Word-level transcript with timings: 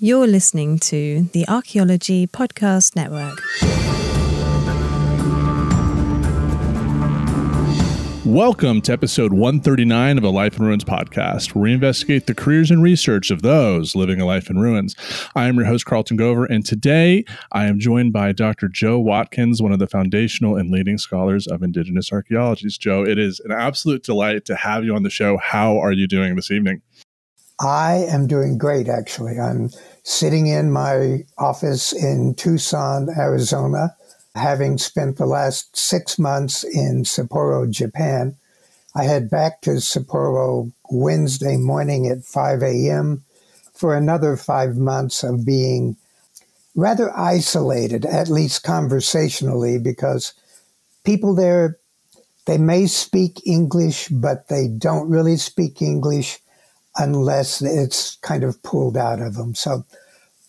You're 0.00 0.26
listening 0.26 0.80
to 0.80 1.28
the 1.32 1.46
Archaeology 1.46 2.26
Podcast 2.26 2.96
Network. 2.96 3.40
Welcome 8.26 8.80
to 8.80 8.92
episode 8.92 9.32
139 9.32 10.18
of 10.18 10.24
a 10.24 10.30
Life 10.30 10.58
in 10.58 10.64
Ruins 10.64 10.82
podcast, 10.82 11.54
where 11.54 11.62
we 11.62 11.72
investigate 11.72 12.26
the 12.26 12.34
careers 12.34 12.72
and 12.72 12.82
research 12.82 13.30
of 13.30 13.42
those 13.42 13.94
living 13.94 14.20
a 14.20 14.26
life 14.26 14.50
in 14.50 14.58
ruins. 14.58 14.96
I 15.36 15.46
am 15.46 15.54
your 15.54 15.66
host, 15.66 15.84
Carlton 15.84 16.18
Gover, 16.18 16.44
and 16.50 16.66
today 16.66 17.24
I 17.52 17.66
am 17.66 17.78
joined 17.78 18.12
by 18.12 18.32
Dr. 18.32 18.66
Joe 18.66 18.98
Watkins, 18.98 19.62
one 19.62 19.70
of 19.70 19.78
the 19.78 19.86
foundational 19.86 20.56
and 20.56 20.72
leading 20.72 20.98
scholars 20.98 21.46
of 21.46 21.62
Indigenous 21.62 22.12
archaeologies. 22.12 22.76
Joe, 22.76 23.04
it 23.04 23.20
is 23.20 23.38
an 23.44 23.52
absolute 23.52 24.02
delight 24.02 24.44
to 24.46 24.56
have 24.56 24.82
you 24.82 24.96
on 24.96 25.04
the 25.04 25.10
show. 25.10 25.36
How 25.36 25.78
are 25.78 25.92
you 25.92 26.08
doing 26.08 26.34
this 26.34 26.50
evening? 26.50 26.82
I 27.64 28.04
am 28.08 28.26
doing 28.26 28.58
great, 28.58 28.88
actually. 28.88 29.38
I'm 29.38 29.70
sitting 30.02 30.46
in 30.46 30.70
my 30.70 31.24
office 31.38 31.92
in 31.92 32.34
Tucson, 32.34 33.08
Arizona 33.16 33.96
having 34.34 34.78
spent 34.78 35.16
the 35.16 35.26
last 35.26 35.76
six 35.76 36.18
months 36.18 36.64
in 36.64 37.04
Sapporo, 37.04 37.70
Japan. 37.70 38.36
I 38.94 39.04
head 39.04 39.30
back 39.30 39.60
to 39.62 39.72
Sapporo 39.72 40.72
Wednesday 40.90 41.56
morning 41.56 42.06
at 42.06 42.24
5 42.24 42.62
a.m. 42.62 43.24
for 43.72 43.96
another 43.96 44.36
five 44.36 44.76
months 44.76 45.22
of 45.22 45.46
being 45.46 45.96
rather 46.74 47.16
isolated, 47.16 48.04
at 48.04 48.28
least 48.28 48.64
conversationally, 48.64 49.78
because 49.78 50.34
people 51.04 51.34
there, 51.34 51.78
they 52.46 52.58
may 52.58 52.86
speak 52.86 53.40
English, 53.46 54.08
but 54.08 54.48
they 54.48 54.66
don't 54.66 55.08
really 55.08 55.36
speak 55.36 55.80
English 55.80 56.40
unless 56.96 57.60
it's 57.62 58.16
kind 58.16 58.44
of 58.44 58.62
pulled 58.62 58.96
out 58.96 59.20
of 59.20 59.34
them. 59.34 59.54
So 59.54 59.84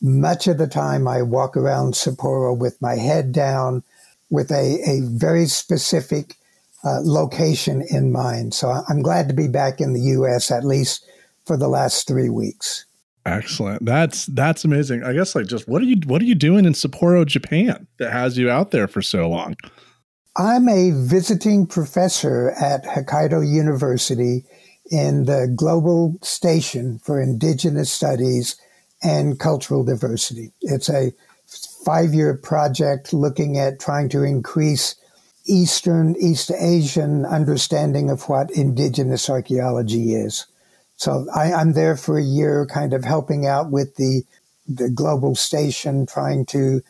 much 0.01 0.47
of 0.47 0.57
the 0.57 0.67
time, 0.67 1.07
I 1.07 1.21
walk 1.21 1.57
around 1.57 1.93
Sapporo 1.93 2.57
with 2.57 2.81
my 2.81 2.95
head 2.95 3.31
down, 3.31 3.83
with 4.29 4.51
a, 4.51 4.79
a 4.88 5.01
very 5.03 5.45
specific 5.45 6.35
uh, 6.83 6.99
location 7.01 7.83
in 7.89 8.11
mind. 8.11 8.53
So 8.53 8.83
I'm 8.88 9.01
glad 9.01 9.27
to 9.29 9.33
be 9.33 9.47
back 9.47 9.81
in 9.81 9.93
the 9.93 10.01
U.S. 10.01 10.51
at 10.51 10.63
least 10.63 11.05
for 11.45 11.57
the 11.57 11.67
last 11.67 12.07
three 12.07 12.29
weeks. 12.29 12.85
Excellent. 13.25 13.83
That's 13.83 14.27
that's 14.27 14.63
amazing. 14.66 15.03
I 15.03 15.13
guess 15.13 15.33
like 15.33 15.47
just 15.47 15.67
what 15.67 15.81
are 15.81 15.85
you 15.85 15.95
what 16.05 16.21
are 16.21 16.25
you 16.25 16.35
doing 16.35 16.66
in 16.66 16.73
Sapporo, 16.73 17.25
Japan 17.25 17.88
that 17.97 18.11
has 18.11 18.38
you 18.38 18.51
out 18.51 18.69
there 18.69 18.88
for 18.88 19.01
so 19.01 19.27
long? 19.27 19.55
I'm 20.38 20.69
a 20.69 20.91
visiting 20.91 21.66
professor 21.66 22.51
at 22.51 22.83
Hokkaido 22.83 23.47
University 23.47 24.45
in 24.91 25.25
the 25.25 25.52
Global 25.55 26.17
Station 26.22 27.00
for 27.00 27.22
Indigenous 27.22 27.91
Studies 27.91 28.55
and 29.03 29.39
cultural 29.39 29.83
diversity. 29.83 30.52
It's 30.61 30.89
a 30.89 31.11
five 31.86 32.14
year 32.14 32.36
project 32.36 33.13
looking 33.13 33.58
at 33.58 33.80
trying 33.80 34.09
to 34.09 34.23
increase 34.23 34.95
Eastern, 35.45 36.16
East 36.19 36.51
Asian 36.51 37.25
understanding 37.25 38.09
of 38.09 38.28
what 38.28 38.50
indigenous 38.51 39.29
archaeology 39.29 40.16
is. 40.16 40.47
So 40.97 41.28
I, 41.35 41.52
am 41.52 41.73
there 41.73 41.97
for 41.97 42.17
a 42.17 42.23
year, 42.23 42.66
kind 42.66 42.94
of 42.94 43.03
helping 43.03 43.46
out 43.46 43.69
with 43.69 43.96
the, 43.96 44.23
the 44.67 44.90
global 44.90 45.35
station, 45.35 46.06
trying 46.06 46.46
to 46.47 46.81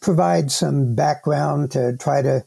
provide 0.00 0.52
some 0.52 0.94
background 0.94 1.72
to 1.72 1.96
try 1.96 2.22
to 2.22 2.44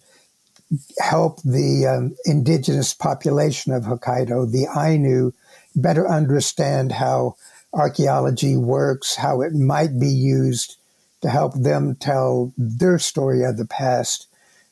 help 0.99 1.41
the 1.43 1.85
um, 1.85 2.15
indigenous 2.25 2.93
population 2.93 3.73
of 3.73 3.83
Hokkaido, 3.83 4.51
the 4.51 4.67
Ainu, 4.75 5.33
better 5.75 6.07
understand 6.07 6.91
how 6.93 7.35
archaeology 7.73 8.57
works, 8.57 9.15
how 9.15 9.41
it 9.41 9.53
might 9.53 9.99
be 9.99 10.09
used 10.09 10.77
to 11.21 11.29
help 11.29 11.53
them 11.53 11.95
tell 11.95 12.53
their 12.57 12.99
story 12.99 13.43
of 13.43 13.57
the 13.57 13.65
past, 13.65 14.27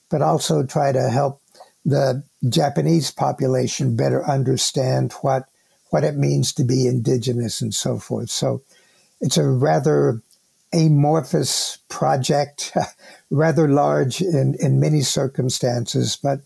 but 0.09 0.21
also 0.21 0.63
try 0.63 0.91
to 0.91 1.09
help 1.09 1.41
the 1.85 2.23
Japanese 2.47 3.11
population 3.11 3.95
better 3.95 4.27
understand 4.27 5.13
what 5.21 5.45
what 5.91 6.03
it 6.03 6.15
means 6.15 6.53
to 6.53 6.63
be 6.63 6.85
indigenous 6.85 7.61
and 7.61 7.73
so 7.73 7.97
forth. 7.97 8.29
So 8.29 8.61
it's 9.21 9.37
a 9.37 9.47
rather 9.47 10.21
amorphous 10.73 11.79
project, 11.89 12.75
rather 13.29 13.67
large 13.67 14.21
in, 14.21 14.55
in 14.59 14.79
many 14.79 15.01
circumstances, 15.01 16.17
but 16.21 16.41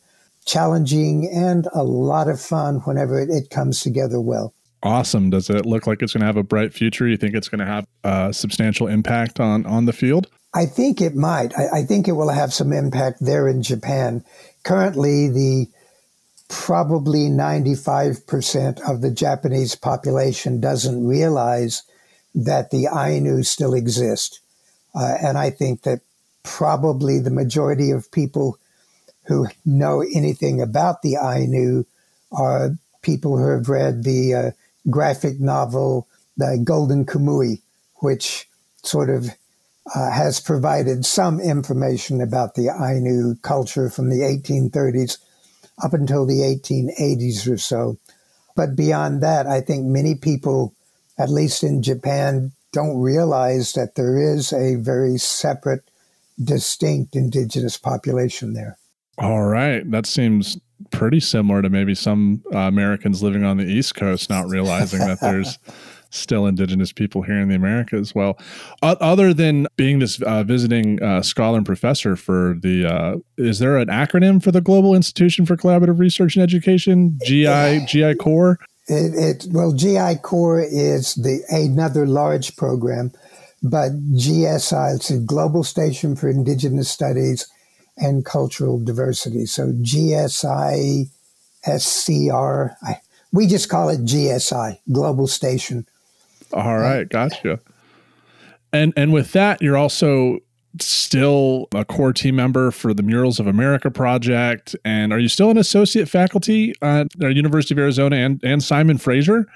challenging 0.45 1.29
and 1.33 1.67
a 1.73 1.83
lot 1.83 2.27
of 2.27 2.39
fun 2.39 2.75
whenever 2.81 3.19
it, 3.19 3.29
it 3.29 3.49
comes 3.49 3.81
together 3.81 4.19
well 4.19 4.53
awesome. 4.83 5.29
Does 5.29 5.49
it 5.49 5.65
look 5.65 5.87
like 5.87 6.01
it's 6.01 6.13
going 6.13 6.21
to 6.21 6.27
have 6.27 6.37
a 6.37 6.43
bright 6.43 6.73
future? 6.73 7.07
You 7.07 7.17
think 7.17 7.33
it's 7.33 7.49
going 7.49 7.59
to 7.59 7.65
have 7.65 7.87
a 8.03 8.33
substantial 8.33 8.87
impact 8.87 9.39
on 9.39 9.65
on 9.65 9.85
the 9.85 9.93
field? 9.93 10.27
I 10.53 10.65
think 10.67 11.01
it 11.01 11.15
might. 11.15 11.57
I, 11.57 11.79
I 11.79 11.83
think 11.83 12.07
it 12.07 12.11
will 12.11 12.29
have 12.29 12.53
some 12.53 12.71
impact 12.71 13.17
there 13.21 13.47
in 13.47 13.63
Japan. 13.63 14.23
Currently, 14.63 15.29
the 15.29 15.67
probably 16.49 17.29
95% 17.29 18.87
of 18.87 19.01
the 19.01 19.09
Japanese 19.09 19.75
population 19.75 20.59
doesn't 20.59 21.07
realize 21.07 21.81
that 22.35 22.71
the 22.71 22.87
Ainu 22.87 23.43
still 23.43 23.73
exist. 23.73 24.39
Uh, 24.95 25.15
and 25.21 25.37
I 25.37 25.49
think 25.49 25.83
that 25.83 26.01
probably 26.43 27.19
the 27.19 27.31
majority 27.31 27.91
of 27.91 28.11
people 28.11 28.57
who 29.25 29.47
know 29.65 30.01
anything 30.01 30.61
about 30.61 31.01
the 31.01 31.15
Ainu 31.15 31.85
are 32.31 32.77
people 33.01 33.37
who 33.37 33.49
have 33.49 33.69
read 33.69 34.03
the 34.03 34.33
uh, 34.33 34.51
graphic 34.89 35.39
novel, 35.39 36.07
The 36.37 36.59
Golden 36.63 37.05
Kamuy, 37.05 37.61
which 37.97 38.49
sort 38.83 39.09
of 39.09 39.29
uh, 39.93 40.11
has 40.11 40.39
provided 40.39 41.05
some 41.05 41.39
information 41.39 42.21
about 42.21 42.55
the 42.55 42.69
Ainu 42.69 43.35
culture 43.41 43.89
from 43.89 44.09
the 44.09 44.21
1830s 44.21 45.17
up 45.83 45.93
until 45.93 46.25
the 46.25 46.39
1880s 46.39 47.51
or 47.51 47.57
so. 47.57 47.97
But 48.55 48.75
beyond 48.75 49.21
that, 49.21 49.47
I 49.47 49.61
think 49.61 49.85
many 49.85 50.15
people, 50.15 50.73
at 51.17 51.29
least 51.29 51.63
in 51.63 51.81
Japan, 51.81 52.51
don't 52.71 52.99
realize 52.99 53.73
that 53.73 53.95
there 53.95 54.17
is 54.17 54.51
a 54.51 54.75
very 54.75 55.17
separate, 55.17 55.83
distinct 56.43 57.15
indigenous 57.15 57.77
population 57.77 58.53
there. 58.53 58.77
All 59.19 59.43
right. 59.43 59.89
That 59.89 60.05
seems 60.05 60.59
pretty 60.91 61.19
similar 61.19 61.61
to 61.61 61.69
maybe 61.69 61.95
some 61.95 62.43
uh, 62.53 62.59
Americans 62.59 63.21
living 63.21 63.43
on 63.43 63.57
the 63.57 63.65
East 63.65 63.95
Coast 63.95 64.29
not 64.29 64.47
realizing 64.47 64.99
that 64.99 65.19
there's 65.21 65.59
still 66.09 66.45
indigenous 66.45 66.91
people 66.91 67.21
here 67.23 67.39
in 67.39 67.49
the 67.49 67.55
Americas. 67.55 68.13
Well, 68.13 68.37
o- 68.81 68.97
other 68.99 69.33
than 69.33 69.67
being 69.77 69.99
this 69.99 70.21
uh, 70.21 70.43
visiting 70.43 71.01
uh, 71.01 71.21
scholar 71.21 71.57
and 71.57 71.65
professor 71.65 72.15
for 72.15 72.57
the, 72.61 72.85
uh, 72.85 73.15
is 73.37 73.59
there 73.59 73.77
an 73.77 73.87
acronym 73.87 74.41
for 74.41 74.51
the 74.51 74.61
Global 74.61 74.95
Institution 74.95 75.45
for 75.45 75.55
Collaborative 75.57 75.99
Research 75.99 76.35
and 76.35 76.43
Education? 76.43 77.17
GI 77.23 77.85
GI 77.87 78.15
Core. 78.15 78.59
It, 78.87 79.45
it, 79.45 79.47
well, 79.51 79.71
GI 79.71 80.15
Core 80.21 80.61
is 80.61 81.15
the 81.15 81.41
another 81.49 82.05
large 82.05 82.55
program, 82.57 83.11
but 83.61 83.91
GSI, 84.13 84.95
it's 84.95 85.09
a 85.09 85.19
Global 85.19 85.63
Station 85.63 86.15
for 86.15 86.29
Indigenous 86.29 86.89
Studies 86.89 87.47
and 87.97 88.25
cultural 88.25 88.83
diversity. 88.83 89.45
So 89.45 89.71
GSI, 89.71 91.07
SCR, 91.63 92.75
I, 92.85 92.99
we 93.31 93.47
just 93.47 93.69
call 93.69 93.89
it 93.89 94.03
GSI, 94.03 94.79
Global 94.91 95.27
Station. 95.27 95.87
All 96.51 96.77
right, 96.77 97.07
gotcha. 97.07 97.59
And 98.73 98.93
and 98.97 99.13
with 99.13 99.31
that, 99.33 99.61
you're 99.61 99.77
also 99.77 100.39
still 100.79 101.67
a 101.73 101.85
core 101.85 102.13
team 102.13 102.35
member 102.35 102.71
for 102.71 102.93
the 102.93 103.03
Murals 103.03 103.39
of 103.39 103.47
America 103.47 103.91
project. 103.91 104.75
And 104.83 105.13
are 105.13 105.19
you 105.19 105.29
still 105.29 105.49
an 105.49 105.57
associate 105.57 106.09
faculty 106.09 106.73
at 106.81 107.07
the 107.17 107.33
University 107.33 107.73
of 107.73 107.79
Arizona 107.79 108.15
and, 108.17 108.43
and 108.43 108.63
Simon 108.63 108.97
Fraser? 108.97 109.47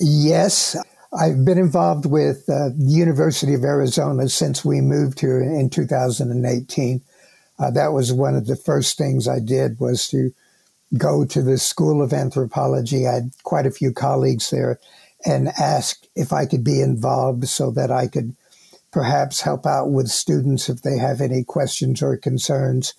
Yes. 0.00 0.76
I've 1.18 1.44
been 1.44 1.58
involved 1.58 2.06
with 2.06 2.48
uh, 2.48 2.70
the 2.76 2.90
University 2.92 3.54
of 3.54 3.64
Arizona 3.64 4.28
since 4.28 4.64
we 4.64 4.80
moved 4.80 5.20
here 5.20 5.40
in 5.40 5.70
2018 5.70 7.00
uh, 7.58 7.70
that 7.70 7.92
was 7.92 8.12
one 8.12 8.34
of 8.34 8.46
the 8.46 8.56
first 8.56 8.98
things 8.98 9.26
I 9.26 9.40
did 9.40 9.80
was 9.80 10.08
to 10.08 10.32
go 10.96 11.24
to 11.24 11.42
the 11.42 11.58
School 11.58 12.02
of 12.02 12.12
Anthropology. 12.12 13.06
I 13.06 13.14
had 13.14 13.30
quite 13.42 13.66
a 13.66 13.70
few 13.70 13.92
colleagues 13.92 14.50
there, 14.50 14.78
and 15.24 15.48
asked 15.58 16.08
if 16.14 16.32
I 16.32 16.46
could 16.46 16.62
be 16.62 16.80
involved 16.80 17.48
so 17.48 17.70
that 17.72 17.90
I 17.90 18.06
could 18.06 18.36
perhaps 18.96 19.42
help 19.42 19.66
out 19.66 19.90
with 19.90 20.08
students 20.08 20.70
if 20.70 20.80
they 20.80 20.96
have 20.96 21.20
any 21.20 21.44
questions 21.44 22.00
or 22.00 22.16
concerns. 22.16 22.94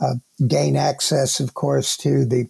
Uh, 0.00 0.14
gain 0.48 0.76
access, 0.76 1.40
of 1.40 1.52
course, 1.52 1.94
to 1.94 2.24
the 2.24 2.48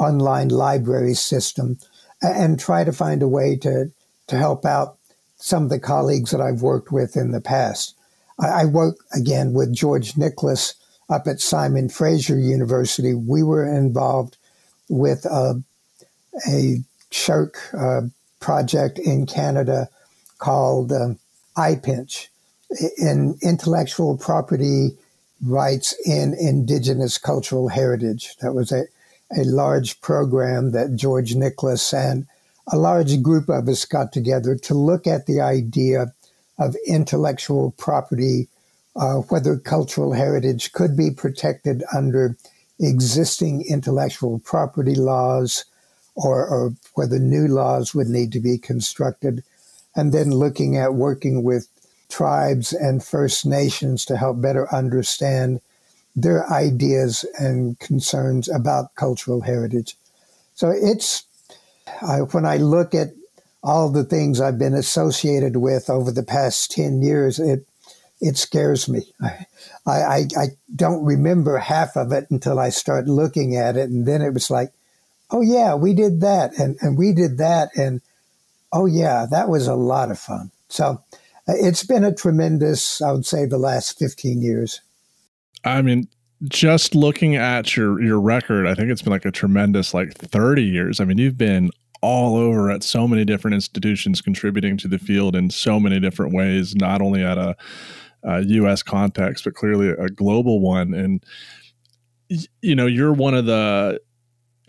online 0.00 0.48
library 0.48 1.14
system 1.14 1.78
and 2.20 2.58
try 2.58 2.82
to 2.82 2.90
find 2.90 3.22
a 3.22 3.28
way 3.28 3.54
to, 3.54 3.92
to 4.26 4.36
help 4.36 4.64
out 4.64 4.96
some 5.36 5.62
of 5.62 5.70
the 5.70 5.78
colleagues 5.78 6.32
that 6.32 6.40
I've 6.40 6.60
worked 6.60 6.90
with 6.90 7.16
in 7.16 7.30
the 7.30 7.40
past. 7.40 7.94
I, 8.40 8.62
I 8.62 8.64
work 8.64 8.96
again 9.14 9.52
with 9.52 9.72
George 9.72 10.16
Nicholas 10.16 10.74
up 11.08 11.28
at 11.28 11.38
Simon 11.38 11.88
Fraser 11.88 12.36
University. 12.36 13.14
We 13.14 13.44
were 13.44 13.64
involved 13.64 14.38
with 14.88 15.24
a 15.24 15.62
SSHRC 16.48 17.54
uh, 17.74 18.08
project 18.40 18.98
in 18.98 19.26
Canada 19.26 19.88
called 20.38 20.90
uh, 20.90 21.14
IPinCH, 21.56 22.26
in 22.98 23.36
intellectual 23.42 24.16
property 24.16 24.96
rights 25.44 25.94
in 26.06 26.34
indigenous 26.34 27.18
cultural 27.18 27.68
heritage. 27.68 28.36
That 28.40 28.54
was 28.54 28.72
a, 28.72 28.84
a 29.36 29.44
large 29.44 30.00
program 30.00 30.72
that 30.72 30.96
George 30.96 31.34
Nicholas 31.34 31.92
and 31.92 32.26
a 32.72 32.76
large 32.76 33.22
group 33.22 33.48
of 33.48 33.68
us 33.68 33.84
got 33.84 34.12
together 34.12 34.54
to 34.54 34.74
look 34.74 35.06
at 35.06 35.26
the 35.26 35.40
idea 35.40 36.12
of 36.58 36.76
intellectual 36.86 37.72
property, 37.72 38.48
uh, 38.94 39.16
whether 39.30 39.56
cultural 39.56 40.12
heritage 40.12 40.72
could 40.72 40.96
be 40.96 41.10
protected 41.10 41.82
under 41.94 42.36
existing 42.78 43.64
intellectual 43.68 44.38
property 44.40 44.94
laws 44.94 45.64
or, 46.14 46.46
or 46.46 46.74
whether 46.94 47.18
new 47.18 47.48
laws 47.48 47.94
would 47.94 48.08
need 48.08 48.32
to 48.32 48.40
be 48.40 48.58
constructed, 48.58 49.42
and 49.96 50.12
then 50.12 50.30
looking 50.30 50.76
at 50.76 50.94
working 50.94 51.42
with 51.42 51.68
tribes 52.10 52.72
and 52.72 53.02
First 53.02 53.46
Nations 53.46 54.04
to 54.06 54.16
help 54.16 54.40
better 54.40 54.72
understand 54.74 55.60
their 56.16 56.50
ideas 56.52 57.24
and 57.38 57.78
concerns 57.78 58.48
about 58.48 58.94
cultural 58.96 59.42
heritage. 59.42 59.96
So 60.54 60.70
it's 60.70 61.24
I, 62.02 62.18
when 62.18 62.44
I 62.44 62.56
look 62.56 62.94
at 62.94 63.12
all 63.62 63.90
the 63.90 64.04
things 64.04 64.40
I've 64.40 64.58
been 64.58 64.74
associated 64.74 65.56
with 65.56 65.90
over 65.90 66.10
the 66.10 66.22
past 66.22 66.70
10 66.72 67.02
years, 67.02 67.38
it 67.38 67.66
it 68.20 68.36
scares 68.36 68.88
me. 68.88 69.12
I, 69.86 69.90
I, 69.90 70.16
I 70.36 70.46
don't 70.76 71.04
remember 71.04 71.56
half 71.56 71.96
of 71.96 72.12
it 72.12 72.26
until 72.30 72.58
I 72.58 72.68
start 72.68 73.08
looking 73.08 73.56
at 73.56 73.76
it. 73.76 73.88
And 73.88 74.04
then 74.04 74.20
it 74.20 74.34
was 74.34 74.50
like, 74.50 74.72
oh, 75.30 75.40
yeah, 75.40 75.74
we 75.74 75.94
did 75.94 76.20
that. 76.20 76.58
And, 76.58 76.76
and 76.82 76.98
we 76.98 77.14
did 77.14 77.38
that. 77.38 77.70
And 77.76 78.02
oh, 78.72 78.84
yeah, 78.84 79.26
that 79.30 79.48
was 79.48 79.66
a 79.66 79.74
lot 79.74 80.10
of 80.10 80.18
fun. 80.18 80.50
So 80.68 81.02
it's 81.56 81.84
been 81.84 82.04
a 82.04 82.14
tremendous, 82.14 83.00
I 83.02 83.12
would 83.12 83.26
say, 83.26 83.46
the 83.46 83.58
last 83.58 83.98
15 83.98 84.42
years. 84.42 84.80
I 85.64 85.82
mean, 85.82 86.08
just 86.48 86.94
looking 86.94 87.36
at 87.36 87.76
your 87.76 88.00
your 88.00 88.20
record, 88.20 88.66
I 88.66 88.74
think 88.74 88.90
it's 88.90 89.02
been 89.02 89.12
like 89.12 89.26
a 89.26 89.30
tremendous 89.30 89.92
like 89.92 90.14
30 90.14 90.62
years. 90.62 91.00
I 91.00 91.04
mean, 91.04 91.18
you've 91.18 91.36
been 91.36 91.70
all 92.02 92.36
over 92.36 92.70
at 92.70 92.82
so 92.82 93.06
many 93.06 93.24
different 93.24 93.54
institutions 93.54 94.22
contributing 94.22 94.76
to 94.78 94.88
the 94.88 94.98
field 94.98 95.36
in 95.36 95.50
so 95.50 95.78
many 95.78 96.00
different 96.00 96.32
ways, 96.32 96.74
not 96.74 97.02
only 97.02 97.22
at 97.22 97.36
a, 97.36 97.54
a 98.22 98.40
U.S. 98.40 98.82
context, 98.82 99.44
but 99.44 99.54
clearly 99.54 99.90
a 99.90 100.08
global 100.08 100.60
one. 100.60 100.94
And 100.94 101.22
you 102.62 102.74
know, 102.74 102.86
you're 102.86 103.12
one 103.12 103.34
of 103.34 103.44
the 103.44 104.00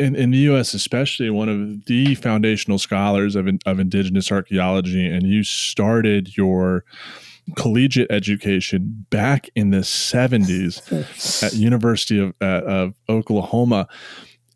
in, 0.02 0.16
in 0.16 0.32
the 0.32 0.38
U.S., 0.40 0.74
especially 0.74 1.30
one 1.30 1.50
of 1.50 1.86
the 1.86 2.16
foundational 2.16 2.80
scholars 2.80 3.36
of 3.36 3.48
of 3.66 3.80
indigenous 3.80 4.32
archaeology, 4.32 5.06
and 5.08 5.28
you 5.28 5.44
started 5.44 6.36
your 6.36 6.84
collegiate 7.56 8.12
education 8.12 9.06
back 9.10 9.50
in 9.56 9.72
the 9.72 9.80
70s 9.80 11.44
at 11.44 11.54
University 11.70 12.20
of, 12.20 12.34
uh, 12.42 12.62
of 12.66 12.94
Oklahoma 13.10 13.88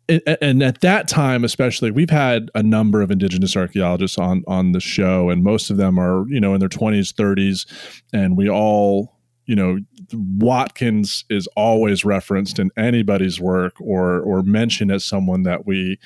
and 0.08 0.62
at 0.62 0.80
that 0.82 1.08
time 1.08 1.44
especially 1.44 1.90
we've 1.90 2.10
had 2.10 2.50
a 2.54 2.62
number 2.62 3.02
of 3.02 3.10
indigenous 3.10 3.56
archaeologists 3.56 4.18
on 4.18 4.44
on 4.46 4.72
the 4.72 4.80
show 4.80 5.30
and 5.30 5.42
most 5.42 5.70
of 5.70 5.76
them 5.76 5.98
are 5.98 6.28
you 6.28 6.40
know 6.40 6.54
in 6.54 6.60
their 6.60 6.68
20s 6.68 7.12
30s 7.12 7.66
and 8.12 8.36
we 8.36 8.48
all 8.48 9.16
you 9.46 9.56
know 9.56 9.78
watkins 10.12 11.24
is 11.28 11.46
always 11.56 12.04
referenced 12.04 12.58
in 12.58 12.70
anybody's 12.76 13.40
work 13.40 13.80
or 13.80 14.20
or 14.20 14.42
mentioned 14.42 14.90
as 14.90 15.04
someone 15.04 15.42
that 15.42 15.66
we 15.66 15.98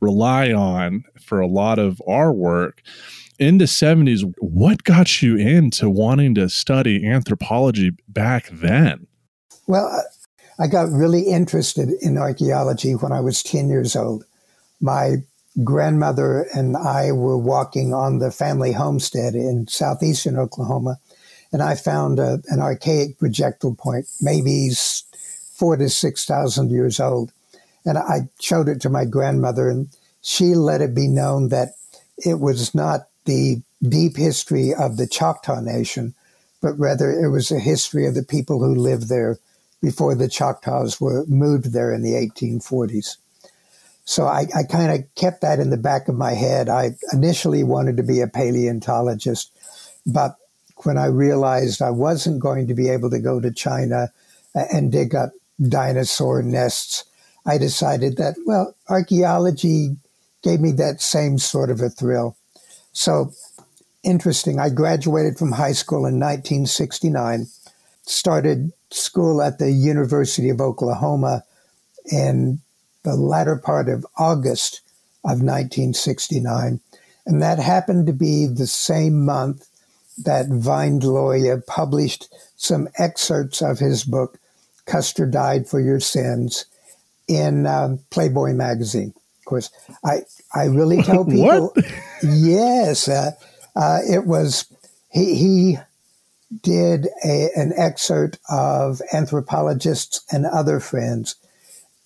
rely 0.00 0.52
on 0.52 1.04
for 1.20 1.40
a 1.40 1.46
lot 1.46 1.78
of 1.78 2.00
our 2.06 2.32
work 2.32 2.82
in 3.38 3.58
the 3.58 3.66
70s 3.66 4.32
what 4.38 4.84
got 4.84 5.22
you 5.22 5.36
into 5.36 5.88
wanting 5.88 6.34
to 6.34 6.48
study 6.48 7.06
anthropology 7.06 7.90
back 8.08 8.48
then 8.50 9.06
well 9.66 9.90
I 10.58 10.66
got 10.66 10.90
really 10.90 11.22
interested 11.22 11.90
in 12.02 12.18
archaeology 12.18 12.92
when 12.92 13.12
I 13.12 13.20
was 13.20 13.42
10 13.42 13.68
years 13.68 13.94
old. 13.94 14.24
My 14.80 15.18
grandmother 15.62 16.46
and 16.52 16.76
I 16.76 17.12
were 17.12 17.38
walking 17.38 17.94
on 17.94 18.18
the 18.18 18.32
family 18.32 18.72
homestead 18.72 19.34
in 19.34 19.68
southeastern 19.68 20.36
Oklahoma, 20.36 20.98
and 21.52 21.62
I 21.62 21.74
found 21.74 22.18
a, 22.18 22.40
an 22.48 22.60
archaic 22.60 23.18
projectile 23.18 23.74
point, 23.74 24.06
maybe 24.20 24.70
four 25.54 25.76
to 25.76 25.88
6,000 25.88 26.70
years 26.70 27.00
old. 27.00 27.32
And 27.84 27.96
I 27.96 28.28
showed 28.40 28.68
it 28.68 28.80
to 28.82 28.90
my 28.90 29.04
grandmother, 29.04 29.68
and 29.68 29.88
she 30.20 30.54
let 30.54 30.82
it 30.82 30.94
be 30.94 31.08
known 31.08 31.48
that 31.48 31.70
it 32.18 32.40
was 32.40 32.74
not 32.74 33.08
the 33.24 33.62
deep 33.82 34.16
history 34.16 34.74
of 34.74 34.96
the 34.96 35.06
Choctaw 35.06 35.60
Nation, 35.60 36.14
but 36.60 36.78
rather 36.78 37.10
it 37.10 37.30
was 37.30 37.50
a 37.50 37.60
history 37.60 38.06
of 38.06 38.14
the 38.14 38.22
people 38.22 38.58
who 38.58 38.74
lived 38.74 39.08
there 39.08 39.38
before 39.80 40.14
the 40.14 40.28
Choctaws 40.28 41.00
were 41.00 41.24
moved 41.26 41.72
there 41.72 41.92
in 41.92 42.02
the 42.02 42.12
1840s. 42.12 43.16
So 44.04 44.24
I, 44.24 44.46
I 44.56 44.62
kind 44.64 44.90
of 44.90 45.14
kept 45.14 45.42
that 45.42 45.60
in 45.60 45.70
the 45.70 45.76
back 45.76 46.08
of 46.08 46.14
my 46.14 46.32
head. 46.32 46.68
I 46.68 46.96
initially 47.12 47.62
wanted 47.62 47.98
to 47.98 48.02
be 48.02 48.20
a 48.20 48.26
paleontologist, 48.26 49.52
but 50.06 50.36
when 50.84 50.98
I 50.98 51.06
realized 51.06 51.82
I 51.82 51.90
wasn't 51.90 52.40
going 52.40 52.66
to 52.68 52.74
be 52.74 52.88
able 52.88 53.10
to 53.10 53.18
go 53.18 53.40
to 53.40 53.52
China 53.52 54.12
uh, 54.54 54.64
and 54.72 54.92
dig 54.92 55.14
up 55.14 55.30
dinosaur 55.60 56.42
nests, 56.42 57.04
I 57.46 57.58
decided 57.58 58.16
that, 58.16 58.36
well, 58.46 58.74
archaeology 58.88 59.96
gave 60.42 60.60
me 60.60 60.72
that 60.72 61.00
same 61.00 61.38
sort 61.38 61.70
of 61.70 61.80
a 61.80 61.88
thrill. 61.88 62.36
So 62.92 63.32
interesting. 64.02 64.58
I 64.58 64.70
graduated 64.70 65.38
from 65.38 65.52
high 65.52 65.72
school 65.72 66.06
in 66.06 66.20
1969, 66.20 67.46
started 68.02 68.72
school 68.90 69.42
at 69.42 69.58
the 69.58 69.72
University 69.72 70.48
of 70.48 70.60
Oklahoma 70.60 71.44
in 72.10 72.60
the 73.02 73.14
latter 73.14 73.56
part 73.56 73.88
of 73.88 74.06
August 74.18 74.80
of 75.24 75.42
1969. 75.42 76.80
And 77.26 77.42
that 77.42 77.58
happened 77.58 78.06
to 78.06 78.12
be 78.12 78.46
the 78.46 78.66
same 78.66 79.24
month 79.24 79.68
that 80.24 80.48
Vine 80.48 81.00
Deloria 81.00 81.64
published 81.66 82.32
some 82.56 82.88
excerpts 82.98 83.62
of 83.62 83.78
his 83.78 84.04
book, 84.04 84.38
Custer 84.86 85.26
Died 85.26 85.68
for 85.68 85.80
Your 85.80 86.00
Sins, 86.00 86.66
in 87.28 87.66
um, 87.66 88.00
Playboy 88.10 88.54
magazine. 88.54 89.12
Of 89.40 89.44
course, 89.44 89.70
I, 90.04 90.22
I 90.54 90.64
really 90.64 91.02
tell 91.02 91.24
people, 91.24 91.74
yes, 92.22 93.08
uh, 93.08 93.32
uh, 93.76 93.98
it 94.08 94.26
was, 94.26 94.66
he, 95.10 95.34
he 95.34 95.78
did 96.62 97.08
a, 97.24 97.50
an 97.54 97.72
excerpt 97.76 98.38
of 98.48 99.00
anthropologists 99.12 100.24
and 100.32 100.46
other 100.46 100.80
friends 100.80 101.36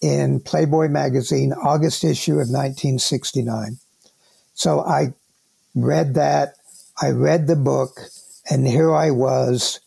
in 0.01 0.41
Playboy 0.41 0.89
magazine, 0.89 1.53
August 1.53 2.03
issue 2.03 2.33
of 2.33 2.49
1969. 2.49 3.79
So 4.55 4.81
I 4.81 5.15
read 5.75 6.15
that, 6.15 6.55
I 7.01 7.11
read 7.11 7.47
the 7.47 7.57
book, 7.57 8.01
and 8.51 8.67
here 8.67 8.95
I 8.95 9.11
was, 9.11 9.81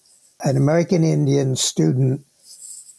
an 0.43 0.57
American 0.57 1.03
Indian 1.03 1.55
student 1.55 2.25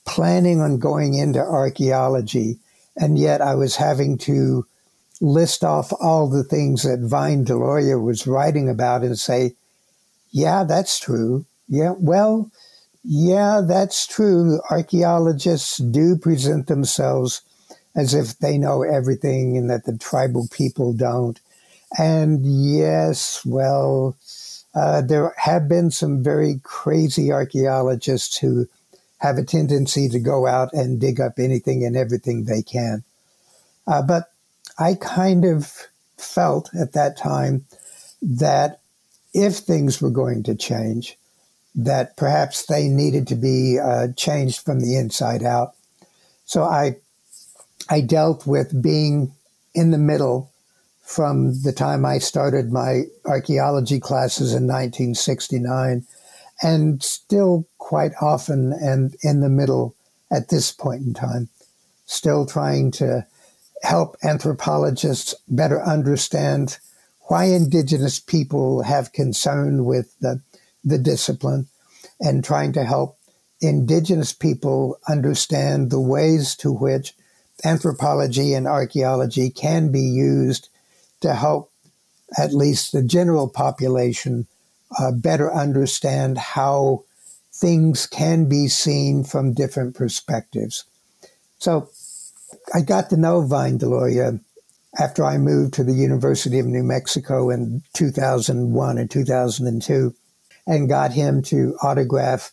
planning 0.07 0.61
on 0.61 0.79
going 0.79 1.15
into 1.15 1.41
archaeology, 1.41 2.59
and 2.97 3.19
yet 3.19 3.41
I 3.41 3.55
was 3.55 3.77
having 3.77 4.17
to 4.19 4.67
list 5.21 5.65
off 5.65 5.93
all 6.01 6.29
the 6.29 6.45
things 6.45 6.83
that 6.83 7.01
Vine 7.01 7.45
Deloria 7.45 8.03
was 8.03 8.27
writing 8.27 8.69
about 8.69 9.03
and 9.03 9.19
say, 9.19 9.55
yeah, 10.31 10.65
that's 10.65 10.99
true. 10.99 11.47
Yeah, 11.69 11.95
well, 11.99 12.51
yeah, 13.03 13.63
that's 13.67 14.07
true. 14.07 14.61
Archaeologists 14.71 15.79
do 15.79 16.17
present 16.17 16.67
themselves 16.67 17.43
as 17.95 18.13
if 18.13 18.39
they 18.39 18.59
know 18.59 18.83
everything 18.83 19.57
and 19.57 19.71
that 19.71 19.85
the 19.85 19.97
tribal 19.97 20.49
people 20.51 20.93
don't. 20.93 21.41
And 21.99 22.45
yes, 22.45 23.45
well, 23.45 24.17
uh, 24.75 25.01
there 25.01 25.35
have 25.39 25.69
been 25.69 25.91
some 25.91 26.23
very 26.23 26.61
crazy 26.63 27.33
archaeologists 27.33 28.37
who 28.37 28.69
have 29.19 29.39
a 29.39 29.45
tendency 29.45 30.09
to 30.11 30.19
go 30.19 30.47
out 30.47 30.73
and 30.73 31.01
dig 31.01 31.21
up 31.21 31.39
anything 31.39 31.85
and 31.85 31.97
everything 31.97 32.45
they 32.45 32.63
can. 32.63 33.03
Uh, 33.87 34.03
but 34.03 34.31
I 34.79 34.95
kind 34.95 35.45
of 35.45 35.73
felt 36.19 36.69
at 36.79 36.93
that 36.93 37.17
time 37.17 37.65
that 38.21 38.81
if 39.33 39.57
things 39.57 40.03
were 40.03 40.11
going 40.11 40.43
to 40.45 40.55
change, 40.55 41.17
that 41.75 42.17
perhaps 42.17 42.67
they 42.67 42.89
needed 42.89 43.27
to 43.29 43.35
be 43.37 43.79
uh, 43.79 44.09
changed 44.17 44.61
from 44.61 44.81
the 44.81 44.97
inside 44.97 45.43
out. 45.43 45.75
So 46.45 46.63
I, 46.63 46.97
I 47.89 48.01
dealt 48.01 48.47
with 48.47 48.83
being 48.83 49.33
in 49.75 49.91
the 49.91 49.99
middle 49.99 50.51
from 51.07 51.63
the 51.63 51.73
time 51.73 52.05
I 52.05 52.19
started 52.19 52.73
my 52.73 53.05
archaeology 53.25 54.01
classes 54.01 54.53
in 54.53 54.67
1969 54.67 56.05
and 56.61 57.01
still 57.03 57.69
quite 57.79 58.11
often 58.21 58.73
and 58.73 59.15
in 59.23 59.41
the 59.41 59.49
middle 59.49 59.95
at 60.33 60.49
this 60.49 60.73
point 60.73 61.07
in 61.07 61.15
time, 61.15 61.49
still 62.07 62.45
trying 62.45 62.91
to 62.91 63.25
help 63.85 64.17
anthropologists 64.25 65.33
better 65.47 65.81
understand 65.81 66.79
why 67.29 67.45
indigenous 67.45 68.19
people 68.19 68.83
have 68.83 69.13
concern 69.13 69.85
with 69.85 70.19
the, 70.19 70.41
the 70.83 70.99
discipline 70.99 71.69
and 72.19 72.43
trying 72.43 72.73
to 72.73 72.83
help 72.83 73.17
indigenous 73.61 74.33
people 74.33 74.99
understand 75.09 75.91
the 75.91 76.01
ways 76.01 76.57
to 76.57 76.73
which 76.73 77.15
anthropology 77.65 78.55
and 78.55 78.67
archaeology 78.67 79.51
can 79.51 79.93
be 79.93 80.01
used 80.01 80.69
to 81.21 81.35
help 81.35 81.71
at 82.39 82.53
least 82.53 82.93
the 82.93 83.03
general 83.03 83.49
population 83.49 84.47
uh, 84.99 85.13
better 85.13 85.53
understand 85.53 86.39
how 86.39 87.05
things 87.53 88.07
can 88.07 88.49
be 88.49 88.69
seen 88.69 89.25
from 89.25 89.55
different 89.55 89.95
perspectives. 89.95 90.85
So 91.59 91.89
I 92.75 92.83
got 92.83 93.11
to 93.11 93.17
know 93.17 93.43
Vine 93.43 93.79
Deloria 93.79 94.41
after 94.99 95.25
I 95.25 95.39
moved 95.39 95.75
to 95.75 95.85
the 95.85 95.95
University 95.95 96.59
of 96.59 96.67
New 96.67 96.83
Mexico 96.83 97.51
in 97.51 97.83
2001 97.95 98.99
and 98.99 99.11
2002 99.11 100.15
and 100.67 100.89
got 100.89 101.13
him 101.13 101.43
to 101.43 101.77
autograph 101.83 102.53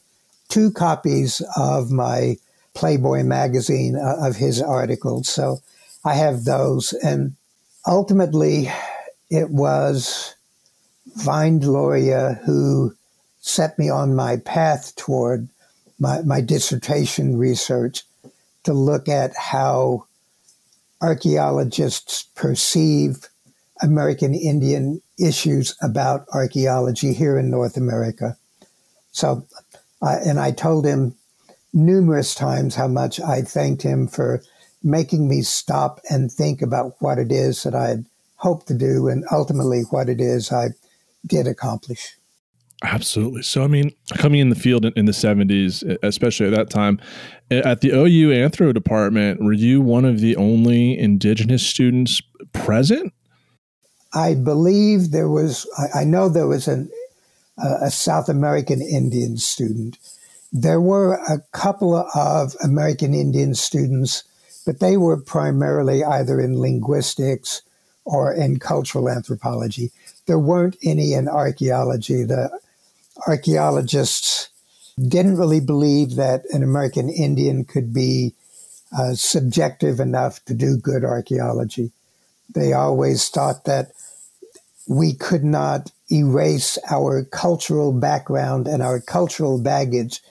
two 0.50 0.72
copies 0.72 1.41
of 1.58 1.91
my 1.91 2.38
Playboy 2.74 3.24
magazine 3.24 3.96
uh, 3.96 4.27
of 4.27 4.36
his 4.36 4.62
articles. 4.62 5.27
So 5.29 5.60
I 6.03 6.15
have 6.15 6.43
those. 6.43 6.93
And 6.93 7.36
ultimately, 7.85 8.71
it 9.29 9.49
was 9.49 10.35
Vine 11.15 11.59
Deloria 11.59 12.43
who 12.43 12.95
set 13.41 13.77
me 13.77 13.89
on 13.89 14.15
my 14.15 14.37
path 14.37 14.95
toward 14.95 15.49
my, 15.99 16.21
my 16.21 16.41
dissertation 16.41 17.37
research 17.37 18.03
to 18.63 18.73
look 18.73 19.09
at 19.09 19.35
how 19.35 20.05
archaeologists 21.01 22.23
perceive 22.35 23.27
American 23.81 24.33
Indian 24.33 25.01
issues 25.19 25.75
about 25.81 26.25
archaeology 26.33 27.13
here 27.13 27.37
in 27.37 27.51
North 27.51 27.75
America. 27.75 28.37
So, 29.11 29.45
uh, 30.01 30.17
and 30.25 30.39
I 30.39 30.51
told 30.51 30.85
him 30.85 31.15
numerous 31.73 32.33
times 32.33 32.75
how 32.75 32.87
much 32.87 33.19
I 33.19 33.41
thanked 33.41 33.81
him 33.81 34.07
for 34.07 34.41
making 34.83 35.27
me 35.27 35.41
stop 35.41 35.99
and 36.09 36.31
think 36.31 36.61
about 36.61 36.95
what 36.99 37.17
it 37.17 37.31
is 37.31 37.63
that 37.63 37.75
I 37.75 37.87
had 37.87 38.05
hoped 38.35 38.67
to 38.67 38.73
do 38.73 39.07
and 39.07 39.23
ultimately 39.31 39.83
what 39.89 40.09
it 40.09 40.19
is 40.19 40.51
I 40.51 40.69
did 41.25 41.47
accomplish. 41.47 42.17
Absolutely. 42.83 43.43
So, 43.43 43.63
I 43.63 43.67
mean, 43.67 43.95
coming 44.17 44.41
in 44.41 44.49
the 44.49 44.55
field 44.55 44.83
in, 44.83 44.91
in, 44.97 45.05
the 45.05 45.13
70s, 45.13 45.97
especially 46.03 46.47
at 46.47 46.53
that 46.53 46.69
time, 46.69 46.99
at 47.49 47.79
the 47.79 47.91
OU 47.91 48.29
Anthro 48.29 48.73
department, 48.73 49.41
were 49.41 49.53
you 49.53 49.79
one 49.79 50.03
of 50.03 50.19
the 50.19 50.35
only 50.35 50.99
indigenous 50.99 51.65
students 51.65 52.21
present? 52.51 53.13
I 54.13 54.35
believe 54.35 55.11
there 55.11 55.29
was, 55.29 55.65
I, 55.77 56.01
I 56.01 56.03
know 56.03 56.27
there 56.27 56.47
was 56.47 56.67
an, 56.67 56.91
a 57.57 57.89
South 57.89 58.27
American 58.27 58.81
Indian 58.81 59.37
student. 59.37 59.97
There 60.51 60.81
were 60.81 61.13
a 61.13 61.39
couple 61.57 61.95
of 61.95 62.55
American 62.63 63.13
Indian 63.13 63.55
students, 63.55 64.23
but 64.65 64.79
they 64.79 64.98
were 64.98 65.17
primarily 65.17 66.03
either 66.03 66.39
in 66.39 66.60
linguistics 66.60 67.62
or 68.05 68.34
in 68.34 68.60
cultural 68.60 69.10
anthropology. 69.10 69.91
There 70.25 70.39
weren't 70.39 70.77
any 70.84 71.13
in 71.13 71.27
archaeology. 71.27 72.24
The 72.24 72.50
archaeologists 73.27 74.50
didn't 74.98 75.38
really 75.38 75.60
believe 75.60 76.15
that 76.15 76.43
an 76.51 76.63
American 76.63 77.10
Indian 77.10 77.65
could 77.65 77.93
be 77.93 78.34
uh, 78.98 79.15
subjective 79.15 80.00
enough 80.00 80.43
to 80.46 80.53
do 80.53 80.77
good 80.77 81.03
archaeology. 81.03 81.91
They 82.53 82.74
always 82.74 83.27
thought 83.29 83.65
that 83.65 83.91
we 84.88 85.13
could 85.13 85.43
not 85.43 85.91
erase 86.12 86.77
our 86.91 87.24
cultural 87.24 87.91
background 87.91 88.67
and 88.67 88.84
our 88.84 89.00
cultural 89.00 89.60
baggage 89.60 90.22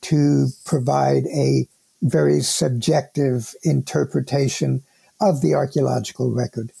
to 0.00 0.48
provide 0.64 1.24
a 1.26 1.68
very 2.02 2.40
subjective 2.40 3.54
interpretation 3.62 4.82
of 5.20 5.40
the 5.40 5.54
archaeological 5.54 6.30
record. 6.30 6.72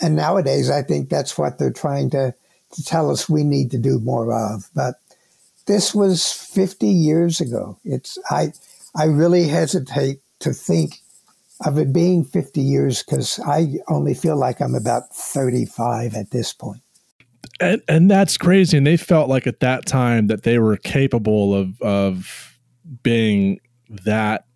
And 0.00 0.16
nowadays, 0.16 0.70
I 0.70 0.82
think 0.82 1.08
that's 1.08 1.36
what 1.36 1.58
they're 1.58 1.72
trying 1.72 2.10
to 2.10 2.34
to 2.72 2.84
tell 2.84 3.10
us 3.10 3.28
we 3.28 3.44
need 3.44 3.70
to 3.70 3.78
do 3.78 4.00
more 4.00 4.32
of. 4.32 4.70
But 4.74 4.94
this 5.66 5.94
was 5.94 6.32
50 6.32 6.86
years 6.86 7.40
ago. 7.40 7.78
It's 7.84 8.18
I 8.30 8.52
I 8.94 9.04
really 9.04 9.48
hesitate 9.48 10.20
to 10.40 10.52
think 10.52 11.00
of 11.64 11.78
it 11.78 11.92
being 11.92 12.24
50 12.24 12.60
years 12.60 13.02
because 13.02 13.38
I 13.46 13.74
only 13.88 14.14
feel 14.14 14.36
like 14.36 14.60
I'm 14.60 14.74
about 14.74 15.14
35 15.14 16.14
at 16.14 16.30
this 16.30 16.52
point. 16.52 16.82
And, 17.60 17.80
and 17.88 18.10
that's 18.10 18.36
crazy. 18.36 18.76
And 18.76 18.86
they 18.86 18.96
felt 18.96 19.28
like 19.28 19.46
at 19.46 19.60
that 19.60 19.86
time 19.86 20.26
that 20.26 20.42
they 20.42 20.58
were 20.58 20.76
capable 20.76 21.54
of 21.54 21.80
of 21.82 22.58
being 23.02 23.60
that 24.04 24.46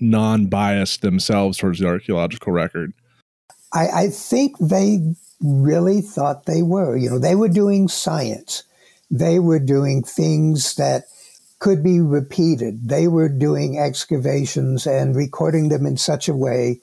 non-biased 0.00 1.02
themselves 1.02 1.58
towards 1.58 1.78
the 1.78 1.86
archaeological 1.86 2.52
record. 2.52 2.92
I, 3.72 3.88
I 3.88 4.08
think 4.08 4.56
they 4.58 5.14
really 5.40 6.00
thought 6.00 6.46
they 6.46 6.62
were. 6.62 6.96
You 6.96 7.10
know, 7.10 7.18
they 7.18 7.34
were 7.34 7.48
doing 7.48 7.88
science. 7.88 8.62
They 9.10 9.38
were 9.38 9.58
doing 9.58 10.02
things 10.02 10.74
that 10.76 11.04
could 11.58 11.82
be 11.82 12.00
repeated. 12.00 12.88
They 12.88 13.08
were 13.08 13.28
doing 13.28 13.78
excavations 13.78 14.86
and 14.86 15.16
recording 15.16 15.68
them 15.68 15.86
in 15.86 15.96
such 15.96 16.28
a 16.28 16.34
way 16.34 16.80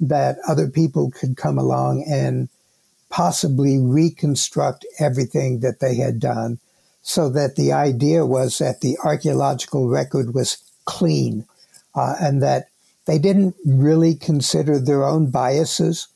that 0.00 0.36
other 0.46 0.68
people 0.68 1.10
could 1.10 1.36
come 1.36 1.58
along 1.58 2.04
and 2.08 2.48
possibly 3.08 3.78
reconstruct 3.78 4.84
everything 4.98 5.60
that 5.60 5.80
they 5.80 5.94
had 5.94 6.18
done 6.18 6.58
so 7.02 7.28
that 7.30 7.54
the 7.54 7.72
idea 7.72 8.26
was 8.26 8.58
that 8.58 8.80
the 8.80 8.98
archaeological 9.04 9.88
record 9.88 10.34
was 10.34 10.58
clean 10.86 11.46
uh, 11.96 12.14
and 12.20 12.42
that 12.42 12.68
they 13.06 13.18
didn't 13.18 13.56
really 13.64 14.14
consider 14.14 14.78
their 14.78 15.04
own 15.04 15.30
biases 15.30 16.08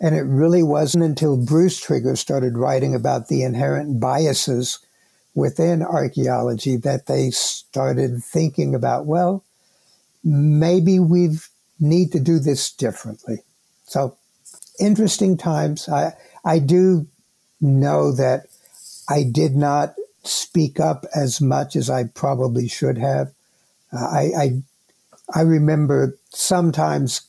and 0.00 0.14
it 0.14 0.22
really 0.22 0.62
wasn't 0.62 1.04
until 1.04 1.36
Bruce 1.36 1.80
Trigger 1.80 2.14
started 2.14 2.56
writing 2.56 2.94
about 2.94 3.28
the 3.28 3.42
inherent 3.42 3.98
biases 3.98 4.78
within 5.34 5.82
archaeology 5.82 6.76
that 6.76 7.06
they 7.06 7.30
started 7.30 8.22
thinking 8.22 8.74
about, 8.74 9.06
well, 9.06 9.44
maybe 10.22 10.98
we 10.98 11.30
need 11.80 12.12
to 12.12 12.20
do 12.20 12.38
this 12.38 12.70
differently. 12.70 13.38
So 13.86 14.16
interesting 14.78 15.36
times. 15.36 15.88
I, 15.88 16.14
I 16.44 16.60
do 16.60 17.08
know 17.60 18.12
that 18.12 18.46
I 19.08 19.24
did 19.24 19.56
not 19.56 19.94
speak 20.22 20.78
up 20.78 21.06
as 21.14 21.40
much 21.40 21.74
as 21.74 21.90
I 21.90 22.04
probably 22.04 22.68
should 22.68 22.98
have. 22.98 23.32
Uh, 23.92 23.96
I, 23.96 24.30
I, 24.38 24.62
I 25.34 25.42
remember 25.42 26.18
sometimes 26.30 27.22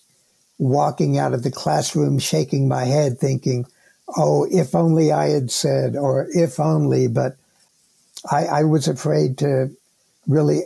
walking 0.57 1.17
out 1.17 1.33
of 1.33 1.43
the 1.43 1.51
classroom 1.51 2.19
shaking 2.19 2.67
my 2.67 2.85
head 2.85 3.17
thinking, 3.17 3.65
oh, 4.17 4.47
if 4.51 4.75
only 4.75 5.11
I 5.11 5.29
had 5.29 5.51
said, 5.51 5.95
or 5.95 6.27
if 6.31 6.59
only, 6.59 7.07
but 7.07 7.37
I, 8.29 8.45
I 8.45 8.63
was 8.63 8.87
afraid 8.87 9.37
to 9.39 9.69
really 10.27 10.63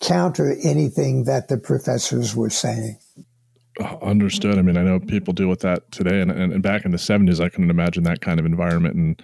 counter 0.00 0.56
anything 0.62 1.24
that 1.24 1.48
the 1.48 1.56
professors 1.56 2.34
were 2.34 2.50
saying. 2.50 2.98
Uh, 3.80 3.96
understood. 4.02 4.58
I 4.58 4.62
mean, 4.62 4.76
I 4.76 4.82
know 4.82 5.00
people 5.00 5.32
deal 5.32 5.48
with 5.48 5.60
that 5.60 5.90
today, 5.90 6.20
and, 6.20 6.30
and, 6.30 6.52
and 6.52 6.62
back 6.62 6.84
in 6.84 6.92
the 6.92 6.96
'70s, 6.96 7.40
I 7.40 7.48
couldn't 7.48 7.70
imagine 7.70 8.04
that 8.04 8.20
kind 8.20 8.38
of 8.38 8.46
environment 8.46 8.94
and 8.94 9.22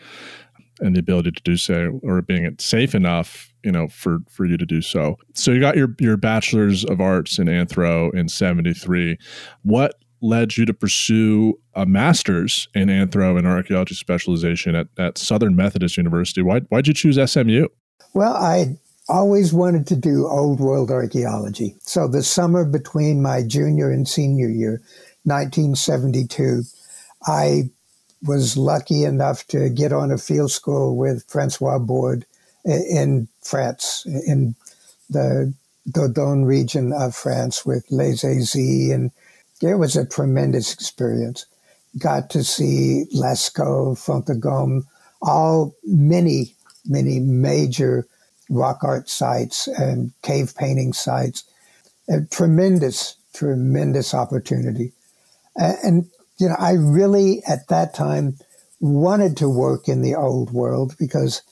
and 0.81 0.95
the 0.95 1.01
ability 1.01 1.33
to 1.33 1.43
do 1.43 1.57
so, 1.57 2.01
or 2.03 2.23
being 2.23 2.57
safe 2.59 2.95
enough 2.95 3.51
you 3.63 3.73
know 3.73 3.89
for 3.89 4.19
for 4.29 4.47
you 4.47 4.57
to 4.57 4.67
do 4.67 4.81
so. 4.81 5.17
So 5.35 5.53
you 5.53 5.61
got 5.61 5.77
your 5.77 5.95
your 5.99 6.17
bachelor's 6.17 6.85
of 6.85 7.01
arts 7.01 7.39
in 7.39 7.47
anthro 7.47 8.13
in 8.15 8.29
73 8.29 9.19
what 9.63 9.97
led 10.23 10.57
you 10.57 10.67
to 10.67 10.75
pursue 10.75 11.59
a 11.75 11.87
master's 11.87 12.69
in 12.75 12.89
anthro 12.89 13.39
and 13.39 13.47
archaeology 13.47 13.95
specialization 13.95 14.75
at, 14.75 14.87
at 14.99 15.17
southern 15.17 15.57
methodist 15.57 15.97
university? 15.97 16.43
Why, 16.43 16.61
why'd 16.69 16.87
you 16.87 16.95
choose 16.95 17.17
smu 17.31 17.69
well 18.15 18.35
i 18.35 18.77
always 19.09 19.53
wanted 19.53 19.89
to 19.89 19.97
do 19.97 20.29
old 20.29 20.61
world 20.61 20.89
archaeology. 20.89 21.75
So 21.81 22.07
the 22.07 22.23
summer 22.23 22.65
between 22.65 23.21
my 23.21 23.43
junior 23.43 23.91
and 23.91 24.07
senior 24.07 24.49
year 24.49 24.83
1972 25.25 26.63
i 27.27 27.71
was 28.23 28.57
lucky 28.57 29.05
enough 29.05 29.47
to 29.49 29.71
get 29.71 29.93
on 29.93 30.11
a 30.11 30.19
field 30.19 30.51
school 30.51 30.97
with 30.97 31.25
Francois 31.29 31.79
Bordes 31.79 32.25
in 32.65 33.29
France, 33.41 34.05
in 34.27 34.55
the 35.09 35.55
Dordogne 35.91 36.45
region 36.45 36.93
of 36.93 37.15
France 37.15 37.65
with 37.65 37.87
Les 37.91 38.23
Eyzies. 38.25 38.93
And 38.93 39.11
it 39.63 39.75
was 39.77 39.97
a 39.97 40.05
tremendous 40.05 40.73
experience. 40.73 41.47
Got 41.99 42.31
to 42.31 42.45
see 42.45 43.07
Lascaux, 43.15 43.99
Font-de-Gaume, 43.99 44.87
all 45.23 45.75
many, 45.85 46.55
many 46.87 47.19
major 47.19 48.07
rock 48.49 48.85
art 48.85 49.09
sites 49.09 49.67
and 49.67 50.13
cave 50.23 50.55
painting 50.57 50.93
sites. 50.93 51.45
A 52.09 52.21
tremendous, 52.31 53.17
tremendous 53.33 54.15
opportunity. 54.15 54.93
And, 55.57 56.09
you 56.41 56.49
know, 56.49 56.57
I 56.59 56.73
really 56.73 57.43
at 57.47 57.69
that 57.69 57.95
time 57.95 58.39
wanted 58.81 59.37
to 59.39 59.49
work 59.49 59.89
in 59.89 60.01
the 60.03 60.15
old 60.15 60.53
world 60.53 60.97
because 60.99 61.43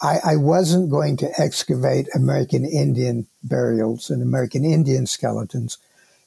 I, 0.00 0.18
I 0.24 0.36
wasn't 0.36 0.90
going 0.90 1.16
to 1.18 1.30
excavate 1.38 2.08
American 2.14 2.64
Indian 2.64 3.26
burials 3.42 4.08
and 4.08 4.22
American 4.22 4.64
Indian 4.64 5.06
skeletons. 5.06 5.78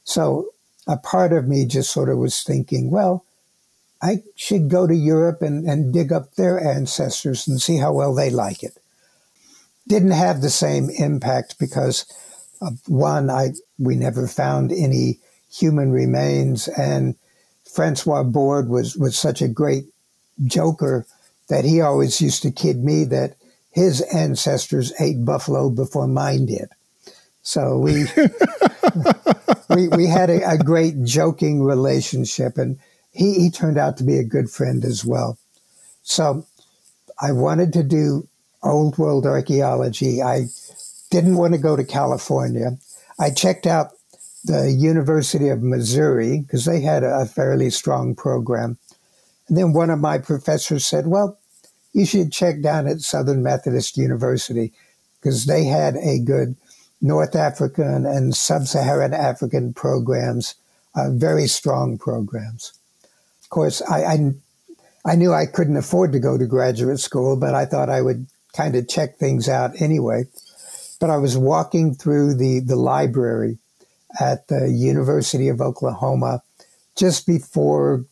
So 0.03 0.49
a 0.85 0.97
part 0.97 1.31
of 1.31 1.47
me 1.47 1.65
just 1.65 1.91
sort 1.91 2.09
of 2.09 2.17
was 2.17 2.43
thinking, 2.43 2.91
well, 2.91 3.25
I 4.01 4.21
should 4.35 4.69
go 4.69 4.85
to 4.85 4.93
Europe 4.93 5.41
and, 5.41 5.65
and 5.65 5.93
dig 5.93 6.11
up 6.11 6.35
their 6.35 6.59
ancestors 6.59 7.47
and 7.47 7.61
see 7.61 7.77
how 7.77 7.93
well 7.93 8.13
they 8.13 8.29
like 8.29 8.61
it. 8.61 8.77
Didn't 9.87 10.11
have 10.11 10.41
the 10.41 10.49
same 10.49 10.89
impact 10.89 11.57
because, 11.57 12.05
uh, 12.61 12.71
one, 12.87 13.29
I 13.29 13.51
we 13.79 13.95
never 13.95 14.27
found 14.27 14.71
any 14.71 15.19
human 15.49 15.91
remains, 15.91 16.67
and 16.67 17.15
Francois 17.73 18.23
Bordes 18.23 18.69
was 18.69 18.95
was 18.95 19.17
such 19.17 19.41
a 19.41 19.47
great 19.47 19.85
joker 20.45 21.05
that 21.49 21.65
he 21.65 21.81
always 21.81 22.21
used 22.21 22.43
to 22.43 22.51
kid 22.51 22.83
me 22.83 23.03
that 23.05 23.35
his 23.71 24.01
ancestors 24.13 24.93
ate 24.99 25.25
buffalo 25.25 25.69
before 25.69 26.07
mine 26.07 26.45
did. 26.45 26.69
So 27.41 27.79
we 27.79 28.05
we, 29.69 29.87
we 29.89 30.07
had 30.07 30.29
a, 30.29 30.51
a, 30.51 30.57
great 30.57 31.03
joking 31.03 31.63
relationship, 31.63 32.57
and 32.57 32.79
he, 33.11 33.33
he 33.33 33.49
turned 33.49 33.77
out 33.77 33.97
to 33.97 34.03
be 34.03 34.17
a 34.17 34.23
good 34.23 34.49
friend 34.49 34.85
as 34.85 35.03
well. 35.03 35.37
So 36.03 36.45
I 37.19 37.31
wanted 37.31 37.73
to 37.73 37.83
do 37.83 38.27
old 38.61 38.97
world 38.97 39.25
archaeology. 39.25 40.21
I 40.21 40.45
didn't 41.09 41.37
want 41.37 41.53
to 41.53 41.59
go 41.59 41.75
to 41.75 41.83
California. 41.83 42.77
I 43.19 43.31
checked 43.31 43.67
out 43.67 43.91
the 44.43 44.71
University 44.71 45.49
of 45.49 45.63
Missouri 45.63 46.39
because 46.39 46.65
they 46.65 46.81
had 46.81 47.03
a, 47.03 47.25
fairly 47.25 47.69
strong 47.69 48.13
program. 48.15 48.77
And 49.47 49.57
then 49.57 49.73
one 49.73 49.89
of 49.89 49.99
my 49.99 50.17
professors 50.17 50.85
said, 50.85 51.07
Well, 51.07 51.39
you 51.93 52.05
should 52.05 52.31
check 52.31 52.61
down 52.61 52.87
at 52.87 53.01
Southern 53.01 53.43
Methodist 53.43 53.97
University 53.97 54.73
because 55.19 55.45
they 55.45 55.65
had 55.65 55.95
a 55.95 56.19
good 56.19 56.55
North 57.01 57.35
African 57.35 58.05
and 58.05 58.35
Sub 58.35 58.65
Saharan 58.65 59.13
African 59.13 59.73
programs, 59.73 60.55
uh, 60.95 61.09
very 61.11 61.47
strong 61.47 61.97
programs. 61.97 62.73
Of 63.43 63.49
course, 63.49 63.81
I, 63.81 64.03
I, 64.03 64.31
I, 65.05 65.15
knew 65.15 65.33
I 65.33 65.45
couldn't 65.45 65.77
afford 65.77 66.13
to 66.13 66.19
go 66.19 66.37
to 66.37 66.45
graduate 66.45 66.99
school, 66.99 67.35
but 67.35 67.53
I 67.53 67.65
thought 67.65 67.89
I 67.89 68.01
would 68.01 68.27
kind 68.53 68.75
of 68.75 68.87
check 68.87 69.17
things 69.17 69.49
out 69.49 69.81
anyway. 69.81 70.25
But 70.99 71.09
I 71.09 71.17
was 71.17 71.37
walking 71.37 71.93
through 71.93 72.35
the, 72.35 72.61
the 72.61 72.77
library 72.77 73.57
at 74.19 74.47
the 74.47 74.69
University 74.69 75.47
of 75.47 75.61
Oklahoma 75.61 76.41
just 76.95 77.25
before 77.25 78.05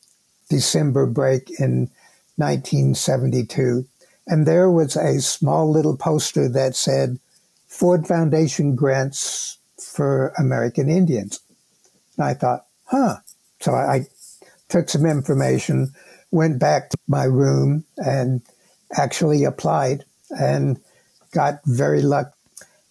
December 0.49 1.05
break 1.05 1.49
in 1.59 1.89
1972. 2.37 3.85
And 4.27 4.45
there 4.45 4.69
was 4.69 4.95
a 4.95 5.21
small 5.21 5.69
little 5.71 5.97
poster 5.97 6.49
that 6.49 6.75
said, 6.75 7.19
Ford 7.67 8.07
Foundation 8.07 8.75
grants 8.75 9.57
for 9.79 10.33
American 10.37 10.89
Indians. 10.89 11.39
And 12.17 12.25
I 12.25 12.33
thought, 12.33 12.65
huh. 12.85 13.17
So 13.59 13.73
I, 13.73 14.07
took 14.71 14.89
some 14.89 15.05
information, 15.05 15.93
went 16.31 16.57
back 16.57 16.89
to 16.89 16.97
my 17.07 17.25
room, 17.25 17.83
and 17.97 18.41
actually 18.97 19.43
applied 19.43 20.05
and 20.29 20.79
got 21.33 21.59
very 21.65 22.01
lucky. 22.01 22.31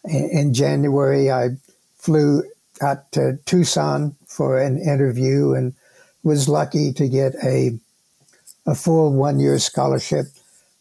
In 0.04 0.54
January, 0.54 1.30
I 1.30 1.48
flew 1.96 2.42
out 2.80 3.12
to 3.12 3.38
Tucson 3.44 4.16
for 4.26 4.60
an 4.60 4.78
interview 4.78 5.52
and 5.52 5.74
was 6.22 6.48
lucky 6.48 6.92
to 6.92 7.08
get 7.08 7.34
a 7.44 7.78
a 8.66 8.74
full 8.74 9.12
one 9.12 9.40
year 9.40 9.58
scholarship 9.58 10.26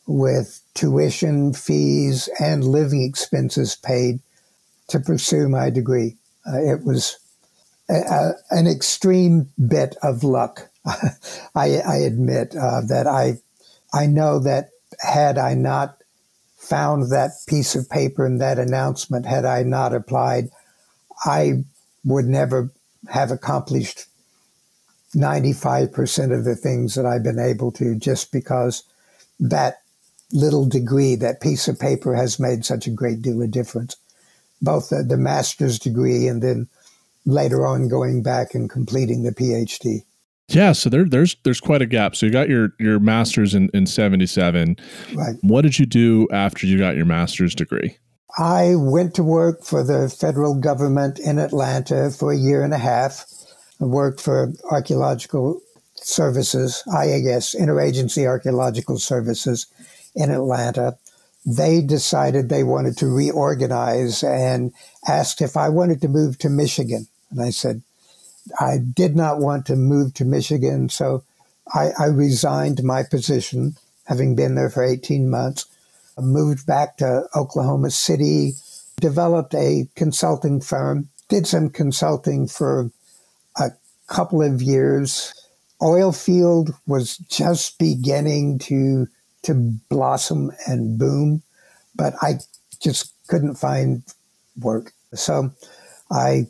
with 0.05 0.61
tuition, 0.73 1.53
fees, 1.53 2.29
and 2.39 2.63
living 2.63 3.03
expenses 3.03 3.75
paid 3.75 4.19
to 4.87 4.99
pursue 4.99 5.47
my 5.47 5.69
degree. 5.69 6.15
Uh, 6.47 6.61
it 6.61 6.83
was 6.83 7.17
a, 7.89 7.93
a, 7.93 8.31
an 8.51 8.67
extreme 8.67 9.49
bit 9.67 9.95
of 10.03 10.23
luck. 10.23 10.69
I, 11.55 11.79
I, 11.87 11.97
admit 11.97 12.55
uh, 12.55 12.81
that 12.87 13.05
I 13.05 13.39
I 13.93 14.07
know 14.07 14.39
that 14.39 14.69
had 14.99 15.37
I 15.37 15.53
not 15.53 15.97
found 16.57 17.11
that 17.11 17.31
piece 17.47 17.75
of 17.75 17.89
paper 17.89 18.25
and 18.25 18.41
that 18.41 18.59
announcement, 18.59 19.25
had 19.25 19.45
I 19.45 19.63
not 19.63 19.93
applied, 19.93 20.49
I 21.25 21.63
would 22.03 22.25
never 22.25 22.71
have 23.09 23.31
accomplished 23.31 24.05
95% 25.15 26.37
of 26.37 26.45
the 26.45 26.55
things 26.55 26.95
that 26.95 27.05
I've 27.05 27.23
been 27.23 27.39
able 27.39 27.71
to 27.73 27.95
just 27.95 28.31
because 28.31 28.83
that 29.39 29.81
little 30.31 30.67
degree, 30.67 31.15
that 31.15 31.41
piece 31.41 31.67
of 31.67 31.79
paper 31.79 32.15
has 32.15 32.39
made 32.39 32.65
such 32.65 32.85
a 32.87 32.91
great 32.91 33.21
deal 33.21 33.41
of 33.41 33.51
difference. 33.51 33.95
Both 34.61 34.89
the, 34.89 35.03
the 35.03 35.17
master's 35.17 35.79
degree 35.79 36.27
and 36.27 36.43
then 36.43 36.67
later 37.25 37.65
on 37.65 37.87
going 37.87 38.21
back 38.21 38.53
and 38.53 38.69
completing 38.69 39.23
the 39.23 39.31
PhD. 39.31 40.03
Yeah, 40.49 40.71
so 40.71 40.89
there, 40.89 41.05
there's 41.05 41.35
there's 41.43 41.59
quite 41.59 41.81
a 41.81 41.85
gap. 41.85 42.15
So 42.15 42.25
you 42.25 42.31
got 42.31 42.49
your 42.49 42.73
your 42.79 42.99
master's 42.99 43.53
in 43.53 43.69
in 43.71 43.85
'77. 43.85 44.77
Right. 45.13 45.35
What 45.41 45.61
did 45.61 45.77
you 45.77 45.85
do 45.85 46.27
after 46.31 46.65
you 46.65 46.79
got 46.79 46.95
your 46.95 47.05
master's 47.05 47.53
degree? 47.53 47.97
I 48.39 48.75
went 48.75 49.15
to 49.15 49.23
work 49.23 49.63
for 49.65 49.83
the 49.83 50.07
federal 50.09 50.55
government 50.55 51.19
in 51.19 51.39
Atlanta 51.39 52.09
for 52.09 52.31
a 52.31 52.37
year 52.37 52.63
and 52.63 52.73
a 52.73 52.77
half 52.77 53.25
I 53.81 53.85
worked 53.85 54.19
for 54.19 54.53
archaeological 54.69 55.61
services, 55.95 56.83
IAS, 56.87 57.55
Interagency 57.55 58.25
Archaeological 58.25 58.97
Services 58.97 59.67
in 60.15 60.31
Atlanta. 60.31 60.97
They 61.45 61.81
decided 61.81 62.49
they 62.49 62.63
wanted 62.63 62.97
to 62.97 63.07
reorganize 63.07 64.23
and 64.23 64.73
asked 65.07 65.41
if 65.41 65.55
I 65.55 65.69
wanted 65.69 66.01
to 66.01 66.09
move 66.09 66.37
to 66.39 66.49
Michigan. 66.49 67.07
And 67.31 67.41
I 67.41 67.51
said, 67.51 67.81
I 68.59 68.77
did 68.77 69.15
not 69.15 69.39
want 69.39 69.65
to 69.67 69.75
move 69.75 70.13
to 70.15 70.25
Michigan. 70.25 70.89
So 70.89 71.23
I, 71.73 71.91
I 71.97 72.05
resigned 72.05 72.83
my 72.83 73.03
position, 73.03 73.75
having 74.05 74.35
been 74.35 74.55
there 74.55 74.69
for 74.69 74.83
18 74.83 75.29
months, 75.29 75.65
moved 76.21 76.65
back 76.65 76.97
to 76.97 77.27
Oklahoma 77.35 77.91
City, 77.91 78.53
developed 78.99 79.53
a 79.53 79.87
consulting 79.95 80.61
firm, 80.61 81.09
did 81.29 81.47
some 81.47 81.69
consulting 81.69 82.47
for 82.47 82.91
a 83.57 83.71
couple 84.07 84.41
of 84.41 84.61
years. 84.61 85.33
Oil 85.81 86.11
field 86.11 86.73
was 86.87 87.17
just 87.17 87.79
beginning 87.79 88.59
to 88.59 89.07
to 89.43 89.53
blossom 89.89 90.51
and 90.67 90.97
boom, 90.97 91.41
but 91.95 92.13
I 92.21 92.39
just 92.81 93.13
couldn't 93.27 93.55
find 93.55 94.03
work. 94.59 94.91
So 95.13 95.51
I 96.11 96.47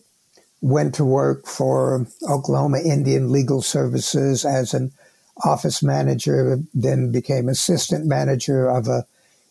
went 0.61 0.95
to 0.95 1.05
work 1.05 1.45
for 1.45 2.07
Oklahoma 2.27 2.79
Indian 2.83 3.31
Legal 3.31 3.61
Services 3.61 4.43
as 4.43 4.73
an 4.73 4.91
office 5.43 5.81
manager, 5.81 6.59
then 6.73 7.11
became 7.11 7.47
assistant 7.47 8.05
manager 8.05 8.69
of 8.69 8.87
a 8.87 9.05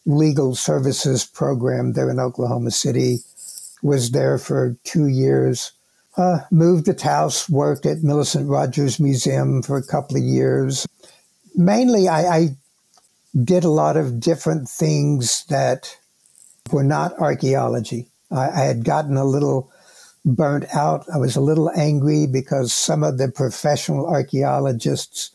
legal 0.09 0.55
services 0.55 1.25
program 1.25 1.93
there 1.93 2.11
in 2.11 2.19
Oklahoma 2.19 2.71
City. 2.71 3.19
Was 3.83 4.11
there 4.11 4.39
for 4.39 4.77
two 4.83 5.07
years. 5.07 5.73
Uh, 6.17 6.41
moved 6.51 6.87
to 6.87 6.95
Taos, 6.95 7.49
worked 7.49 7.87
at 7.87 8.03
Millicent 8.03 8.49
Rogers 8.49 8.99
Museum 8.99 9.63
for 9.63 9.77
a 9.77 9.87
couple 9.87 10.17
of 10.17 10.23
years. 10.25 10.85
Mainly, 11.55 12.09
I, 12.09 12.37
I 12.37 12.49
did 13.45 13.63
a 13.63 13.71
lot 13.71 13.97
of 13.97 14.19
different 14.19 14.69
things 14.69 15.45
that 15.49 15.97
were 16.73 16.83
not 16.83 17.17
archaeology. 17.21 18.09
I, 18.33 18.49
I, 18.49 18.61
had 18.65 18.85
gotten 18.85 19.17
a 19.17 19.25
little 19.25 19.71
burnt 20.25 20.65
out. 20.75 21.05
I 21.13 21.19
was 21.19 21.37
a 21.37 21.41
little 21.41 21.71
angry 21.77 22.27
because 22.27 22.73
some 22.73 23.05
of 23.05 23.19
the 23.19 23.29
professional 23.29 24.09
archaeologists 24.09 25.31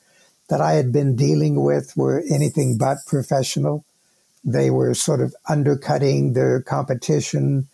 that 0.49 0.59
I 0.59 0.73
had 0.73 0.91
been 0.91 1.15
dealing 1.15 1.63
with 1.63 1.95
were 1.95 2.23
anything 2.29 2.77
but 2.77 2.97
professional. 3.07 3.85
They 4.43 4.69
were 4.69 4.93
sort 4.93 5.21
of 5.21 5.35
undercutting 5.49 6.33
their 6.33 6.61
competition. 6.61 7.67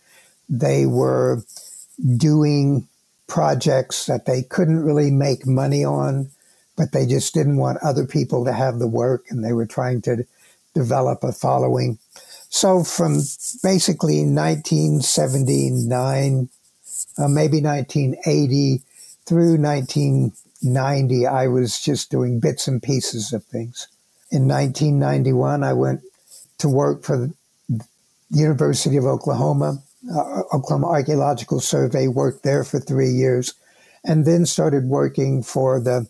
They 0.48 0.86
were 0.86 1.42
doing 2.16 2.86
projects 3.26 4.06
that 4.06 4.26
they 4.26 4.42
couldn't 4.42 4.84
really 4.84 5.10
make 5.10 5.46
money 5.46 5.84
on. 5.84 6.30
but 6.76 6.92
they 6.92 7.06
just 7.06 7.34
didn't 7.34 7.56
want 7.58 7.78
other 7.82 8.06
people 8.06 8.44
to 8.44 8.52
have 8.52 8.78
the 8.78 8.86
work 8.88 9.26
and 9.30 9.44
they 9.44 9.52
were 9.52 9.66
trying 9.66 10.00
to 10.02 10.24
develop 10.74 11.22
a 11.22 11.32
following. 11.32 11.98
So 12.48 12.82
from 12.84 13.20
basically 13.62 14.24
1979, 14.24 16.48
uh, 17.18 17.28
maybe 17.28 17.60
1980 17.60 18.82
through 19.26 19.58
1990, 19.58 21.26
I 21.26 21.46
was 21.48 21.78
just 21.80 22.10
doing 22.10 22.40
bits 22.40 22.66
and 22.66 22.82
pieces 22.82 23.32
of 23.32 23.44
things. 23.44 23.88
In 24.30 24.48
1991, 24.48 25.62
I 25.62 25.72
went 25.74 26.00
to 26.60 26.68
work 26.68 27.02
for 27.02 27.16
the 27.16 27.34
University 28.30 28.96
of 28.96 29.04
Oklahoma, 29.04 29.82
uh, 30.14 30.42
Oklahoma 30.54 30.88
Archaeological 30.88 31.60
Survey, 31.60 32.06
worked 32.06 32.42
there 32.42 32.64
for 32.64 32.78
three 32.78 33.10
years, 33.10 33.54
and 34.04 34.24
then 34.24 34.46
started 34.46 34.84
working 34.84 35.42
for 35.42 35.80
the 35.80 36.08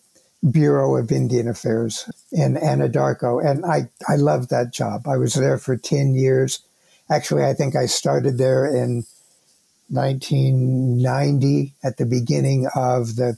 Bureau 0.48 0.96
of 0.96 1.12
Indian 1.12 1.48
Affairs 1.48 2.08
in 2.32 2.54
Anadarko. 2.56 3.44
And 3.44 3.64
I, 3.66 3.90
I 4.08 4.16
loved 4.16 4.50
that 4.50 4.72
job. 4.72 5.06
I 5.06 5.16
was 5.16 5.34
there 5.34 5.58
for 5.58 5.76
10 5.76 6.14
years. 6.14 6.60
Actually, 7.10 7.44
I 7.44 7.52
think 7.52 7.76
I 7.76 7.86
started 7.86 8.38
there 8.38 8.64
in 8.64 9.04
1990 9.88 11.74
at 11.82 11.96
the 11.96 12.06
beginning 12.06 12.68
of 12.74 13.16
the 13.16 13.36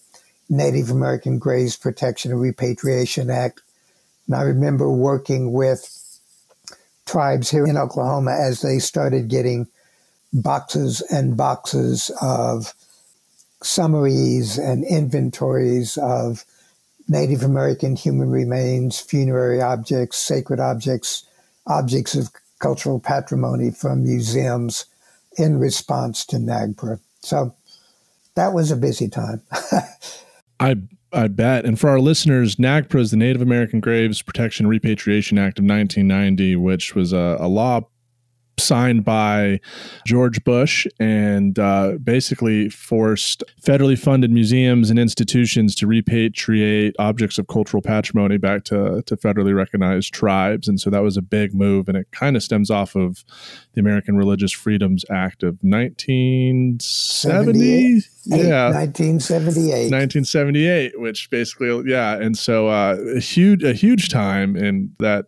Native 0.48 0.90
American 0.90 1.38
Graves 1.38 1.76
Protection 1.76 2.30
and 2.30 2.40
Repatriation 2.40 3.30
Act. 3.30 3.62
And 4.26 4.36
I 4.36 4.42
remember 4.42 4.90
working 4.90 5.52
with 5.52 6.01
tribes 7.06 7.50
here 7.50 7.66
in 7.66 7.76
Oklahoma 7.76 8.32
as 8.32 8.60
they 8.60 8.78
started 8.78 9.28
getting 9.28 9.68
boxes 10.32 11.00
and 11.10 11.36
boxes 11.36 12.10
of 12.20 12.74
summaries 13.62 14.58
and 14.58 14.84
inventories 14.84 15.96
of 15.98 16.44
Native 17.08 17.42
American 17.42 17.96
human 17.96 18.30
remains, 18.30 19.00
funerary 19.00 19.60
objects, 19.60 20.18
sacred 20.18 20.60
objects, 20.60 21.24
objects 21.66 22.14
of 22.14 22.30
cultural 22.58 23.00
patrimony 23.00 23.70
from 23.70 24.04
museums 24.04 24.86
in 25.36 25.58
response 25.58 26.24
to 26.26 26.36
NAGPRA. 26.36 27.00
So 27.20 27.54
that 28.34 28.52
was 28.52 28.70
a 28.70 28.76
busy 28.76 29.08
time. 29.08 29.42
I 30.60 30.76
I 31.12 31.28
bet. 31.28 31.64
And 31.64 31.78
for 31.78 31.90
our 31.90 32.00
listeners, 32.00 32.56
NAGPRA 32.56 33.00
is 33.00 33.10
the 33.10 33.16
Native 33.16 33.42
American 33.42 33.80
Graves 33.80 34.22
Protection 34.22 34.66
Repatriation 34.66 35.38
Act 35.38 35.58
of 35.58 35.64
1990, 35.64 36.56
which 36.56 36.94
was 36.94 37.12
a, 37.12 37.36
a 37.38 37.48
law 37.48 37.82
signed 38.62 39.04
by 39.04 39.60
George 40.06 40.42
Bush 40.44 40.86
and 40.98 41.58
uh, 41.58 41.92
basically 42.02 42.68
forced 42.68 43.42
federally 43.62 43.98
funded 43.98 44.30
museums 44.30 44.90
and 44.90 44.98
institutions 44.98 45.74
to 45.76 45.86
repatriate 45.86 46.92
objects 46.98 47.38
of 47.38 47.46
cultural 47.48 47.82
patrimony 47.82 48.38
back 48.38 48.64
to, 48.64 49.02
to 49.06 49.16
federally 49.16 49.54
recognized 49.54 50.14
tribes. 50.14 50.68
And 50.68 50.80
so 50.80 50.90
that 50.90 51.02
was 51.02 51.16
a 51.16 51.22
big 51.22 51.54
move. 51.54 51.88
And 51.88 51.96
it 51.96 52.08
kind 52.12 52.36
of 52.36 52.42
stems 52.42 52.70
off 52.70 52.94
of 52.94 53.24
the 53.74 53.80
American 53.80 54.16
Religious 54.16 54.52
Freedoms 54.52 55.04
Act 55.10 55.42
of 55.42 55.58
1970. 55.62 58.02
Yeah. 58.24 58.70
1978. 58.70 59.90
1978, 59.90 61.00
which 61.00 61.28
basically, 61.30 61.90
yeah. 61.90 62.14
And 62.14 62.38
so 62.38 62.68
uh, 62.68 62.96
a 63.16 63.20
huge, 63.20 63.64
a 63.64 63.72
huge 63.72 64.08
time 64.08 64.56
in 64.56 64.92
that 64.98 65.26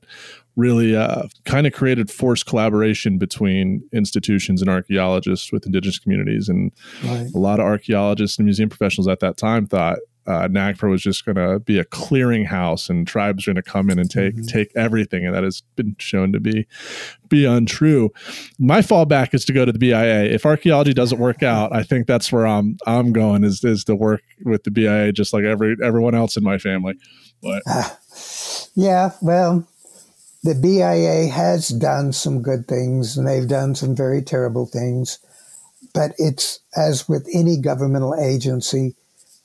really 0.56 0.96
uh, 0.96 1.24
kind 1.44 1.66
of 1.66 1.72
created 1.72 2.10
forced 2.10 2.46
collaboration 2.46 3.18
between 3.18 3.82
institutions 3.92 4.60
and 4.60 4.70
archaeologists 4.70 5.52
with 5.52 5.66
indigenous 5.66 5.98
communities. 5.98 6.48
And 6.48 6.72
right. 7.04 7.28
a 7.34 7.38
lot 7.38 7.60
of 7.60 7.66
archaeologists 7.66 8.38
and 8.38 8.44
museum 8.44 8.68
professionals 8.68 9.08
at 9.08 9.20
that 9.20 9.36
time 9.36 9.66
thought 9.66 9.98
uh, 10.26 10.48
NAGPRA 10.48 10.90
was 10.90 11.02
just 11.02 11.24
going 11.24 11.36
to 11.36 11.58
be 11.60 11.78
a 11.78 11.84
clearinghouse 11.84 12.88
and 12.88 13.06
tribes 13.06 13.46
are 13.46 13.52
going 13.52 13.62
to 13.62 13.70
come 13.70 13.90
in 13.90 13.98
and 13.98 14.10
take 14.10 14.34
mm-hmm. 14.34 14.46
take 14.46 14.72
everything, 14.74 15.26
and 15.26 15.34
that 15.34 15.44
has 15.44 15.62
been 15.76 15.96
shown 15.98 16.32
to 16.32 16.40
be 16.40 16.66
be 17.28 17.44
untrue. 17.44 18.10
My 18.58 18.80
fallback 18.80 19.34
is 19.34 19.44
to 19.46 19.52
go 19.52 19.64
to 19.64 19.72
the 19.72 19.78
BIA. 19.78 20.24
If 20.24 20.46
archaeology 20.46 20.94
doesn't 20.94 21.18
work 21.18 21.42
out, 21.42 21.74
I 21.74 21.82
think 21.82 22.06
that's 22.06 22.32
where 22.32 22.46
I'm 22.46 22.78
I'm 22.86 23.12
going 23.12 23.44
is 23.44 23.62
is 23.64 23.84
to 23.84 23.94
work 23.94 24.22
with 24.44 24.64
the 24.64 24.70
BIA, 24.70 25.12
just 25.12 25.34
like 25.34 25.44
every 25.44 25.76
everyone 25.82 26.14
else 26.14 26.36
in 26.36 26.42
my 26.42 26.56
family. 26.56 26.94
But 27.42 27.62
uh, 27.66 27.90
yeah, 28.74 29.10
well, 29.20 29.68
the 30.44 30.54
BIA 30.54 31.28
has 31.28 31.70
done 31.70 32.12
some 32.12 32.42
good 32.42 32.68
things 32.68 33.16
and 33.16 33.26
they've 33.26 33.48
done 33.48 33.74
some 33.74 33.96
very 33.96 34.20
terrible 34.20 34.66
things. 34.66 35.18
But 35.94 36.12
it's 36.18 36.61
as 36.76 37.09
with 37.09 37.26
any 37.33 37.57
governmental 37.57 38.14
agency, 38.14 38.94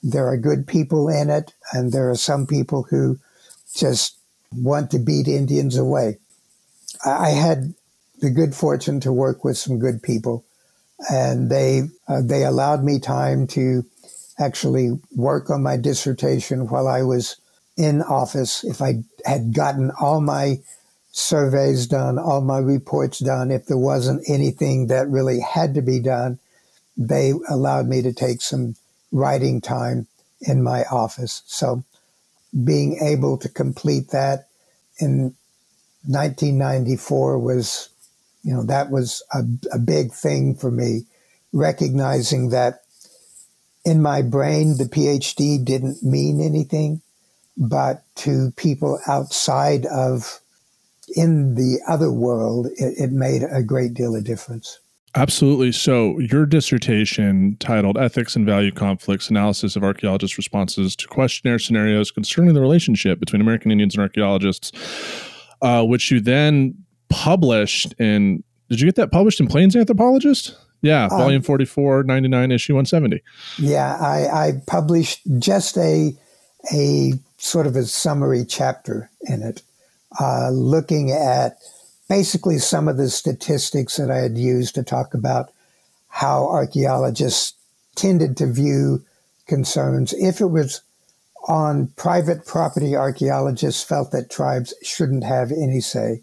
there 0.04 0.28
are 0.28 0.38
good 0.38 0.68
people 0.68 1.08
in 1.08 1.30
it, 1.30 1.54
and 1.74 1.92
there 1.92 2.10
are 2.10 2.16
some 2.16 2.46
people 2.46 2.84
who 2.84 3.20
just 3.76 4.18
want 4.54 4.92
to 4.92 5.00
beat 5.00 5.28
Indians 5.28 5.78
away. 5.78 6.18
I 7.06 7.30
had 7.30 7.74
the 8.20 8.30
good 8.30 8.56
fortune 8.56 9.00
to 9.02 9.14
work 9.14 9.44
with 9.44 9.58
some 9.58 9.80
good 9.80 10.02
people, 10.02 10.46
and 11.10 11.50
they 11.50 11.84
uh, 12.08 12.22
they 12.24 12.44
allowed 12.44 12.84
me 12.84 13.00
time 13.00 13.48
to 13.48 13.86
actually 14.38 15.00
work 15.16 15.50
on 15.50 15.64
my 15.64 15.78
dissertation 15.78 16.68
while 16.68 16.88
I 16.88 17.04
was 17.04 17.36
in 17.78 18.02
office. 18.02 18.64
If 18.64 18.82
I 18.82 19.04
had 19.26 19.54
gotten 19.54 19.92
all 20.00 20.22
my 20.22 20.60
surveys 21.12 21.88
done, 21.88 22.18
all 22.20 22.42
my 22.42 22.60
reports 22.60 23.20
done. 23.20 23.52
If 23.52 23.66
there 23.66 23.78
wasn't 23.78 24.30
anything 24.30 24.88
that 24.88 25.10
really 25.10 25.40
had 25.40 25.74
to 25.76 25.82
be 25.82 26.00
done, 26.00 26.40
they 26.98 27.34
allowed 27.50 27.88
me 27.88 28.02
to 28.02 28.14
take 28.14 28.42
some 28.42 28.76
writing 29.12 29.62
time 29.62 30.08
in 30.42 30.64
my 30.64 30.84
office. 30.86 31.42
So 31.46 31.84
being 32.64 33.00
able 33.02 33.38
to 33.38 33.50
complete 33.50 34.10
that 34.10 34.48
in 35.00 35.36
1994 36.06 37.40
was, 37.40 37.90
you 38.44 38.54
know, 38.54 38.64
that 38.64 38.90
was 38.90 39.24
a, 39.34 39.44
a 39.74 39.80
big 39.80 40.12
thing 40.14 40.56
for 40.56 40.72
me, 40.72 41.06
recognizing 41.54 42.50
that 42.50 42.82
in 43.86 44.02
my 44.02 44.22
brain, 44.22 44.78
the 44.78 44.86
PhD 44.86 45.64
didn't 45.64 46.04
mean 46.04 46.42
anything, 46.42 47.02
but 47.58 48.04
to 48.16 48.52
people 48.56 49.00
outside 49.08 49.86
of 49.86 50.40
in 51.16 51.56
the 51.56 51.80
other 51.88 52.12
world, 52.12 52.68
it, 52.76 52.96
it 52.98 53.12
made 53.12 53.44
a 53.44 53.64
great 53.64 53.94
deal 53.94 54.16
of 54.16 54.24
difference. 54.24 54.80
Absolutely. 55.16 55.72
So, 55.72 56.20
your 56.20 56.46
dissertation 56.46 57.58
titled 57.60 57.98
Ethics 57.98 58.36
and 58.36 58.46
Value 58.46 58.72
Conflicts 58.72 59.30
Analysis 59.30 59.76
of 59.76 59.84
Archaeologists' 59.84 60.38
Responses 60.38 60.96
to 60.98 61.08
Questionnaire 61.08 61.58
Scenarios 61.58 62.12
Concerning 62.12 62.54
the 62.54 62.62
Relationship 62.62 63.20
Between 63.20 63.42
American 63.42 63.72
Indians 63.72 63.96
and 63.96 64.04
Archaeologists, 64.04 64.72
uh, 65.64 65.84
which 65.84 66.12
you 66.12 66.20
then 66.20 66.76
published 67.10 67.94
in, 67.98 68.44
did 68.70 68.80
you 68.80 68.88
get 68.88 68.96
that 68.96 69.12
published 69.12 69.40
in 69.40 69.48
Plains 69.48 69.76
Anthropologist? 69.76 70.56
Yeah, 70.82 71.06
um, 71.06 71.10
volume 71.10 71.42
44, 71.42 72.04
99, 72.04 72.52
issue 72.52 72.74
170. 72.74 73.22
Yeah, 73.58 73.98
I, 74.00 74.48
I 74.48 74.52
published 74.68 75.22
just 75.40 75.76
a, 75.78 76.16
a 76.72 77.14
sort 77.38 77.66
of 77.66 77.76
a 77.76 77.84
summary 77.84 78.46
chapter 78.46 79.10
in 79.22 79.42
it 79.42 79.64
uh, 80.20 80.50
looking 80.50 81.12
at 81.12 81.58
basically 82.08 82.58
some 82.58 82.88
of 82.88 82.98
the 82.98 83.10
statistics 83.10 83.98
that 83.98 84.10
I 84.10 84.18
had 84.18 84.38
used 84.38 84.76
to 84.76 84.84
talk 84.84 85.14
about 85.14 85.52
how 86.08 86.48
archaeologists 86.48 87.54
tended 87.96 88.38
to 88.38 88.52
view 88.52 89.04
concerns. 89.48 90.14
If 90.14 90.42
it 90.42 90.48
was 90.48 90.82
on 91.48 91.88
private 91.96 92.46
property, 92.46 92.96
archaeologists 92.96 93.84
felt 93.84 94.12
that 94.12 94.30
tribes 94.30 94.74
shouldn't 94.82 95.24
have 95.24 95.52
any 95.52 95.82
say. 95.82 96.22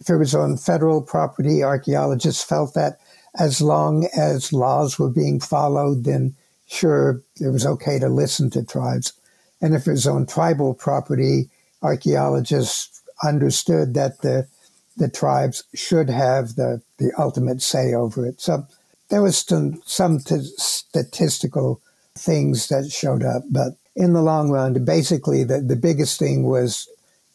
If 0.00 0.10
it 0.10 0.16
was 0.16 0.34
on 0.34 0.56
federal 0.56 1.00
property, 1.00 1.62
archaeologists 1.62 2.42
felt 2.42 2.74
that 2.74 2.98
as 3.38 3.62
long 3.62 4.08
as 4.16 4.52
laws 4.52 4.98
were 4.98 5.10
being 5.10 5.40
followed, 5.40 6.04
then 6.04 6.34
sure, 6.66 7.22
it 7.40 7.48
was 7.48 7.64
okay 7.64 7.98
to 7.98 8.08
listen 8.08 8.50
to 8.50 8.64
tribes. 8.64 9.12
And 9.60 9.74
if 9.74 9.86
it 9.86 9.92
was 9.92 10.06
on 10.06 10.26
tribal 10.26 10.74
property, 10.74 11.48
archaeologists 11.82 13.01
understood 13.22 13.94
that 13.94 14.22
the 14.22 14.46
the 14.96 15.08
tribes 15.08 15.64
should 15.74 16.10
have 16.10 16.54
the, 16.56 16.82
the 16.98 17.12
ultimate 17.18 17.62
say 17.62 17.94
over 17.94 18.26
it. 18.26 18.40
So 18.40 18.66
there 19.08 19.22
was 19.22 19.38
some, 19.38 19.80
some 19.84 20.18
t- 20.18 20.40
statistical 20.56 21.80
things 22.14 22.68
that 22.68 22.90
showed 22.90 23.22
up, 23.22 23.42
but 23.50 23.72
in 23.96 24.12
the 24.12 24.22
long 24.22 24.50
run, 24.50 24.84
basically 24.84 25.44
the, 25.44 25.60
the 25.60 25.76
biggest 25.76 26.18
thing 26.18 26.44
was 26.44 26.88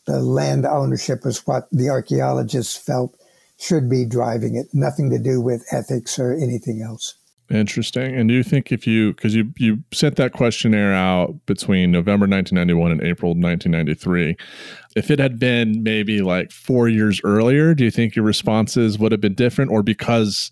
the 0.05 0.19
land 0.19 0.65
ownership 0.65 1.25
was 1.25 1.45
what 1.45 1.67
the 1.71 1.89
archaeologists 1.89 2.75
felt 2.75 3.15
should 3.59 3.89
be 3.89 4.05
driving 4.05 4.55
it, 4.55 4.67
nothing 4.73 5.09
to 5.09 5.19
do 5.19 5.41
with 5.41 5.65
ethics 5.71 6.19
or 6.19 6.33
anything 6.33 6.81
else. 6.81 7.15
Interesting. 7.49 8.13
And 8.13 8.27
do 8.27 8.35
you 8.35 8.43
think 8.43 8.73
if 8.73 8.85
you 8.85 9.13
because 9.13 9.33
you 9.33 9.53
you 9.57 9.81
sent 9.93 10.17
that 10.17 10.33
questionnaire 10.33 10.93
out 10.93 11.33
between 11.45 11.91
November 11.91 12.27
1991 12.27 12.91
and 12.91 13.01
April 13.01 13.31
1993, 13.35 14.35
if 14.97 15.11
it 15.11 15.19
had 15.19 15.39
been 15.39 15.83
maybe 15.83 16.21
like 16.21 16.51
4 16.51 16.89
years 16.89 17.21
earlier, 17.23 17.73
do 17.73 17.83
you 17.83 17.91
think 17.91 18.15
your 18.15 18.25
responses 18.25 18.97
would 18.97 19.11
have 19.11 19.21
been 19.21 19.35
different 19.35 19.71
or 19.71 19.83
because 19.83 20.51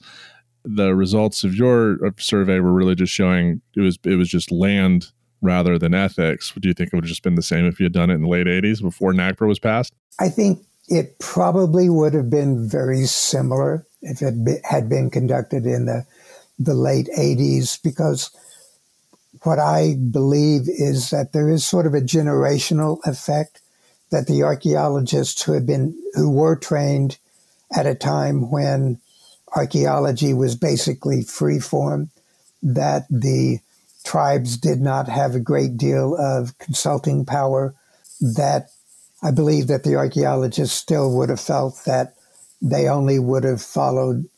the 0.63 0.95
results 0.95 1.43
of 1.43 1.55
your 1.55 1.97
survey 2.17 2.59
were 2.59 2.73
really 2.73 2.95
just 2.95 3.13
showing 3.13 3.61
it 3.75 3.81
was 3.81 3.99
it 4.03 4.15
was 4.15 4.29
just 4.29 4.51
land 4.51 5.11
rather 5.41 5.77
than 5.77 5.93
ethics. 5.93 6.51
Do 6.59 6.67
you 6.67 6.73
think 6.73 6.89
it 6.91 6.95
would 6.95 7.03
have 7.03 7.09
just 7.09 7.21
been 7.21 7.35
the 7.35 7.43
same 7.43 7.65
if 7.65 7.79
you 7.79 7.85
had 7.85 7.93
done 7.93 8.09
it 8.09 8.15
in 8.15 8.23
the 8.23 8.27
late 8.27 8.47
80s 8.47 8.81
before 8.81 9.13
NAGPRA 9.13 9.47
was 9.47 9.59
passed? 9.59 9.93
I 10.19 10.29
think 10.29 10.65
it 10.87 11.19
probably 11.19 11.89
would 11.89 12.13
have 12.13 12.29
been 12.29 12.67
very 12.67 13.05
similar 13.05 13.85
if 14.01 14.21
it 14.21 14.33
had 14.63 14.89
been 14.89 15.09
conducted 15.09 15.65
in 15.65 15.85
the, 15.85 16.05
the 16.57 16.73
late 16.73 17.07
80s 17.17 17.81
because 17.81 18.31
what 19.43 19.59
I 19.59 19.95
believe 20.09 20.63
is 20.67 21.11
that 21.11 21.33
there 21.33 21.49
is 21.49 21.65
sort 21.65 21.85
of 21.85 21.93
a 21.93 22.01
generational 22.01 22.99
effect 23.05 23.61
that 24.11 24.27
the 24.27 24.43
archaeologists 24.43 25.41
who 25.43 25.53
had 25.53 25.65
been 25.65 25.97
who 26.13 26.29
were 26.29 26.55
trained 26.55 27.17
at 27.75 27.85
a 27.85 27.95
time 27.95 28.51
when 28.51 28.99
archaeology 29.55 30.33
was 30.33 30.55
basically 30.55 31.23
free 31.23 31.59
form, 31.59 32.09
that 32.61 33.05
the 33.09 33.59
tribes 34.03 34.57
did 34.57 34.81
not 34.81 35.07
have 35.07 35.33
a 35.33 35.39
great 35.39 35.77
deal 35.77 36.15
of 36.15 36.57
consulting 36.59 37.25
power, 37.25 37.73
that 38.21 38.69
I 39.23 39.31
believe 39.31 39.67
that 39.67 39.83
the 39.83 39.95
archaeologists 39.95 40.77
still 40.77 41.15
would 41.17 41.29
have 41.29 41.41
felt 41.41 41.81
that 41.85 42.13
they 42.61 42.87
only 42.87 43.19
would 43.19 43.43
have 43.43 43.61
followed 43.61 44.29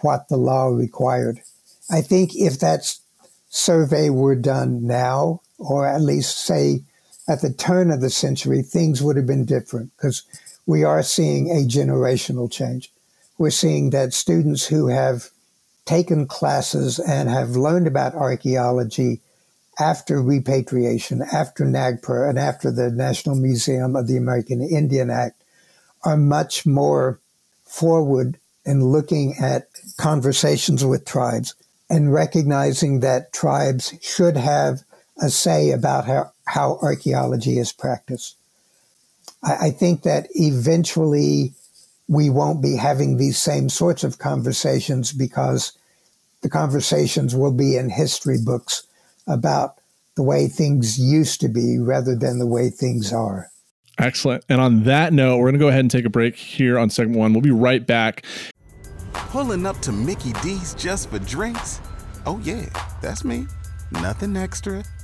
what 0.00 0.28
the 0.28 0.36
law 0.36 0.66
required. 0.66 1.40
I 1.90 2.02
think 2.02 2.34
if 2.34 2.58
that 2.60 2.94
survey 3.48 4.10
were 4.10 4.36
done 4.36 4.86
now, 4.86 5.40
or 5.58 5.86
at 5.86 6.00
least 6.00 6.38
say 6.38 6.84
at 7.30 7.42
the 7.42 7.52
turn 7.52 7.92
of 7.92 8.00
the 8.00 8.10
century, 8.10 8.60
things 8.60 9.00
would 9.00 9.16
have 9.16 9.26
been 9.26 9.44
different 9.44 9.92
because 9.96 10.24
we 10.66 10.82
are 10.82 11.02
seeing 11.02 11.48
a 11.48 11.64
generational 11.64 12.50
change. 12.50 12.92
We're 13.38 13.50
seeing 13.50 13.90
that 13.90 14.12
students 14.12 14.66
who 14.66 14.88
have 14.88 15.28
taken 15.84 16.26
classes 16.26 16.98
and 16.98 17.28
have 17.28 17.50
learned 17.50 17.86
about 17.86 18.16
archaeology 18.16 19.20
after 19.78 20.20
repatriation, 20.20 21.22
after 21.32 21.64
NAGPRA, 21.64 22.28
and 22.28 22.38
after 22.38 22.72
the 22.72 22.90
National 22.90 23.36
Museum 23.36 23.94
of 23.94 24.08
the 24.08 24.16
American 24.16 24.60
Indian 24.60 25.08
Act 25.08 25.40
are 26.04 26.16
much 26.16 26.66
more 26.66 27.20
forward 27.64 28.38
in 28.64 28.84
looking 28.84 29.36
at 29.40 29.68
conversations 29.98 30.84
with 30.84 31.04
tribes 31.04 31.54
and 31.88 32.12
recognizing 32.12 33.00
that 33.00 33.32
tribes 33.32 33.94
should 34.02 34.36
have 34.36 34.82
a 35.22 35.30
say 35.30 35.70
about 35.70 36.06
how, 36.06 36.32
how 36.50 36.78
archaeology 36.82 37.58
is 37.58 37.72
practiced. 37.72 38.36
I, 39.42 39.68
I 39.68 39.70
think 39.70 40.02
that 40.02 40.28
eventually 40.34 41.54
we 42.08 42.28
won't 42.28 42.60
be 42.60 42.76
having 42.76 43.16
these 43.16 43.38
same 43.38 43.68
sorts 43.68 44.04
of 44.04 44.18
conversations 44.18 45.12
because 45.12 45.72
the 46.42 46.48
conversations 46.48 47.34
will 47.36 47.52
be 47.52 47.76
in 47.76 47.88
history 47.88 48.38
books 48.44 48.86
about 49.26 49.76
the 50.16 50.22
way 50.22 50.48
things 50.48 50.98
used 50.98 51.40
to 51.40 51.48
be 51.48 51.78
rather 51.78 52.16
than 52.16 52.38
the 52.38 52.46
way 52.46 52.68
things 52.68 53.12
are. 53.12 53.48
Excellent. 53.98 54.44
And 54.48 54.60
on 54.60 54.84
that 54.84 55.12
note, 55.12 55.36
we're 55.36 55.44
going 55.44 55.54
to 55.54 55.58
go 55.60 55.68
ahead 55.68 55.80
and 55.80 55.90
take 55.90 56.04
a 56.04 56.10
break 56.10 56.34
here 56.34 56.78
on 56.78 56.90
segment 56.90 57.18
one. 57.18 57.32
We'll 57.32 57.42
be 57.42 57.50
right 57.50 57.86
back. 57.86 58.24
Pulling 59.12 59.66
up 59.66 59.78
to 59.82 59.92
Mickey 59.92 60.32
D's 60.42 60.74
just 60.74 61.10
for 61.10 61.18
drinks? 61.20 61.80
Oh, 62.26 62.40
yeah, 62.42 62.66
that's 63.02 63.24
me. 63.24 63.46
Nothing 63.92 64.36
extra, 64.36 64.82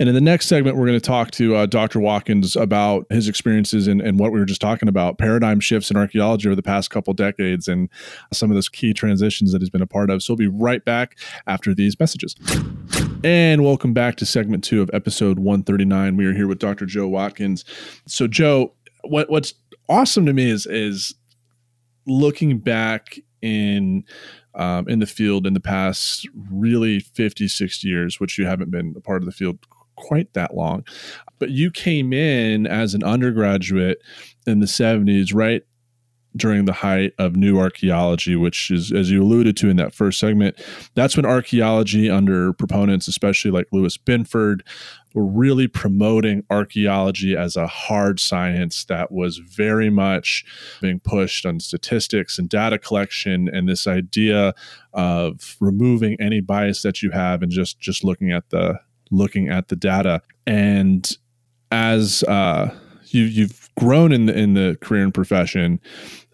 And 0.00 0.08
in 0.08 0.14
the 0.14 0.20
next 0.20 0.46
segment, 0.46 0.76
we're 0.76 0.86
going 0.86 1.00
to 1.00 1.04
talk 1.04 1.32
to 1.32 1.56
uh, 1.56 1.66
Dr. 1.66 1.98
Watkins 1.98 2.54
about 2.54 3.06
his 3.10 3.26
experiences 3.26 3.88
and, 3.88 4.00
and 4.00 4.16
what 4.16 4.30
we 4.30 4.38
were 4.38 4.44
just 4.44 4.60
talking 4.60 4.88
about 4.88 5.18
paradigm 5.18 5.58
shifts 5.58 5.90
in 5.90 5.96
archaeology 5.96 6.48
over 6.48 6.54
the 6.54 6.62
past 6.62 6.90
couple 6.90 7.12
decades 7.14 7.66
and 7.66 7.88
some 8.32 8.48
of 8.48 8.54
those 8.54 8.68
key 8.68 8.94
transitions 8.94 9.50
that 9.50 9.60
he's 9.60 9.70
been 9.70 9.82
a 9.82 9.88
part 9.88 10.08
of. 10.10 10.22
So 10.22 10.34
we'll 10.34 10.38
be 10.38 10.46
right 10.46 10.84
back 10.84 11.18
after 11.48 11.74
these 11.74 11.98
messages. 11.98 12.36
And 13.24 13.64
welcome 13.64 13.92
back 13.92 14.14
to 14.16 14.26
segment 14.26 14.62
two 14.62 14.80
of 14.80 14.90
episode 14.92 15.40
139. 15.40 16.16
We 16.16 16.26
are 16.26 16.32
here 16.34 16.46
with 16.46 16.60
Dr. 16.60 16.86
Joe 16.86 17.08
Watkins. 17.08 17.64
So, 18.06 18.28
Joe, 18.28 18.74
what, 19.02 19.28
what's 19.28 19.54
awesome 19.88 20.26
to 20.26 20.32
me 20.32 20.48
is 20.48 20.64
is 20.66 21.14
looking 22.06 22.58
back 22.58 23.18
in 23.42 24.04
um, 24.54 24.88
in 24.88 25.00
the 25.00 25.06
field 25.06 25.44
in 25.44 25.54
the 25.54 25.60
past 25.60 26.28
really 26.50 26.98
50 26.98 27.46
60 27.46 27.86
years 27.86 28.18
which 28.18 28.38
you 28.38 28.46
haven't 28.46 28.70
been 28.72 28.94
a 28.96 29.00
part 29.00 29.22
of 29.22 29.26
the 29.26 29.32
field 29.32 29.58
quite 30.06 30.32
that 30.34 30.54
long. 30.54 30.84
But 31.38 31.50
you 31.50 31.70
came 31.70 32.12
in 32.12 32.66
as 32.66 32.94
an 32.94 33.04
undergraduate 33.04 33.98
in 34.46 34.60
the 34.60 34.66
70s, 34.66 35.34
right 35.34 35.62
during 36.36 36.66
the 36.66 36.72
height 36.72 37.12
of 37.18 37.36
new 37.36 37.58
archaeology, 37.58 38.36
which 38.36 38.70
is, 38.70 38.92
as 38.92 39.10
you 39.10 39.22
alluded 39.22 39.56
to 39.56 39.68
in 39.68 39.76
that 39.76 39.94
first 39.94 40.18
segment, 40.18 40.56
that's 40.94 41.16
when 41.16 41.26
archaeology 41.26 42.08
under 42.08 42.52
proponents, 42.52 43.08
especially 43.08 43.50
like 43.50 43.66
Lewis 43.72 43.96
Binford, 43.96 44.62
were 45.14 45.26
really 45.26 45.66
promoting 45.66 46.44
archaeology 46.50 47.36
as 47.36 47.56
a 47.56 47.66
hard 47.66 48.20
science 48.20 48.84
that 48.84 49.10
was 49.10 49.38
very 49.38 49.90
much 49.90 50.44
being 50.80 51.00
pushed 51.00 51.44
on 51.44 51.60
statistics 51.60 52.38
and 52.38 52.48
data 52.48 52.78
collection 52.78 53.48
and 53.48 53.68
this 53.68 53.86
idea 53.86 54.54
of 54.92 55.56
removing 55.60 56.16
any 56.20 56.40
bias 56.40 56.82
that 56.82 57.02
you 57.02 57.10
have 57.10 57.42
and 57.42 57.50
just 57.50 57.80
just 57.80 58.04
looking 58.04 58.30
at 58.30 58.48
the 58.50 58.78
looking 59.10 59.48
at 59.48 59.68
the 59.68 59.76
data. 59.76 60.22
And 60.46 61.10
as 61.70 62.22
uh, 62.24 62.74
you, 63.06 63.24
you've 63.24 63.68
grown 63.78 64.12
in 64.12 64.26
the 64.26 64.36
in 64.36 64.54
the 64.54 64.76
career 64.80 65.04
and 65.04 65.14
profession, 65.14 65.80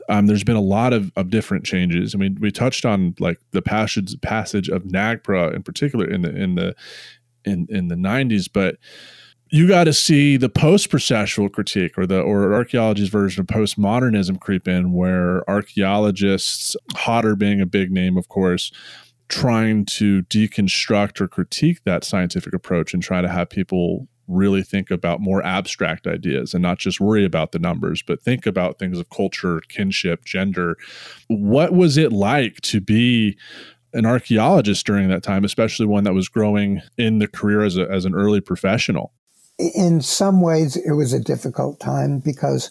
um, 0.09 0.27
there's 0.27 0.45
been 0.45 0.57
a 0.57 0.61
lot 0.61 0.93
of, 0.93 1.13
of 1.17 1.31
different 1.31 1.65
changes. 1.65 2.15
I 2.15 2.19
mean, 2.19 2.39
we 2.41 2.51
touched 2.51 2.85
on 2.85 3.15
like 3.19 3.39
the 3.53 3.63
passage 3.63 4.15
passage 4.21 4.69
of 4.69 4.85
NAGPRA 4.85 5.55
in 5.55 5.63
particular 5.63 6.09
in 6.09 6.23
the 6.23 6.35
in 6.35 6.55
the 6.55 6.75
in 7.45 7.67
in 7.69 7.89
the 7.89 7.95
90s, 7.95 8.49
but 8.53 8.77
you 9.51 9.69
got 9.69 9.85
to 9.85 9.93
see 9.93 10.37
the 10.37 10.49
post-processual 10.49 11.53
critique 11.53 11.97
or 11.97 12.07
the 12.07 12.21
or 12.21 12.55
archaeology's 12.55 13.09
version 13.09 13.41
of 13.41 13.47
postmodernism 13.47 14.41
creep 14.41 14.67
in 14.67 14.93
where 14.93 15.49
archaeologists 15.49 16.77
hodder 16.97 17.37
being 17.37 17.61
a 17.61 17.67
big 17.67 17.93
name 17.93 18.17
of 18.17 18.29
course 18.29 18.73
trying 19.29 19.85
to 19.87 20.23
deconstruct 20.25 21.21
or 21.21 21.29
critique 21.29 21.83
that 21.85 22.05
scientific 22.05 22.53
approach 22.53 22.95
and 22.95 23.03
try 23.03 23.21
to 23.21 23.29
have 23.29 23.49
people 23.49 24.09
really 24.27 24.63
think 24.63 24.91
about 24.91 25.21
more 25.21 25.45
abstract 25.45 26.07
ideas 26.07 26.55
and 26.55 26.63
not 26.63 26.79
just 26.79 27.01
worry 27.01 27.25
about 27.25 27.53
the 27.53 27.59
numbers, 27.59 28.03
but 28.03 28.23
think 28.23 28.47
about 28.47 28.79
things 28.79 28.99
of 28.99 29.11
culture, 29.11 29.61
kinship, 29.69 30.25
gender. 30.25 30.77
What 31.29 31.73
was 31.73 31.97
it 31.97 32.13
like 32.13 32.61
to 32.63 32.81
be 32.81 33.37
an 33.93 34.07
archaeologist 34.07 34.87
during 34.87 35.09
that 35.09 35.23
time, 35.23 35.45
especially 35.45 35.87
one 35.87 36.05
that 36.05 36.15
was 36.15 36.29
growing 36.29 36.83
in 36.97 37.19
the 37.19 37.29
career 37.29 37.63
as, 37.63 37.77
a, 37.77 37.89
as 37.91 38.05
an 38.05 38.15
early 38.15 38.41
professional? 38.41 39.13
In 39.59 40.01
some 40.01 40.41
ways, 40.41 40.77
it 40.77 40.93
was 40.93 41.13
a 41.13 41.21
difficult 41.21 41.79
time 41.79 42.19
because 42.19 42.71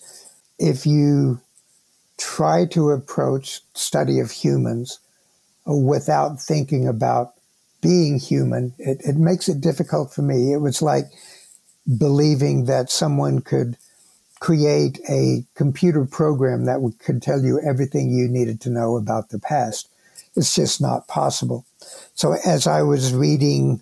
if 0.60 0.86
you 0.86 1.40
try 2.18 2.66
to 2.66 2.90
approach 2.90 3.62
study 3.74 4.20
of 4.20 4.32
humans 4.32 5.00
without 5.66 6.42
thinking 6.42 6.88
about 6.88 7.34
being 7.82 8.20
human, 8.20 8.74
it, 8.78 9.02
it 9.02 9.16
makes 9.16 9.50
it 9.50 9.62
difficult 9.62 10.14
for 10.14 10.22
me. 10.22 10.54
It 10.54 10.62
was 10.62 10.82
like 10.82 11.06
believing 11.98 12.66
that 12.66 12.90
someone 12.90 13.42
could 13.42 13.78
create 14.40 15.00
a 15.10 15.46
computer 15.56 16.06
program 16.06 16.66
that 16.66 16.82
would, 16.82 17.00
could 17.00 17.22
tell 17.22 17.42
you 17.42 17.62
everything 17.62 18.10
you 18.10 18.28
needed 18.28 18.60
to 18.62 18.70
know 18.70 18.98
about 18.98 19.30
the 19.30 19.40
past. 19.40 19.90
It's 20.36 20.56
just 20.56 20.82
not 20.82 21.08
possible. 21.08 21.66
So 22.16 22.36
as 22.46 22.68
I 22.68 22.82
was 22.82 23.14
reading 23.14 23.82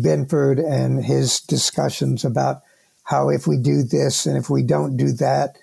Binford 0.00 0.58
and 0.58 1.04
his 1.04 1.40
discussions 1.40 2.24
about 2.24 2.62
how 3.04 3.28
if 3.28 3.46
we 3.46 3.56
do 3.56 3.82
this 3.82 4.26
and 4.26 4.36
if 4.36 4.48
we 4.48 4.62
don't 4.62 4.96
do 4.96 5.12
that, 5.12 5.56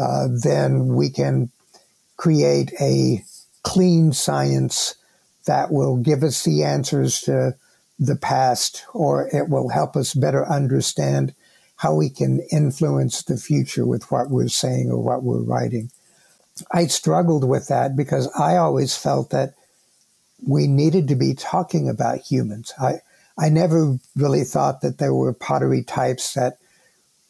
uh, 0.00 0.28
then 0.42 0.88
we 0.88 1.10
can 1.10 1.50
create 2.16 2.72
a 2.80 3.22
clean 3.62 4.12
science 4.12 4.94
that 5.46 5.70
will 5.72 5.96
give 5.96 6.22
us 6.22 6.44
the 6.44 6.62
answers 6.62 7.20
to 7.22 7.54
the 7.98 8.16
past, 8.16 8.84
or 8.92 9.28
it 9.32 9.48
will 9.48 9.68
help 9.68 9.96
us 9.96 10.14
better 10.14 10.48
understand 10.48 11.34
how 11.76 11.94
we 11.94 12.08
can 12.08 12.40
influence 12.50 13.22
the 13.22 13.36
future 13.36 13.84
with 13.84 14.10
what 14.10 14.30
we're 14.30 14.48
saying 14.48 14.90
or 14.90 15.02
what 15.02 15.22
we're 15.22 15.42
writing. 15.42 15.90
I 16.70 16.86
struggled 16.86 17.48
with 17.48 17.68
that 17.68 17.96
because 17.96 18.28
I 18.38 18.56
always 18.56 18.96
felt 18.96 19.30
that 19.30 19.54
we 20.46 20.66
needed 20.66 21.08
to 21.08 21.16
be 21.16 21.34
talking 21.34 21.88
about 21.88 22.18
humans. 22.18 22.72
I, 22.80 22.96
I 23.38 23.48
never 23.48 23.98
really 24.16 24.44
thought 24.44 24.80
that 24.82 24.98
there 24.98 25.14
were 25.14 25.32
pottery 25.32 25.82
types 25.82 26.34
that 26.34 26.58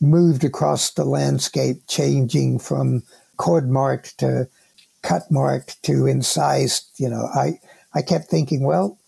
moved 0.00 0.44
across 0.44 0.90
the 0.90 1.04
landscape, 1.04 1.82
changing 1.86 2.58
from 2.58 3.02
cord 3.36 3.70
marked 3.70 4.18
to 4.18 4.48
cut 5.02 5.30
marked 5.30 5.82
to 5.84 6.06
incised. 6.06 6.90
You 6.96 7.08
know, 7.08 7.28
I, 7.34 7.60
I 7.94 8.02
kept 8.02 8.26
thinking, 8.26 8.62
well, 8.62 8.98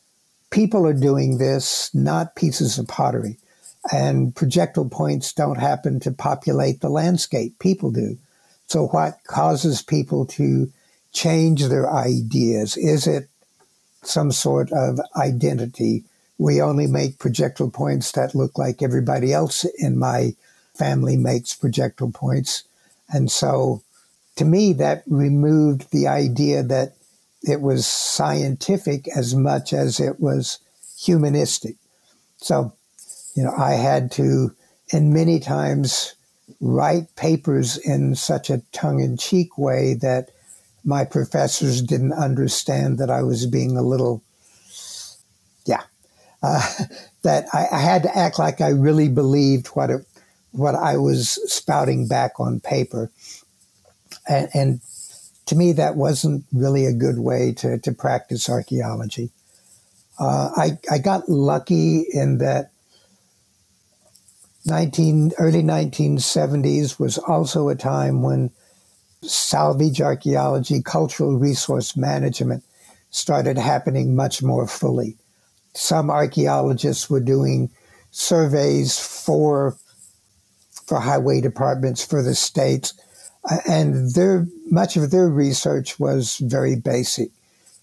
people 0.51 0.87
are 0.87 0.95
doing 0.95 1.39
this, 1.39 1.93
not 1.95 2.37
pieces 2.37 2.79
of 2.79 2.89
pottery. 2.89 3.39
And 3.93 4.35
projectile 4.35 4.89
points 4.89 5.33
don't 5.33 5.59
happen 5.59 6.01
to 6.01 6.11
populate 6.11 6.81
the 6.81 6.89
landscape. 6.89 7.59
People 7.59 7.91
do. 7.91 8.19
So 8.67 8.87
what 8.87 9.19
causes 9.27 9.83
people 9.83 10.25
to 10.27 10.71
change 11.13 11.67
their 11.67 11.91
ideas? 11.91 12.77
Is 12.77 13.07
it 13.07 13.29
some 14.03 14.33
sort 14.33 14.73
of 14.73 15.01
identity? 15.17 16.05
We 16.39 16.63
only 16.63 16.87
make 16.87 17.19
projectile 17.19 17.71
points 17.71 18.13
that 18.13 18.35
look 18.35 18.59
like 18.59 18.83
everybody 18.83 19.33
else 19.33 19.65
in 19.79 19.99
my 19.99 20.35
family 20.75 21.17
makes 21.17 21.55
projectile 21.55 22.11
points. 22.11 22.65
And 23.09 23.31
so 23.31 23.83
to 24.37 24.45
me, 24.45 24.73
that 24.75 25.05
removed 25.07 25.91
the 25.91 26.09
idea 26.09 26.63
that 26.63 26.95
it 27.47 27.61
was 27.61 27.87
scientific 27.87 29.07
as 29.17 29.35
much 29.35 29.73
as 29.73 30.01
it 30.01 30.19
was 30.21 30.59
humanistic. 30.99 31.77
So, 32.39 32.73
you 33.35 33.43
know, 33.43 33.53
I 33.57 33.73
had 33.73 34.11
to, 34.13 34.55
and 34.93 35.13
many 35.13 35.41
times, 35.41 36.15
write 36.61 37.15
papers 37.17 37.77
in 37.77 38.15
such 38.15 38.51
a 38.51 38.63
tongue 38.73 39.01
in 39.01 39.17
cheek 39.17 39.59
way 39.59 39.95
that 39.95 40.31
my 40.85 41.05
professors 41.05 41.83
didn't 41.83 42.13
understand 42.13 42.99
that 42.99 43.11
I 43.11 43.23
was 43.23 43.47
being 43.47 43.77
a 43.77 43.83
little, 43.83 44.23
yeah, 45.67 45.83
uh, 46.43 46.67
that 47.23 47.47
I, 47.53 47.67
I, 47.73 47.79
had 47.79 48.03
to 48.03 48.17
act 48.17 48.39
like 48.39 48.61
I 48.61 48.69
really 48.69 49.09
believed 49.09 49.69
what 49.69 49.91
it, 49.91 50.07
what 50.53 50.75
I 50.75 50.99
was 50.99 51.41
spouting 51.51 52.07
back 52.07 52.39
on 52.39 52.61
paper, 52.61 53.11
and, 54.29 54.49
and 54.55 54.81
to 55.47 55.57
me 55.57 55.73
that 55.73 55.97
wasn't 55.97 56.45
really 56.53 56.87
a 56.87 56.93
good 56.93 57.19
way 57.19 57.53
to 57.53 57.79
to 57.79 57.93
practice 57.93 58.49
archaeology. 58.49 59.31
Uh, 60.19 60.51
I 60.57 60.79
I 60.91 60.99
got 60.99 61.29
lucky 61.29 62.07
in 62.13 62.39
that 62.39 62.71
19 64.67 65.33
early 65.39 65.63
1970s 65.63 66.99
was 66.99 67.19
also 67.19 67.69
a 67.69 67.75
time 67.75 68.23
when 68.23 68.51
salvage 69.23 70.01
archaeology, 70.01 70.83
cultural 70.83 71.37
resource 71.37 71.97
management 71.97 72.65
started 73.11 73.59
happening 73.59 74.17
much 74.17 74.43
more 74.43 74.67
fully. 74.67 75.17
Some 75.75 76.11
archaeologists 76.11 77.11
were 77.11 77.21
doing 77.21 77.71
surveys 78.11 78.99
for 78.99 79.77
for 80.87 81.01
highway 81.01 81.41
departments 81.41 82.05
for 82.05 82.23
the 82.23 82.35
states, 82.35 82.93
and 83.67 84.15
their 84.15 84.47
much 84.71 84.97
of 84.97 85.11
their 85.11 85.29
research 85.29 85.99
was 85.99 86.39
very 86.39 86.77
basic. 86.77 87.31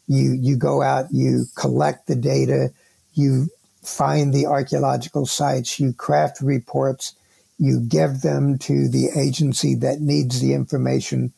You 0.08 0.32
you 0.34 0.56
go 0.56 0.82
out, 0.82 1.08
you 1.12 1.46
collect 1.56 2.08
the 2.08 2.16
data, 2.16 2.72
you 3.14 3.50
find 3.84 4.34
the 4.34 4.46
archaeological 4.46 5.26
sites, 5.26 5.80
you 5.80 5.94
craft 5.94 6.42
reports, 6.42 7.16
you 7.58 7.80
give 7.80 8.22
them 8.22 8.58
to 8.60 8.88
the 8.88 9.10
agency 9.16 9.76
that 9.76 10.02
needs 10.02 10.42
the 10.42 10.54
information, 10.54 11.34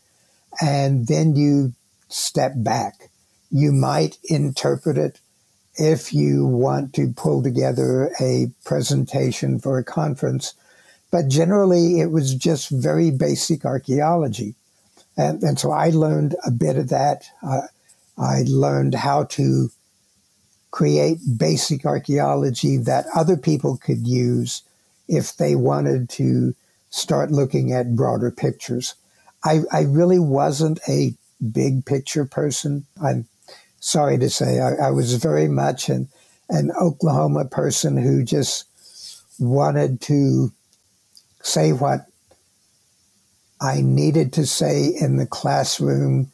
and 0.61 1.07
then 1.07 1.35
you 1.35 1.73
step 2.09 2.53
back. 2.55 3.09
You 3.51 3.71
might 3.71 4.17
interpret 4.23 4.97
it 4.97 5.19
if 5.75 6.13
you 6.13 6.45
want 6.45 6.93
to 6.93 7.11
pull 7.13 7.41
together 7.43 8.11
a 8.19 8.51
presentation 8.63 9.59
for 9.59 9.77
a 9.77 9.83
conference, 9.83 10.53
but 11.13 11.27
generally 11.27 11.99
it 11.99 12.09
was 12.09 12.33
just 12.33 12.71
very 12.71 13.11
basic 13.11 13.65
archaeology. 13.65 14.55
And, 15.15 15.43
and 15.43 15.59
so 15.59 15.69
I 15.69 15.91
learned 15.91 16.35
a 16.43 16.49
bit 16.49 16.75
of 16.75 16.89
that. 16.89 17.25
Uh, 17.43 17.67
I 18.17 18.45
learned 18.47 18.95
how 18.95 19.25
to 19.25 19.69
create 20.71 21.19
basic 21.37 21.85
archaeology 21.85 22.77
that 22.77 23.05
other 23.13 23.37
people 23.37 23.77
could 23.77 24.07
use 24.07 24.63
if 25.07 25.37
they 25.37 25.53
wanted 25.53 26.09
to 26.09 26.55
start 26.89 27.29
looking 27.29 27.71
at 27.71 27.95
broader 27.95 28.31
pictures. 28.31 28.95
I, 29.45 29.59
I 29.71 29.81
really 29.81 30.17
wasn't 30.17 30.79
a 30.89 31.13
big 31.51 31.85
picture 31.85 32.25
person. 32.25 32.87
I'm 33.03 33.27
sorry 33.79 34.17
to 34.17 34.31
say, 34.31 34.59
I, 34.59 34.87
I 34.87 34.89
was 34.89 35.13
very 35.13 35.47
much 35.47 35.89
an, 35.89 36.07
an 36.49 36.71
Oklahoma 36.71 37.45
person 37.45 37.97
who 37.97 38.23
just 38.23 38.65
wanted 39.37 40.01
to 40.01 40.51
say 41.43 41.73
what 41.73 42.07
I 43.61 43.81
needed 43.81 44.33
to 44.33 44.45
say 44.45 44.87
in 44.99 45.17
the 45.17 45.27
classroom 45.27 46.31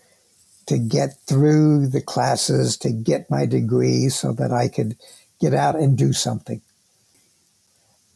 to 0.68 0.78
get 0.78 1.16
through 1.26 1.88
the 1.88 2.02
classes, 2.02 2.78
to 2.78 2.92
get 2.92 3.30
my 3.30 3.46
degree 3.46 4.08
so 4.10 4.32
that 4.34 4.52
I 4.52 4.68
could 4.68 4.96
get 5.42 5.54
out 5.54 5.76
and 5.76 5.98
do 5.98 6.14
something. 6.14 6.62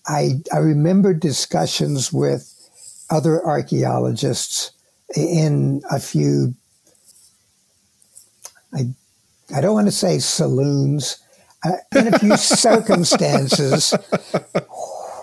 I, 0.08 0.42
I 0.54 0.58
remember 0.60 1.14
discussions 1.14 2.14
with 2.14 2.50
other 3.10 3.44
archaeologists 3.46 4.72
in 5.16 5.82
a 5.92 6.00
few, 6.00 6.54
I, 8.74 8.94
I 9.56 9.62
don't 9.62 9.74
want 9.74 9.88
to 9.88 9.92
say 9.92 10.20
saloons, 10.20 11.20
uh, 11.66 11.72
in 11.96 12.14
a 12.14 12.20
few 12.20 12.38
circumstances 12.38 13.94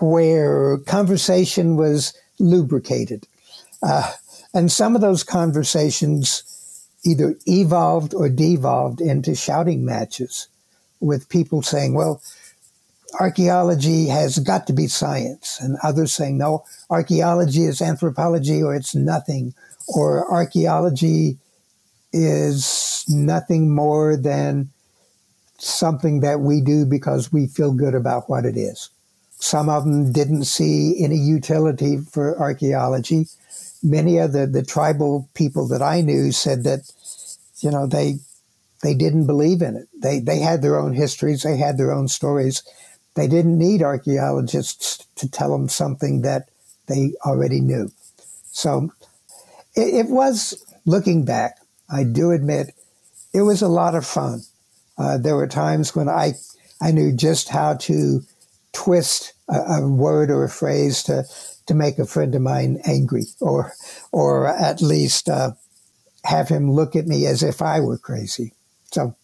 where 0.01 0.79
conversation 0.79 1.77
was 1.77 2.15
lubricated. 2.39 3.27
Uh, 3.83 4.13
and 4.53 4.71
some 4.73 4.95
of 4.95 5.01
those 5.01 5.23
conversations 5.23 6.43
either 7.05 7.37
evolved 7.47 8.15
or 8.15 8.29
devolved 8.29 9.01
into 9.01 9.35
shouting 9.35 9.85
matches 9.85 10.49
with 11.01 11.29
people 11.29 11.63
saying, 11.63 11.95
well, 11.95 12.21
archaeology 13.19 14.07
has 14.07 14.39
got 14.39 14.67
to 14.67 14.73
be 14.73 14.87
science, 14.87 15.59
and 15.61 15.77
others 15.83 16.13
saying, 16.13 16.39
no, 16.39 16.65
archaeology 16.91 17.65
is 17.65 17.81
anthropology 17.81 18.63
or 18.63 18.75
it's 18.75 18.95
nothing, 18.95 19.55
or 19.89 20.31
archaeology 20.31 21.39
is 22.13 23.05
nothing 23.09 23.75
more 23.75 24.17
than 24.17 24.69
something 25.59 26.21
that 26.21 26.41
we 26.41 26.61
do 26.61 26.85
because 26.85 27.33
we 27.33 27.47
feel 27.47 27.73
good 27.73 27.95
about 27.95 28.29
what 28.29 28.45
it 28.45 28.57
is. 28.57 28.91
Some 29.41 29.69
of 29.69 29.85
them 29.85 30.13
didn't 30.13 30.45
see 30.45 31.03
any 31.03 31.17
utility 31.17 31.99
for 31.99 32.39
archaeology 32.39 33.27
many 33.83 34.19
of 34.19 34.33
the, 34.33 34.47
the 34.47 34.63
tribal 34.63 35.29
people 35.35 35.67
that 35.69 35.83
I 35.83 36.01
knew 36.01 36.33
said 36.33 36.65
that, 36.65 36.91
you 37.59 37.71
know, 37.71 37.87
they 37.87 38.17
they 38.83 38.95
didn't 38.95 39.27
believe 39.27 39.61
in 39.61 39.77
it. 39.77 39.89
They 39.99 40.21
they 40.21 40.41
had 40.41 40.63
their 40.63 40.79
own 40.79 40.95
histories, 40.95 41.43
they 41.43 41.57
had 41.57 41.79
their 41.79 41.93
own 41.93 42.09
stories. 42.09 42.63
They 43.15 43.27
didn't 43.27 43.59
need 43.59 43.83
archaeologists 43.83 45.07
to 45.17 45.29
tell 45.29 45.51
them 45.51 45.69
something 45.69 46.23
that 46.23 46.49
they 46.87 47.13
already 47.27 47.61
knew. 47.61 47.91
So 48.53 48.93
it, 49.75 50.07
it 50.07 50.07
was 50.07 50.65
looking 50.87 51.25
back. 51.25 51.59
I 51.91 52.05
do 52.05 52.31
admit 52.31 52.75
it 53.35 53.43
was 53.43 53.63
a 53.63 53.69
lot 53.69 53.95
of 53.95 54.07
fun. 54.07 54.43
Uh, 54.97 55.19
there 55.19 55.37
were 55.37 55.49
times 55.49 55.95
when 55.95 56.09
I 56.09 56.35
I 56.81 56.93
knew 56.93 57.13
just 57.13 57.49
how 57.49 57.75
to 57.75 58.23
twist 58.73 59.33
a, 59.49 59.83
a 59.83 59.89
word 59.89 60.31
or 60.31 60.45
a 60.45 60.49
phrase 60.49 61.03
to 61.05 61.25
to 61.67 61.75
make 61.75 61.99
a 61.99 62.07
friend 62.07 62.35
of 62.35 62.43
mine 62.43 62.81
angry 62.85 63.25
or 63.41 63.73
or 64.13 64.47
at 64.49 64.83
least 64.83 65.29
uh, 65.29 65.53
have 66.25 66.49
him 66.49 66.73
look 66.73 66.97
at 66.97 67.07
me 67.07 67.27
as 67.27 67.43
if 67.43 67.63
I 67.63 67.81
were 67.81 67.99
crazy. 67.99 68.55
So 68.93 69.17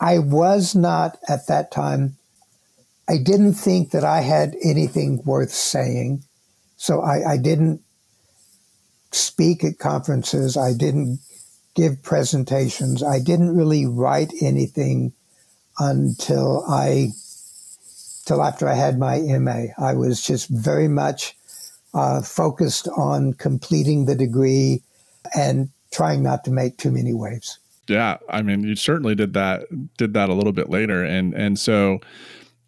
I 0.00 0.18
was 0.18 0.74
not 0.74 1.18
at 1.28 1.46
that 1.48 1.70
time. 1.70 2.16
I 3.08 3.18
didn't 3.18 3.54
think 3.54 3.90
that 3.90 4.04
I 4.04 4.20
had 4.20 4.56
anything 4.62 5.22
worth 5.24 5.52
saying. 5.52 6.24
So 6.76 7.02
I, 7.02 7.32
I 7.32 7.36
didn't 7.36 7.82
speak 9.12 9.62
at 9.62 9.78
conferences. 9.78 10.56
I 10.56 10.72
didn't 10.72 11.20
give 11.74 12.02
presentations. 12.02 13.02
I 13.02 13.20
didn't 13.20 13.56
really 13.56 13.86
write 13.86 14.32
anything 14.40 15.12
until 15.78 16.64
I 16.68 17.08
till 18.24 18.42
after 18.42 18.68
I 18.68 18.74
had 18.74 18.98
my 18.98 19.18
MA. 19.18 19.66
I 19.78 19.94
was 19.94 20.24
just 20.24 20.48
very 20.48 20.88
much 20.88 21.36
uh, 21.92 22.22
focused 22.22 22.88
on 22.96 23.34
completing 23.34 24.06
the 24.06 24.14
degree 24.14 24.82
and 25.36 25.68
trying 25.92 26.22
not 26.22 26.44
to 26.44 26.50
make 26.50 26.76
too 26.76 26.90
many 26.90 27.12
waves. 27.12 27.58
Yeah, 27.86 28.16
I 28.28 28.42
mean, 28.42 28.64
you 28.64 28.76
certainly 28.76 29.14
did 29.14 29.34
that 29.34 29.66
did 29.96 30.14
that 30.14 30.30
a 30.30 30.34
little 30.34 30.52
bit 30.52 30.70
later, 30.70 31.04
and 31.04 31.34
and 31.34 31.58
so 31.58 32.00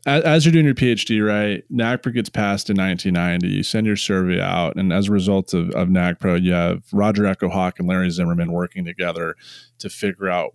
as, 0.07 0.23
as 0.23 0.45
you're 0.45 0.53
doing 0.53 0.65
your 0.65 0.75
PhD, 0.75 1.27
right? 1.27 1.65
NAGPRA 1.73 2.15
gets 2.15 2.29
passed 2.29 2.71
in 2.71 2.77
1990. 2.77 3.49
You 3.49 3.63
send 3.63 3.87
your 3.87 3.97
survey 3.97 4.41
out, 4.41 4.77
and 4.77 4.93
as 4.93 5.09
a 5.09 5.13
result 5.13 5.53
of, 5.53 5.71
of 5.71 5.91
you 5.91 6.53
have 6.53 6.85
Roger 6.93 7.27
Echo 7.27 7.49
Hawk 7.49 7.79
and 7.79 7.89
Larry 7.89 8.11
Zimmerman 8.11 8.53
working 8.53 8.85
together 8.85 9.35
to 9.79 9.89
figure 9.89 10.29
out 10.29 10.55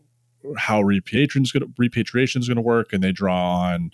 how 0.57 0.81
repatriation 0.81 1.43
is 1.43 1.51
going 2.47 2.55
to 2.55 2.61
work, 2.61 2.93
and 2.93 3.03
they 3.03 3.11
draw 3.11 3.57
on 3.57 3.91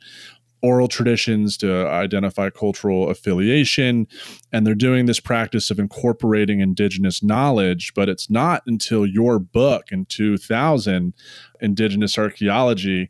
oral 0.62 0.88
traditions 0.88 1.58
to 1.58 1.88
identify 1.88 2.50
cultural 2.50 3.10
affiliation. 3.10 4.08
And 4.52 4.66
they're 4.66 4.76
doing 4.76 5.06
this 5.06 5.20
practice 5.20 5.70
of 5.70 5.80
incorporating 5.80 6.60
indigenous 6.60 7.22
knowledge. 7.24 7.94
But 7.94 8.10
it's 8.10 8.30
not 8.30 8.64
until 8.66 9.06
your 9.06 9.40
book 9.40 9.92
in 9.92 10.06
2000, 10.06 11.14
Indigenous 11.62 12.18
Archaeology, 12.18 13.10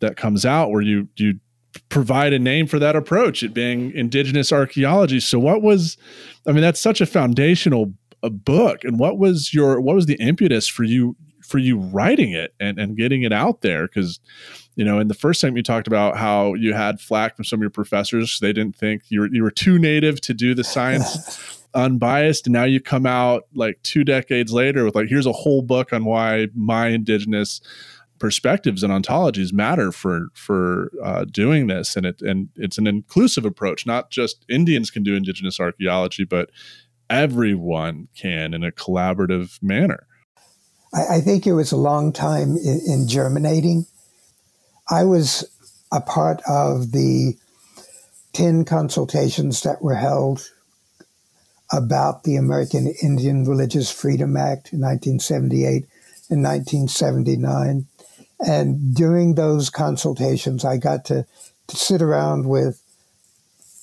that 0.00 0.16
comes 0.16 0.44
out 0.44 0.70
where 0.70 0.82
you, 0.82 1.08
you, 1.16 1.40
provide 1.88 2.34
a 2.34 2.38
name 2.38 2.66
for 2.66 2.78
that 2.78 2.94
approach 2.94 3.42
it 3.42 3.54
being 3.54 3.92
indigenous 3.92 4.52
archaeology 4.52 5.18
so 5.18 5.38
what 5.38 5.62
was 5.62 5.96
i 6.46 6.52
mean 6.52 6.60
that's 6.60 6.78
such 6.78 7.00
a 7.00 7.06
foundational 7.06 7.94
a 8.22 8.28
book 8.28 8.84
and 8.84 8.98
what 8.98 9.16
was 9.18 9.54
your 9.54 9.80
what 9.80 9.94
was 9.94 10.04
the 10.04 10.16
impetus 10.16 10.68
for 10.68 10.84
you 10.84 11.16
for 11.42 11.58
you 11.58 11.78
writing 11.78 12.32
it 12.32 12.54
and, 12.60 12.78
and 12.78 12.96
getting 12.96 13.22
it 13.22 13.32
out 13.32 13.60
there 13.62 13.86
because 13.86 14.20
you 14.76 14.84
know 14.84 14.98
in 14.98 15.08
the 15.08 15.14
first 15.14 15.40
time 15.40 15.56
you 15.56 15.62
talked 15.62 15.86
about 15.86 16.16
how 16.16 16.54
you 16.54 16.72
had 16.74 17.00
flack 17.00 17.36
from 17.36 17.44
some 17.44 17.58
of 17.58 17.62
your 17.62 17.70
professors 17.70 18.38
they 18.40 18.52
didn't 18.52 18.76
think 18.76 19.02
you 19.08 19.20
were, 19.20 19.28
you 19.32 19.42
were 19.42 19.50
too 19.50 19.78
native 19.78 20.20
to 20.20 20.34
do 20.34 20.54
the 20.54 20.64
science 20.64 21.64
unbiased 21.74 22.46
and 22.46 22.52
now 22.52 22.64
you 22.64 22.80
come 22.80 23.06
out 23.06 23.46
like 23.54 23.82
two 23.82 24.04
decades 24.04 24.52
later 24.52 24.84
with 24.84 24.94
like 24.94 25.08
here's 25.08 25.26
a 25.26 25.32
whole 25.32 25.62
book 25.62 25.92
on 25.92 26.04
why 26.04 26.48
my 26.54 26.88
indigenous 26.88 27.60
perspectives 28.18 28.82
and 28.82 28.92
ontologies 28.92 29.52
matter 29.52 29.90
for 29.90 30.28
for 30.34 30.92
uh, 31.02 31.24
doing 31.24 31.66
this 31.66 31.96
and 31.96 32.06
it 32.06 32.20
and 32.20 32.48
it's 32.56 32.78
an 32.78 32.86
inclusive 32.86 33.44
approach 33.44 33.86
not 33.86 34.10
just 34.10 34.44
indians 34.48 34.90
can 34.90 35.02
do 35.02 35.16
indigenous 35.16 35.58
archaeology 35.58 36.24
but 36.24 36.50
everyone 37.12 38.08
can 38.16 38.54
in 38.54 38.64
a 38.64 38.72
collaborative 38.72 39.62
manner. 39.62 40.06
I, 40.94 41.16
I 41.16 41.20
think 41.20 41.46
it 41.46 41.52
was 41.52 41.70
a 41.70 41.76
long 41.76 42.12
time 42.12 42.56
in, 42.56 42.80
in 42.86 43.08
germinating. 43.08 43.86
I 44.90 45.04
was 45.04 45.44
a 45.90 46.00
part 46.00 46.42
of 46.48 46.92
the 46.92 47.36
10 48.32 48.64
consultations 48.64 49.62
that 49.62 49.82
were 49.82 49.94
held 49.94 50.50
about 51.70 52.24
the 52.24 52.36
American 52.36 52.94
Indian 53.02 53.44
Religious 53.44 53.90
Freedom 53.90 54.36
Act 54.36 54.72
in 54.72 54.80
1978 54.80 55.86
and 56.30 56.42
1979. 56.42 57.86
And 58.40 58.94
during 58.94 59.34
those 59.34 59.70
consultations, 59.70 60.64
I 60.64 60.76
got 60.76 61.04
to, 61.06 61.26
to 61.68 61.76
sit 61.76 62.02
around 62.02 62.48
with 62.48 62.82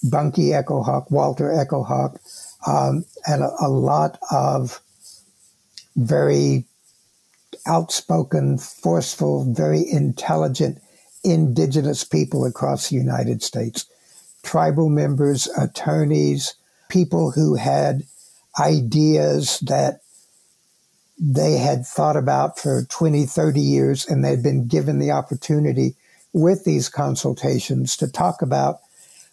Bunky 0.04 0.50
Echohawk, 0.50 1.10
Walter 1.10 1.50
Echohawk, 1.50 2.20
um, 2.68 3.06
and 3.26 3.44
a, 3.44 3.52
a 3.62 3.70
lot 3.70 4.20
of 4.32 4.82
very 5.96 6.66
outspoken, 7.66 8.58
forceful, 8.58 9.52
very 9.54 9.84
intelligent 9.90 10.80
indigenous 11.24 12.04
people 12.04 12.46
across 12.46 12.90
the 12.90 12.96
United 12.96 13.44
States. 13.44 13.86
Tribal 14.44 14.90
members, 14.90 15.48
attorneys, 15.58 16.56
people 16.90 17.32
who 17.32 17.56
had 17.56 18.04
ideas 18.60 19.60
that 19.60 20.02
they 21.20 21.58
had 21.58 21.86
thought 21.86 22.16
about 22.16 22.58
for 22.58 22.84
20, 22.90 23.26
30 23.26 23.60
years, 23.60 24.06
and 24.08 24.24
they'd 24.24 24.44
been 24.44 24.68
given 24.68 25.00
the 25.00 25.12
opportunity 25.12 25.96
with 26.32 26.64
these 26.64 26.90
consultations 26.90 27.98
to 27.98 28.08
talk 28.10 28.42
about 28.42 28.80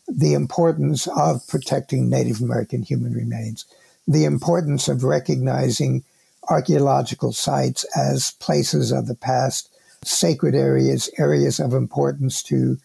the 0.08 0.34
importance 0.34 1.06
of 1.08 1.46
protecting 1.48 2.08
Native 2.08 2.40
American 2.40 2.82
human 2.82 3.12
remains, 3.12 3.64
the 4.06 4.24
importance 4.24 4.88
of 4.88 5.04
recognizing 5.04 6.04
archaeological 6.48 7.32
sites 7.32 7.84
as 7.96 8.32
places 8.32 8.92
of 8.92 9.06
the 9.06 9.14
past, 9.14 9.68
sacred 10.02 10.54
areas, 10.54 11.10
areas 11.18 11.58
of 11.58 11.72
importance 11.72 12.42
to 12.44 12.78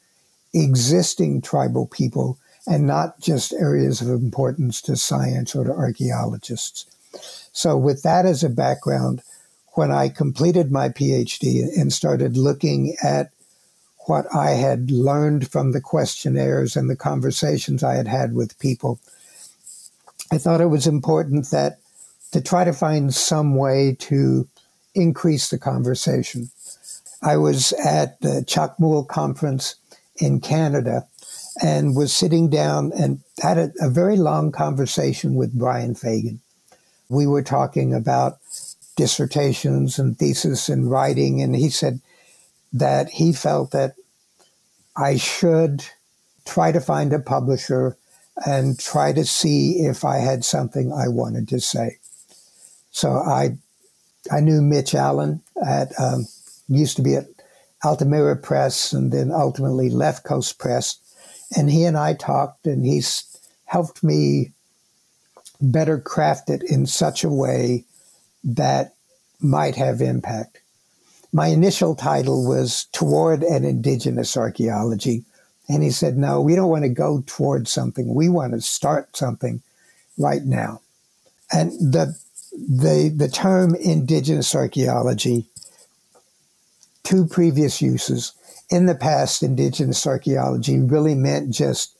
existing 0.53 1.41
tribal 1.41 1.87
people, 1.87 2.37
and 2.67 2.85
not 2.85 3.19
just 3.19 3.53
areas 3.53 4.01
of 4.01 4.09
importance 4.09 4.81
to 4.81 4.95
science 4.95 5.55
or 5.55 5.63
to 5.63 5.71
archaeologists. 5.71 6.85
So, 7.51 7.77
with 7.77 8.03
that 8.03 8.25
as 8.25 8.43
a 8.43 8.49
background, 8.49 9.23
when 9.73 9.91
I 9.91 10.09
completed 10.09 10.71
my 10.71 10.89
PhD 10.89 11.63
and 11.77 11.91
started 11.91 12.37
looking 12.37 12.95
at 13.03 13.31
what 14.07 14.25
I 14.35 14.51
had 14.51 14.91
learned 14.91 15.49
from 15.49 15.71
the 15.71 15.81
questionnaires 15.81 16.75
and 16.75 16.89
the 16.89 16.95
conversations 16.95 17.83
I 17.83 17.95
had 17.95 18.07
had 18.07 18.33
with 18.33 18.59
people, 18.59 18.99
I 20.31 20.37
thought 20.37 20.61
it 20.61 20.67
was 20.67 20.87
important 20.87 21.51
that 21.51 21.79
to 22.31 22.41
try 22.41 22.63
to 22.63 22.73
find 22.73 23.13
some 23.13 23.55
way 23.55 23.95
to 23.99 24.47
increase 24.95 25.49
the 25.49 25.59
conversation. 25.59 26.49
I 27.21 27.37
was 27.37 27.73
at 27.73 28.19
the 28.21 28.43
Chacmool 28.47 29.07
conference 29.07 29.75
in 30.17 30.39
Canada 30.39 31.07
and 31.61 31.95
was 31.95 32.13
sitting 32.13 32.49
down 32.49 32.91
and 32.93 33.19
had 33.41 33.57
a, 33.57 33.71
a 33.79 33.89
very 33.89 34.17
long 34.17 34.51
conversation 34.51 35.35
with 35.35 35.57
Brian 35.57 35.95
Fagan. 35.95 36.39
We 37.09 37.27
were 37.27 37.43
talking 37.43 37.93
about 37.93 38.39
dissertations 38.95 39.99
and 39.99 40.17
thesis 40.17 40.69
and 40.69 40.89
writing, 40.89 41.41
and 41.41 41.55
he 41.55 41.69
said, 41.69 41.99
that 42.73 43.09
he 43.09 43.33
felt 43.33 43.71
that 43.71 43.95
I 44.95 45.17
should 45.17 45.85
try 46.45 46.71
to 46.71 46.81
find 46.81 47.13
a 47.13 47.19
publisher 47.19 47.97
and 48.45 48.79
try 48.79 49.13
to 49.13 49.25
see 49.25 49.81
if 49.85 50.05
I 50.05 50.17
had 50.17 50.45
something 50.45 50.91
I 50.93 51.07
wanted 51.07 51.47
to 51.49 51.59
say. 51.59 51.97
So 52.91 53.11
I, 53.11 53.57
I 54.31 54.39
knew 54.39 54.61
Mitch 54.61 54.95
Allen 54.95 55.41
at 55.65 55.91
um, 55.99 56.27
used 56.79 56.95
to 56.97 57.03
be 57.03 57.15
at 57.15 57.27
AltaMira 57.83 58.41
Press 58.41 58.93
and 58.93 59.11
then 59.11 59.31
ultimately 59.31 59.89
Left 59.89 60.23
Coast 60.23 60.59
Press, 60.59 60.97
and 61.55 61.69
he 61.69 61.83
and 61.83 61.97
I 61.97 62.13
talked, 62.13 62.65
and 62.67 62.85
he's 62.85 63.25
helped 63.65 64.03
me 64.03 64.51
better 65.59 65.99
craft 65.99 66.49
it 66.49 66.63
in 66.63 66.85
such 66.85 67.23
a 67.23 67.29
way 67.29 67.85
that 68.43 68.95
might 69.39 69.75
have 69.75 70.01
impact 70.01 70.61
my 71.33 71.47
initial 71.47 71.95
title 71.95 72.45
was 72.45 72.85
Toward 72.91 73.43
an 73.43 73.63
Indigenous 73.63 74.35
Archaeology. 74.35 75.23
And 75.69 75.81
he 75.83 75.91
said, 75.91 76.17
No, 76.17 76.41
we 76.41 76.55
don't 76.55 76.69
want 76.69 76.83
to 76.83 76.89
go 76.89 77.23
toward 77.25 77.67
something. 77.67 78.13
We 78.13 78.27
want 78.27 78.53
to 78.53 78.61
start 78.61 79.15
something 79.15 79.61
right 80.17 80.43
now. 80.43 80.81
And 81.51 81.71
the, 81.71 82.17
the, 82.51 83.13
the 83.15 83.29
term 83.29 83.75
indigenous 83.75 84.53
archaeology, 84.53 85.45
two 87.03 87.25
previous 87.25 87.81
uses. 87.81 88.33
In 88.69 88.85
the 88.85 88.95
past, 88.95 89.43
indigenous 89.43 90.05
archaeology 90.07 90.79
really 90.79 91.15
meant 91.15 91.51
just 91.51 91.97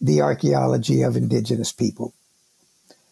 the 0.00 0.20
archaeology 0.20 1.02
of 1.02 1.16
indigenous 1.16 1.72
people. 1.72 2.14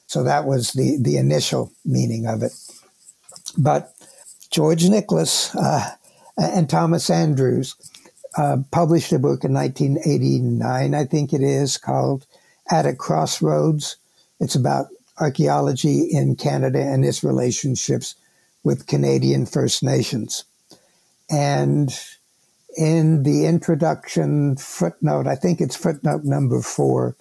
So 0.07 0.23
that 0.25 0.45
was 0.45 0.73
the, 0.73 0.99
the 1.01 1.17
initial 1.17 1.73
meaning 1.85 2.27
of 2.27 2.43
it. 2.43 2.53
But 3.57 3.95
George 4.51 4.89
Nicholas 4.89 5.55
uh, 5.55 5.91
and 6.37 6.69
Thomas 6.69 7.09
Andrews 7.11 7.75
uh, 8.37 8.59
published 8.71 9.13
a 9.13 9.19
book 9.19 9.45
in 9.45 9.53
1989, 9.53 10.95
I 10.95 11.05
think 11.05 11.33
it 11.33 11.43
is, 11.43 11.77
called 11.77 12.27
At 12.71 12.87
a 12.87 12.95
Crossroads. 12.95 13.97
It's 14.41 14.55
about 14.55 14.87
archaeology 15.19 16.09
in 16.11 16.37
Canada 16.37 16.81
and 16.81 17.05
its 17.05 17.23
relationships 17.23 18.15
with 18.65 18.87
Canadian 18.87 19.47
First 19.47 19.83
Nations. 19.83 20.45
And 21.33 21.93
in 22.77 23.23
the 23.23 23.47
introduction 23.47 24.57
footnote, 24.57 25.27
I 25.27 25.35
think 25.35 25.61
it's 25.61 25.77
footnote 25.77 26.25
number 26.25 26.61
four, 26.61 27.17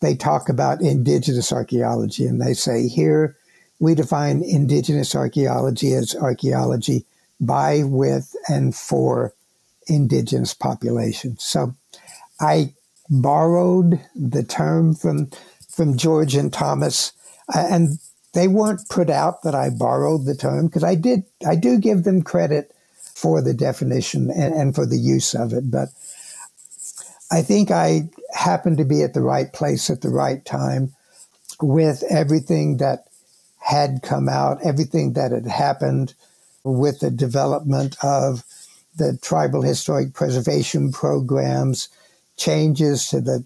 they 0.00 0.14
talk 0.14 0.48
about 0.48 0.80
indigenous 0.80 1.52
archaeology 1.52 2.24
and 2.24 2.40
they 2.40 2.54
say 2.54 2.86
here 2.86 3.36
we 3.80 3.94
define 3.94 4.42
indigenous 4.42 5.14
archaeology 5.14 5.92
as 5.92 6.14
archaeology 6.16 7.04
by, 7.40 7.82
with, 7.84 8.34
and 8.48 8.74
for 8.74 9.32
indigenous 9.86 10.54
populations. 10.54 11.42
So 11.44 11.74
I 12.40 12.74
borrowed 13.08 14.00
the 14.14 14.42
term 14.42 14.94
from 14.94 15.30
from 15.68 15.96
George 15.96 16.34
and 16.34 16.52
Thomas, 16.52 17.12
uh, 17.54 17.66
and 17.70 17.98
they 18.32 18.48
weren't 18.48 18.88
put 18.88 19.08
out 19.08 19.42
that 19.42 19.54
I 19.54 19.70
borrowed 19.70 20.24
the 20.24 20.34
term 20.34 20.66
because 20.66 20.82
I 20.82 20.96
did. 20.96 21.22
I 21.46 21.54
do 21.54 21.78
give 21.78 22.02
them 22.02 22.22
credit 22.22 22.74
for 23.18 23.42
the 23.42 23.52
definition 23.52 24.30
and, 24.30 24.54
and 24.54 24.74
for 24.76 24.86
the 24.86 24.96
use 24.96 25.34
of 25.34 25.52
it, 25.52 25.68
but 25.72 25.88
I 27.32 27.42
think 27.42 27.72
I 27.72 28.08
happened 28.32 28.78
to 28.78 28.84
be 28.84 29.02
at 29.02 29.12
the 29.12 29.22
right 29.22 29.52
place 29.52 29.90
at 29.90 30.02
the 30.02 30.08
right 30.08 30.44
time 30.44 30.94
with 31.60 32.04
everything 32.08 32.76
that 32.76 33.08
had 33.58 34.02
come 34.04 34.28
out, 34.28 34.64
everything 34.64 35.14
that 35.14 35.32
had 35.32 35.48
happened 35.48 36.14
with 36.62 37.00
the 37.00 37.10
development 37.10 37.96
of 38.04 38.44
the 38.96 39.18
tribal 39.20 39.62
historic 39.62 40.14
preservation 40.14 40.92
programs, 40.92 41.88
changes 42.36 43.08
to 43.08 43.20
the 43.20 43.44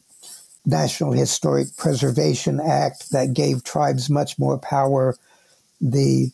National 0.66 1.12
Historic 1.12 1.74
Preservation 1.78 2.60
Act 2.60 3.10
that 3.12 3.32
gave 3.32 3.64
tribes 3.64 4.10
much 4.10 4.38
more 4.38 4.58
power, 4.58 5.16
the 5.80 6.30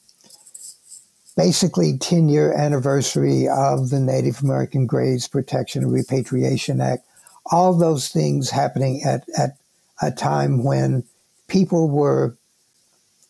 basically 1.38 1.96
10 1.96 2.28
year 2.28 2.52
anniversary 2.52 3.46
of 3.48 3.90
the 3.90 4.00
Native 4.00 4.42
American 4.42 4.86
Graves 4.86 5.28
Protection 5.28 5.84
and 5.84 5.92
Repatriation 5.92 6.80
Act. 6.80 7.06
all 7.52 7.72
those 7.72 8.08
things 8.08 8.50
happening 8.50 9.02
at, 9.04 9.24
at 9.38 9.56
a 10.02 10.10
time 10.10 10.64
when 10.64 11.04
people 11.46 11.88
were 11.88 12.36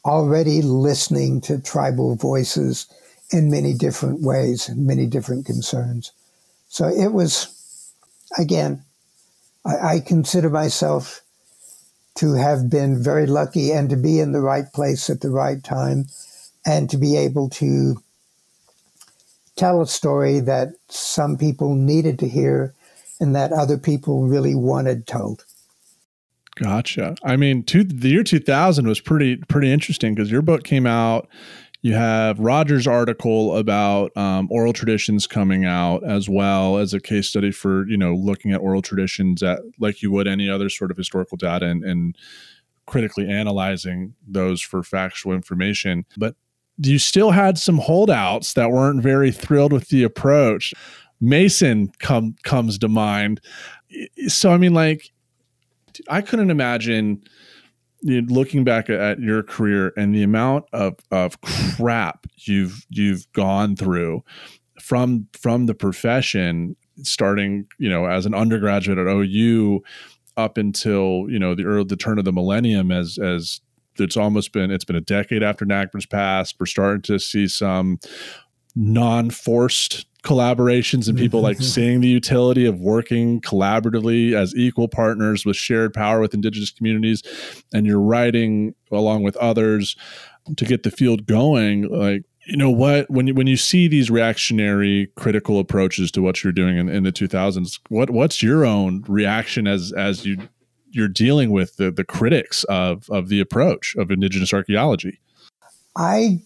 already 0.06 0.62
listening 0.62 1.42
to 1.42 1.60
tribal 1.60 2.16
voices 2.16 2.86
in 3.30 3.50
many 3.50 3.74
different 3.74 4.22
ways 4.22 4.70
many 4.74 5.04
different 5.04 5.44
concerns. 5.44 6.10
So 6.70 6.88
it 6.88 7.12
was, 7.12 7.92
again, 8.38 8.82
I, 9.66 9.96
I 9.96 10.00
consider 10.00 10.48
myself 10.48 11.20
to 12.14 12.32
have 12.32 12.70
been 12.70 13.02
very 13.02 13.26
lucky 13.26 13.70
and 13.70 13.90
to 13.90 13.96
be 13.96 14.18
in 14.18 14.32
the 14.32 14.40
right 14.40 14.72
place 14.72 15.10
at 15.10 15.20
the 15.20 15.30
right 15.30 15.62
time 15.62 16.06
and 16.68 16.90
to 16.90 16.98
be 16.98 17.16
able 17.16 17.48
to 17.48 17.96
tell 19.56 19.80
a 19.80 19.86
story 19.86 20.38
that 20.38 20.68
some 20.88 21.38
people 21.38 21.74
needed 21.74 22.18
to 22.18 22.28
hear 22.28 22.74
and 23.18 23.34
that 23.34 23.52
other 23.52 23.78
people 23.78 24.26
really 24.26 24.54
wanted 24.54 25.06
told. 25.06 25.44
Gotcha. 26.56 27.16
I 27.24 27.36
mean, 27.36 27.62
two, 27.62 27.84
the 27.84 28.08
year 28.08 28.22
2000 28.22 28.86
was 28.86 29.00
pretty 29.00 29.36
pretty 29.48 29.72
interesting 29.72 30.14
because 30.14 30.30
your 30.30 30.42
book 30.42 30.62
came 30.62 30.86
out. 30.86 31.28
You 31.80 31.94
have 31.94 32.38
Roger's 32.38 32.86
article 32.86 33.56
about 33.56 34.14
um, 34.16 34.48
oral 34.50 34.72
traditions 34.72 35.28
coming 35.28 35.64
out, 35.64 36.02
as 36.04 36.28
well 36.28 36.78
as 36.78 36.92
a 36.92 37.00
case 37.00 37.28
study 37.28 37.52
for 37.52 37.88
you 37.88 37.96
know 37.96 38.14
looking 38.14 38.52
at 38.52 38.60
oral 38.60 38.82
traditions 38.82 39.42
at 39.42 39.60
like 39.78 40.02
you 40.02 40.10
would 40.10 40.26
any 40.26 40.50
other 40.50 40.68
sort 40.68 40.90
of 40.90 40.96
historical 40.96 41.36
data 41.36 41.66
and, 41.66 41.84
and 41.84 42.16
critically 42.86 43.28
analyzing 43.28 44.14
those 44.26 44.60
for 44.60 44.82
factual 44.82 45.32
information. 45.32 46.04
But 46.16 46.34
you 46.78 46.98
still 46.98 47.32
had 47.32 47.58
some 47.58 47.78
holdouts 47.78 48.52
that 48.54 48.70
weren't 48.70 49.02
very 49.02 49.32
thrilled 49.32 49.72
with 49.72 49.88
the 49.88 50.04
approach. 50.04 50.72
Mason 51.20 51.90
come 51.98 52.36
comes 52.44 52.78
to 52.78 52.88
mind. 52.88 53.40
So 54.28 54.52
I 54.52 54.58
mean, 54.58 54.74
like 54.74 55.10
I 56.08 56.20
couldn't 56.20 56.50
imagine 56.50 57.22
you 58.02 58.22
know, 58.22 58.32
looking 58.32 58.64
back 58.64 58.88
at 58.88 59.18
your 59.18 59.42
career 59.42 59.92
and 59.96 60.14
the 60.14 60.22
amount 60.22 60.66
of, 60.72 60.94
of 61.10 61.40
crap 61.40 62.26
you've 62.36 62.86
you've 62.90 63.30
gone 63.32 63.74
through 63.74 64.22
from 64.80 65.26
from 65.32 65.66
the 65.66 65.74
profession 65.74 66.76
starting 67.02 67.66
you 67.78 67.88
know 67.88 68.06
as 68.06 68.26
an 68.26 68.34
undergraduate 68.34 68.98
at 68.98 69.06
OU 69.06 69.82
up 70.36 70.56
until 70.56 71.26
you 71.28 71.38
know 71.38 71.54
the 71.54 71.64
early 71.64 71.84
the 71.84 71.96
turn 71.96 72.18
of 72.18 72.24
the 72.24 72.32
millennium 72.32 72.92
as 72.92 73.18
as 73.18 73.60
it's 74.00 74.16
almost 74.16 74.52
been 74.52 74.70
it's 74.70 74.84
been 74.84 74.96
a 74.96 75.00
decade 75.00 75.42
after 75.42 75.64
NAGPRA's 75.64 76.06
passed. 76.06 76.56
We're 76.58 76.66
starting 76.66 77.02
to 77.02 77.18
see 77.18 77.48
some 77.48 77.98
non-forced 78.74 80.06
collaborations 80.22 81.08
and 81.08 81.16
people 81.16 81.40
like 81.40 81.56
mm-hmm. 81.56 81.64
seeing 81.64 82.00
the 82.00 82.08
utility 82.08 82.66
of 82.66 82.80
working 82.80 83.40
collaboratively 83.40 84.34
as 84.34 84.54
equal 84.56 84.88
partners 84.88 85.46
with 85.46 85.56
shared 85.56 85.94
power 85.94 86.20
with 86.20 86.34
indigenous 86.34 86.70
communities 86.70 87.22
and 87.72 87.86
you're 87.86 88.00
writing 88.00 88.74
along 88.90 89.22
with 89.22 89.36
others 89.36 89.96
to 90.56 90.64
get 90.64 90.82
the 90.82 90.90
field 90.90 91.26
going. 91.26 91.88
Like 91.88 92.24
you 92.46 92.56
know 92.56 92.70
what? 92.70 93.10
When 93.10 93.26
you 93.26 93.34
when 93.34 93.46
you 93.46 93.56
see 93.56 93.88
these 93.88 94.10
reactionary 94.10 95.12
critical 95.16 95.58
approaches 95.58 96.10
to 96.12 96.22
what 96.22 96.42
you're 96.42 96.52
doing 96.52 96.78
in, 96.78 96.88
in 96.88 97.02
the 97.04 97.12
2000s 97.12 97.78
what 97.88 98.10
what's 98.10 98.42
your 98.42 98.64
own 98.64 99.04
reaction 99.06 99.66
as 99.66 99.92
as 99.92 100.24
you 100.24 100.38
you're 100.90 101.08
dealing 101.08 101.50
with 101.50 101.76
the 101.76 101.90
the 101.90 102.04
critics 102.04 102.64
of 102.64 103.08
of 103.10 103.28
the 103.28 103.40
approach 103.40 103.94
of 103.96 104.10
indigenous 104.10 104.52
archaeology 104.52 105.18
i 105.96 106.40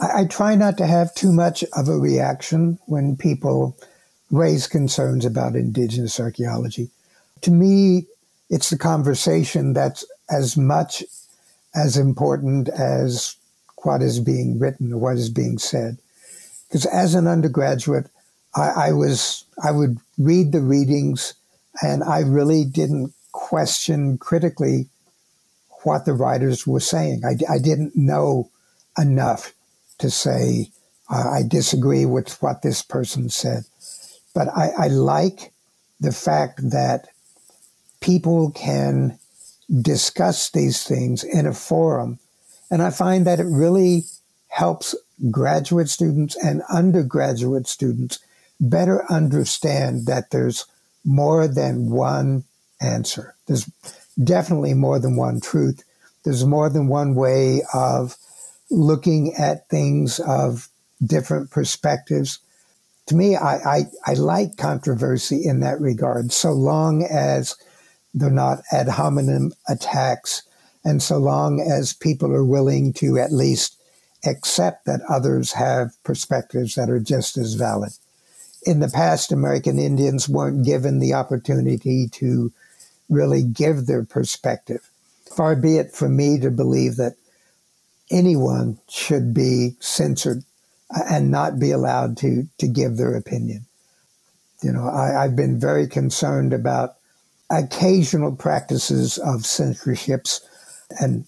I, 0.00 0.24
try 0.24 0.56
not 0.56 0.78
to 0.78 0.86
have 0.86 1.14
too 1.14 1.32
much 1.32 1.64
of 1.74 1.88
a 1.88 1.96
reaction 1.96 2.78
when 2.86 3.16
people 3.16 3.76
raise 4.30 4.66
concerns 4.66 5.24
about 5.24 5.54
indigenous 5.54 6.18
archaeology. 6.18 6.90
To 7.42 7.50
me, 7.50 8.06
it's 8.50 8.70
the 8.70 8.78
conversation 8.78 9.74
that's 9.74 10.04
as 10.30 10.56
much 10.56 11.04
as 11.74 11.96
important 11.96 12.68
as 12.68 13.36
what 13.84 14.02
is 14.02 14.18
being 14.18 14.58
written 14.58 14.92
or 14.92 14.98
what 14.98 15.16
is 15.16 15.30
being 15.30 15.58
said. 15.58 15.98
Because 16.68 16.86
as 16.86 17.14
an 17.14 17.26
undergraduate, 17.26 18.08
I, 18.56 18.88
I, 18.88 18.92
was 18.92 19.44
I 19.62 19.70
would 19.70 19.98
read 20.18 20.52
the 20.52 20.60
readings, 20.60 21.34
and 21.80 22.02
I 22.04 22.20
really 22.20 22.64
didn't 22.64 23.14
question 23.32 24.18
critically 24.18 24.88
what 25.84 26.04
the 26.04 26.12
writers 26.12 26.66
were 26.66 26.80
saying. 26.80 27.22
I, 27.24 27.36
I 27.52 27.58
didn't 27.58 27.96
know 27.96 28.50
enough 28.98 29.52
to 29.98 30.10
say, 30.10 30.70
uh, 31.10 31.30
I 31.30 31.42
disagree 31.46 32.04
with 32.06 32.40
what 32.42 32.62
this 32.62 32.82
person 32.82 33.30
said. 33.30 33.64
But 34.34 34.48
I, 34.48 34.70
I 34.78 34.86
like 34.88 35.52
the 36.00 36.12
fact 36.12 36.70
that 36.70 37.08
people 38.00 38.50
can 38.50 39.18
discuss 39.80 40.50
these 40.50 40.84
things 40.84 41.24
in 41.24 41.46
a 41.46 41.54
forum. 41.54 42.18
And 42.70 42.82
I 42.82 42.90
find 42.90 43.26
that 43.26 43.40
it 43.40 43.46
really 43.46 44.04
helps 44.48 44.94
graduate 45.30 45.88
students 45.88 46.36
and 46.36 46.62
undergraduate 46.70 47.66
students 47.66 48.18
better 48.60 49.10
understand 49.10 50.06
that 50.06 50.30
there's 50.30 50.66
more 51.04 51.48
than 51.48 51.90
one 51.90 52.44
answer. 52.80 53.34
There's 53.46 53.70
definitely 54.22 54.74
more 54.74 54.98
than 54.98 55.16
one 55.16 55.40
truth. 55.40 55.82
There's 56.24 56.44
more 56.44 56.68
than 56.68 56.88
one 56.88 57.14
way 57.14 57.62
of 57.74 58.16
looking 58.70 59.34
at 59.34 59.68
things 59.68 60.20
of 60.20 60.68
different 61.04 61.50
perspectives. 61.50 62.38
To 63.06 63.16
me, 63.16 63.36
I, 63.36 63.56
I, 63.56 63.84
I 64.06 64.14
like 64.14 64.56
controversy 64.56 65.44
in 65.44 65.60
that 65.60 65.80
regard, 65.80 66.32
so 66.32 66.52
long 66.52 67.04
as 67.04 67.56
they're 68.14 68.30
not 68.30 68.62
ad 68.70 68.88
hominem 68.88 69.52
attacks 69.68 70.42
and 70.84 71.02
so 71.02 71.18
long 71.18 71.60
as 71.60 71.92
people 71.92 72.32
are 72.32 72.44
willing 72.44 72.92
to 72.94 73.18
at 73.18 73.32
least 73.32 73.76
accept 74.24 74.84
that 74.86 75.00
others 75.08 75.52
have 75.52 75.90
perspectives 76.04 76.74
that 76.74 76.90
are 76.90 77.00
just 77.00 77.36
as 77.36 77.54
valid. 77.54 77.92
In 78.64 78.80
the 78.80 78.88
past, 78.88 79.32
American 79.32 79.78
Indians 79.78 80.28
weren't 80.28 80.64
given 80.64 80.98
the 80.98 81.14
opportunity 81.14 82.08
to 82.12 82.52
really 83.08 83.42
give 83.42 83.86
their 83.86 84.04
perspective. 84.04 84.88
Far 85.34 85.56
be 85.56 85.76
it 85.76 85.92
from 85.92 86.16
me 86.16 86.38
to 86.38 86.50
believe 86.50 86.96
that 86.96 87.14
anyone 88.10 88.78
should 88.88 89.34
be 89.34 89.76
censored 89.80 90.44
uh, 90.94 91.02
and 91.10 91.30
not 91.30 91.58
be 91.58 91.70
allowed 91.70 92.16
to 92.18 92.46
to 92.58 92.68
give 92.68 92.96
their 92.96 93.16
opinion. 93.16 93.66
You 94.62 94.72
know, 94.72 94.86
I, 94.86 95.24
I've 95.24 95.34
been 95.34 95.58
very 95.58 95.88
concerned 95.88 96.52
about 96.52 96.96
occasional 97.50 98.36
practices 98.36 99.18
of 99.18 99.44
censorships, 99.44 100.40
and 101.00 101.24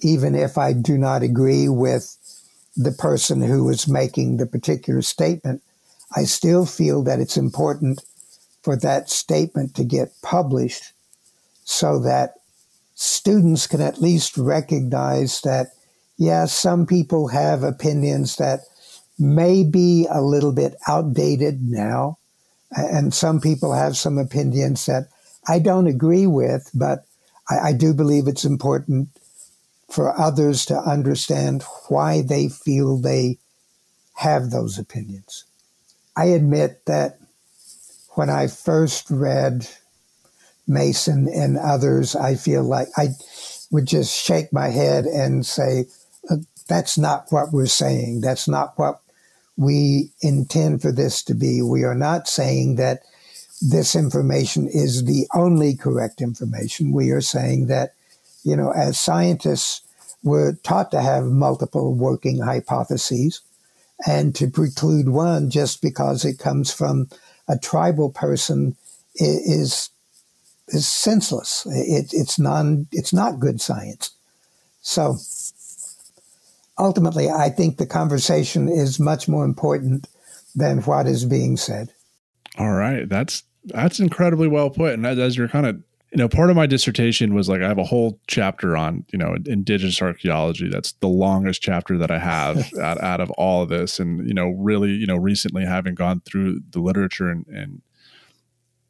even 0.00 0.34
if 0.34 0.56
I 0.56 0.72
do 0.72 0.96
not 0.96 1.22
agree 1.22 1.68
with 1.68 2.16
the 2.76 2.92
person 2.92 3.42
who 3.42 3.68
is 3.68 3.86
making 3.86 4.36
the 4.36 4.46
particular 4.46 5.02
statement, 5.02 5.62
I 6.14 6.24
still 6.24 6.66
feel 6.66 7.02
that 7.04 7.20
it's 7.20 7.36
important 7.36 8.02
for 8.62 8.76
that 8.76 9.10
statement 9.10 9.74
to 9.76 9.84
get 9.84 10.12
published 10.22 10.92
so 11.64 11.98
that 12.00 12.34
students 12.94 13.66
can 13.66 13.80
at 13.80 14.00
least 14.00 14.36
recognize 14.36 15.40
that 15.42 15.68
yeah, 16.18 16.44
some 16.44 16.84
people 16.84 17.28
have 17.28 17.62
opinions 17.62 18.36
that 18.36 18.60
may 19.18 19.64
be 19.64 20.06
a 20.10 20.20
little 20.20 20.52
bit 20.52 20.74
outdated 20.86 21.62
now. 21.62 22.18
And 22.72 23.14
some 23.14 23.40
people 23.40 23.72
have 23.72 23.96
some 23.96 24.18
opinions 24.18 24.84
that 24.84 25.08
I 25.48 25.58
don't 25.58 25.86
agree 25.86 26.26
with, 26.26 26.70
but 26.74 27.06
I, 27.48 27.68
I 27.68 27.72
do 27.72 27.94
believe 27.94 28.28
it's 28.28 28.44
important 28.44 29.08
for 29.90 30.18
others 30.18 30.66
to 30.66 30.76
understand 30.78 31.64
why 31.88 32.20
they 32.22 32.48
feel 32.48 32.98
they 32.98 33.38
have 34.16 34.50
those 34.50 34.78
opinions. 34.78 35.46
I 36.20 36.26
admit 36.26 36.84
that 36.84 37.18
when 38.10 38.28
I 38.28 38.46
first 38.46 39.08
read 39.08 39.66
Mason 40.68 41.26
and 41.26 41.56
others, 41.56 42.14
I 42.14 42.34
feel 42.34 42.62
like 42.62 42.88
I 42.94 43.08
would 43.70 43.86
just 43.86 44.14
shake 44.14 44.52
my 44.52 44.68
head 44.68 45.06
and 45.06 45.46
say, 45.46 45.86
that's 46.68 46.98
not 46.98 47.28
what 47.30 47.52
we're 47.52 47.64
saying. 47.64 48.20
That's 48.20 48.46
not 48.46 48.74
what 48.76 49.00
we 49.56 50.10
intend 50.20 50.82
for 50.82 50.92
this 50.92 51.22
to 51.22 51.34
be. 51.34 51.62
We 51.62 51.84
are 51.84 51.94
not 51.94 52.28
saying 52.28 52.76
that 52.76 53.00
this 53.62 53.96
information 53.96 54.68
is 54.68 55.06
the 55.06 55.26
only 55.34 55.74
correct 55.74 56.20
information. 56.20 56.92
We 56.92 57.12
are 57.12 57.22
saying 57.22 57.68
that, 57.68 57.94
you 58.44 58.56
know, 58.56 58.72
as 58.72 59.00
scientists, 59.00 59.80
we're 60.22 60.52
taught 60.52 60.90
to 60.90 61.00
have 61.00 61.24
multiple 61.24 61.94
working 61.94 62.42
hypotheses 62.42 63.40
and 64.06 64.34
to 64.34 64.48
preclude 64.48 65.08
one 65.08 65.50
just 65.50 65.82
because 65.82 66.24
it 66.24 66.38
comes 66.38 66.72
from 66.72 67.08
a 67.48 67.58
tribal 67.58 68.10
person 68.10 68.76
is 69.14 69.90
is 70.68 70.86
senseless. 70.86 71.66
It, 71.66 72.10
it's 72.12 72.38
non 72.38 72.86
it's 72.92 73.12
not 73.12 73.40
good 73.40 73.60
science. 73.60 74.10
So 74.82 75.16
ultimately, 76.78 77.28
I 77.28 77.50
think 77.50 77.76
the 77.76 77.86
conversation 77.86 78.68
is 78.68 78.98
much 78.98 79.28
more 79.28 79.44
important 79.44 80.08
than 80.54 80.78
what 80.82 81.06
is 81.06 81.24
being 81.24 81.56
said. 81.56 81.92
All 82.58 82.72
right, 82.72 83.08
that's 83.08 83.42
That's 83.66 84.00
incredibly 84.00 84.48
well 84.48 84.70
put. 84.70 84.94
And 84.94 85.06
as, 85.06 85.18
as 85.18 85.36
you're 85.36 85.48
kind 85.48 85.66
of 85.66 85.82
you 86.12 86.18
know, 86.18 86.28
part 86.28 86.50
of 86.50 86.56
my 86.56 86.66
dissertation 86.66 87.34
was 87.34 87.48
like 87.48 87.62
I 87.62 87.68
have 87.68 87.78
a 87.78 87.84
whole 87.84 88.20
chapter 88.26 88.76
on, 88.76 89.04
you 89.12 89.18
know, 89.18 89.36
indigenous 89.46 90.02
archaeology. 90.02 90.68
That's 90.68 90.92
the 90.94 91.08
longest 91.08 91.62
chapter 91.62 91.96
that 91.98 92.10
I 92.10 92.18
have 92.18 92.72
out, 92.80 93.00
out 93.00 93.20
of 93.20 93.30
all 93.32 93.62
of 93.62 93.68
this. 93.68 94.00
And, 94.00 94.26
you 94.26 94.34
know, 94.34 94.48
really, 94.48 94.90
you 94.90 95.06
know, 95.06 95.16
recently 95.16 95.64
having 95.64 95.94
gone 95.94 96.20
through 96.22 96.60
the 96.70 96.80
literature 96.80 97.28
and, 97.28 97.46
and 97.46 97.82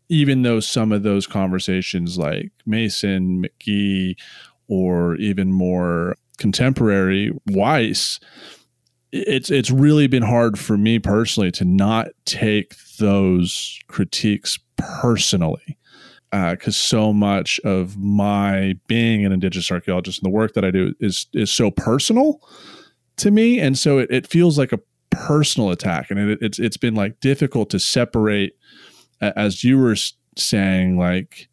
even 0.08 0.42
though 0.42 0.60
some 0.60 0.92
of 0.92 1.04
those 1.04 1.26
conversations 1.26 2.18
like 2.18 2.50
Mason, 2.66 3.44
McGhee, 3.44 4.16
or 4.66 5.14
even 5.16 5.52
more 5.52 6.16
contemporary 6.38 7.32
Weiss, 7.50 8.18
it's 9.12 9.50
it's 9.50 9.70
really 9.70 10.06
been 10.06 10.22
hard 10.22 10.58
for 10.58 10.76
me 10.76 10.98
personally 10.98 11.50
to 11.52 11.64
not 11.64 12.08
take 12.24 12.74
those 12.98 13.78
critiques 13.88 14.58
personally 14.76 15.78
because 16.30 16.76
uh, 16.76 16.88
so 16.88 17.12
much 17.12 17.58
of 17.60 17.96
my 17.98 18.76
being 18.86 19.26
an 19.26 19.32
indigenous 19.32 19.70
archaeologist 19.70 20.22
and 20.22 20.26
the 20.26 20.34
work 20.34 20.54
that 20.54 20.64
I 20.64 20.70
do 20.70 20.94
is 21.00 21.26
is 21.32 21.50
so 21.50 21.70
personal 21.70 22.40
to 23.16 23.30
me, 23.30 23.58
and 23.58 23.78
so 23.78 23.98
it, 23.98 24.10
it 24.10 24.26
feels 24.26 24.58
like 24.58 24.72
a 24.72 24.80
personal 25.10 25.70
attack, 25.70 26.10
and 26.10 26.18
it, 26.18 26.38
it's 26.40 26.58
it's 26.58 26.76
been 26.76 26.94
like 26.94 27.20
difficult 27.20 27.70
to 27.70 27.78
separate, 27.78 28.56
as 29.20 29.64
you 29.64 29.78
were 29.78 29.96
saying, 30.36 30.96
like 30.96 31.49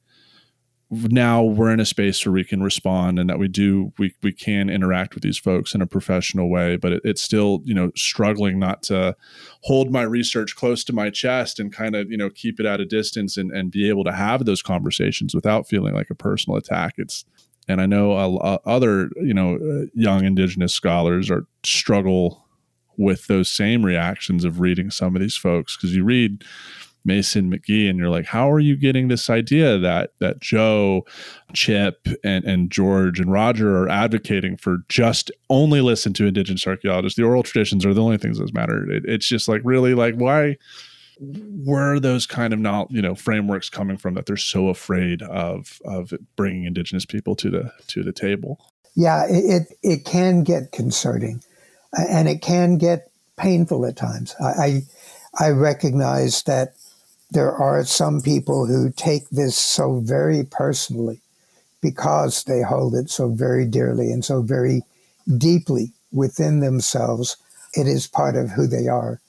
now 0.89 1.43
we're 1.43 1.71
in 1.71 1.81
a 1.81 1.85
space 1.85 2.25
where 2.25 2.31
we 2.31 2.45
can 2.45 2.63
respond 2.63 3.19
and 3.19 3.29
that 3.29 3.37
we 3.37 3.47
do 3.47 3.91
we 3.97 4.13
we 4.23 4.31
can 4.31 4.69
interact 4.69 5.13
with 5.13 5.23
these 5.23 5.37
folks 5.37 5.75
in 5.75 5.81
a 5.81 5.87
professional 5.87 6.49
way 6.49 6.77
but 6.77 6.93
it, 6.93 7.01
it's 7.03 7.21
still 7.21 7.59
you 7.65 7.73
know 7.73 7.91
struggling 7.95 8.57
not 8.57 8.83
to 8.83 9.15
hold 9.63 9.91
my 9.91 10.03
research 10.03 10.55
close 10.55 10.85
to 10.85 10.93
my 10.93 11.09
chest 11.09 11.59
and 11.59 11.73
kind 11.73 11.95
of 11.95 12.09
you 12.09 12.17
know 12.17 12.29
keep 12.29 12.59
it 12.59 12.65
at 12.65 12.79
a 12.79 12.85
distance 12.85 13.35
and, 13.35 13.51
and 13.51 13.69
be 13.71 13.89
able 13.89 14.05
to 14.05 14.13
have 14.13 14.45
those 14.45 14.61
conversations 14.61 15.35
without 15.35 15.67
feeling 15.67 15.93
like 15.93 16.09
a 16.09 16.15
personal 16.15 16.57
attack. 16.57 16.93
It's 16.97 17.25
and 17.67 17.81
i 17.81 17.85
know 17.85 18.13
other 18.65 19.09
you 19.17 19.33
know 19.33 19.55
uh, 19.55 19.85
young 19.93 20.23
indigenous 20.23 20.73
scholars 20.73 21.29
are 21.29 21.45
struggle 21.63 22.45
with 22.97 23.27
those 23.27 23.49
same 23.49 23.85
reactions 23.85 24.43
of 24.43 24.59
reading 24.59 24.89
some 24.89 25.15
of 25.15 25.21
these 25.21 25.35
folks 25.35 25.75
because 25.75 25.95
you 25.95 26.03
read 26.03 26.43
Mason 27.07 27.51
McGhee, 27.51 27.89
and 27.89 27.97
you're 27.97 28.09
like, 28.09 28.25
how 28.25 28.51
are 28.51 28.59
you 28.59 28.75
getting 28.75 29.07
this 29.07 29.29
idea 29.29 29.77
that 29.79 30.11
that 30.19 30.39
Joe, 30.39 31.05
Chip, 31.53 32.07
and 32.23 32.45
and 32.45 32.69
George 32.69 33.19
and 33.19 33.31
Roger 33.31 33.77
are 33.77 33.89
advocating 33.89 34.57
for 34.57 34.79
just 34.89 35.31
only 35.49 35.81
listen 35.81 36.13
to 36.13 36.27
indigenous 36.27 36.67
archaeologists? 36.67 37.17
The 37.17 37.23
oral 37.23 37.43
traditions 37.43 37.85
are 37.85 37.93
the 37.93 38.03
only 38.03 38.17
things 38.17 38.37
that 38.37 38.53
matter. 38.53 38.89
It, 38.91 39.05
it's 39.05 39.27
just 39.27 39.47
like 39.47 39.61
really 39.63 39.93
like 39.93 40.15
why 40.15 40.57
where 41.19 41.99
those 41.99 42.25
kind 42.25 42.53
of 42.53 42.59
not 42.59 42.91
you 42.91 43.01
know 43.01 43.15
frameworks 43.15 43.69
coming 43.69 43.97
from 43.97 44.13
that 44.13 44.25
they're 44.25 44.37
so 44.37 44.67
afraid 44.67 45.21
of 45.23 45.81
of 45.85 46.13
bringing 46.35 46.65
indigenous 46.65 47.05
people 47.05 47.35
to 47.35 47.49
the 47.49 47.71
to 47.87 48.03
the 48.03 48.11
table 48.11 48.59
yeah 48.95 49.25
it 49.27 49.73
it 49.81 50.05
can 50.05 50.43
get 50.43 50.71
concerning 50.71 51.41
and 51.93 52.27
it 52.27 52.41
can 52.41 52.77
get 52.77 53.09
painful 53.35 53.85
at 53.85 53.95
times 53.95 54.35
i 54.39 54.81
i, 55.39 55.45
I 55.47 55.49
recognize 55.49 56.43
that 56.43 56.75
there 57.31 57.53
are 57.53 57.83
some 57.83 58.21
people 58.21 58.65
who 58.65 58.91
take 58.91 59.29
this 59.29 59.57
so 59.57 59.99
very 59.99 60.43
personally 60.43 61.21
because 61.81 62.43
they 62.43 62.61
hold 62.61 62.95
it 62.95 63.09
so 63.09 63.29
very 63.29 63.65
dearly 63.65 64.11
and 64.11 64.23
so 64.23 64.41
very 64.41 64.81
deeply 65.37 65.91
within 66.11 66.59
themselves. 66.61 67.37
It 67.73 67.87
is 67.87 68.07
part 68.07 68.35
of 68.35 68.51
who 68.51 68.65
they 68.65 68.87
are. 68.87 69.19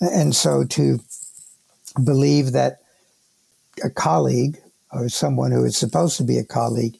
And 0.00 0.34
so 0.34 0.64
to 0.64 1.00
believe 2.02 2.52
that 2.52 2.80
a 3.82 3.90
colleague 3.90 4.60
or 4.92 5.08
someone 5.08 5.52
who 5.52 5.64
is 5.64 5.76
supposed 5.76 6.16
to 6.16 6.24
be 6.24 6.38
a 6.38 6.44
colleague 6.44 6.98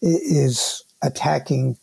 is 0.00 0.84
attacking 1.02 1.76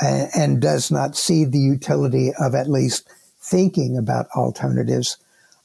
and, 0.00 0.60
does 0.60 0.90
not 0.90 1.16
see 1.16 1.44
the 1.44 1.58
utility 1.58 2.32
of 2.38 2.54
at 2.54 2.68
least 2.68 3.08
thinking 3.40 3.96
about 3.96 4.28
alternatives 4.36 5.16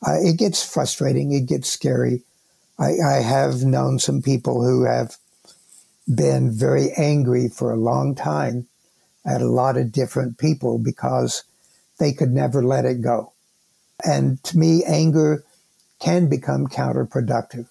uh, 0.06 0.18
it 0.20 0.38
gets 0.38 0.64
frustrating. 0.64 1.32
It 1.32 1.48
gets 1.48 1.70
scary. 1.70 2.24
I, 2.80 2.98
I 3.06 3.22
have 3.22 3.64
known 3.64 4.00
some 4.00 4.22
people 4.22 4.64
who 4.64 4.84
have 4.84 5.18
been 6.14 6.52
very 6.52 6.92
angry 6.98 7.48
for 7.48 7.72
a 7.72 7.78
long 7.78 8.16
time 8.16 8.68
at 9.26 9.42
a 9.42 9.50
lot 9.50 9.78
of 9.78 9.92
different 9.92 10.38
people 10.38 10.78
because 10.78 11.44
they 12.00 12.12
could 12.12 12.32
never 12.32 12.62
let 12.64 12.86
it 12.86 13.02
go. 13.02 13.32
And 14.04 14.44
to 14.44 14.58
me, 14.58 14.84
anger 14.84 15.44
can 16.00 16.28
become 16.28 16.68
counterproductive. 16.68 17.68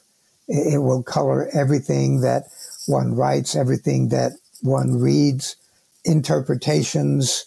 It, 0.49 0.81
will 0.81 1.03
color 1.03 1.49
everything 1.53 2.21
that 2.23 2.45
one 2.87 3.15
writes, 3.15 3.55
everything 3.55 4.09
that 4.09 4.33
one 4.63 4.99
reads. 4.99 5.57
Interpretations 6.05 7.47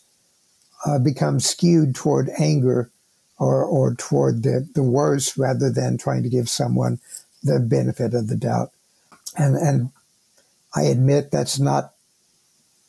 uh, 0.86 1.00
become 1.00 1.40
skewed 1.40 1.96
toward 1.96 2.30
anger 2.38 2.92
or, 3.38 3.64
or 3.64 3.96
toward 3.96 4.44
the, 4.44 4.68
the 4.76 4.84
worst 4.84 5.38
rather 5.38 5.72
than 5.72 5.98
trying 5.98 6.24
to 6.24 6.30
give 6.30 6.50
someone 6.50 7.00
the 7.44 7.60
benefit 7.60 8.14
of 8.14 8.28
the 8.28 8.36
doubt. 8.36 8.72
And, 9.38 9.56
and 9.56 9.92
I 10.76 10.84
admit 10.84 11.32
that's 11.32 11.60
not 11.60 11.94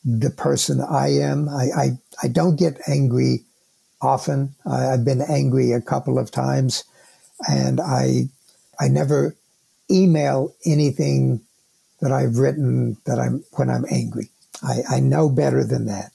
the 0.04 0.30
person 0.30 0.80
I 0.80 1.08
am. 1.08 1.48
I, 1.48 1.68
I, 1.76 1.90
I 2.22 2.28
don't 2.28 2.58
get 2.58 2.80
angry 2.88 3.44
often. 4.00 4.54
I, 4.64 4.88
I've 4.88 5.04
been 5.04 5.22
angry 5.22 5.72
a 5.72 5.80
couple 5.80 6.18
of 6.18 6.30
times 6.30 6.84
and 7.48 7.80
I, 7.80 8.28
I 8.78 8.88
never 8.88 9.36
email 9.90 10.54
anything 10.64 11.40
that 12.00 12.12
I've 12.12 12.38
written 12.38 12.96
that 13.06 13.18
I'm 13.18 13.44
when 13.52 13.70
I'm 13.70 13.84
angry. 13.90 14.30
I, 14.62 14.96
I 14.96 15.00
know 15.00 15.28
better 15.28 15.64
than 15.64 15.86
that. 15.86 16.12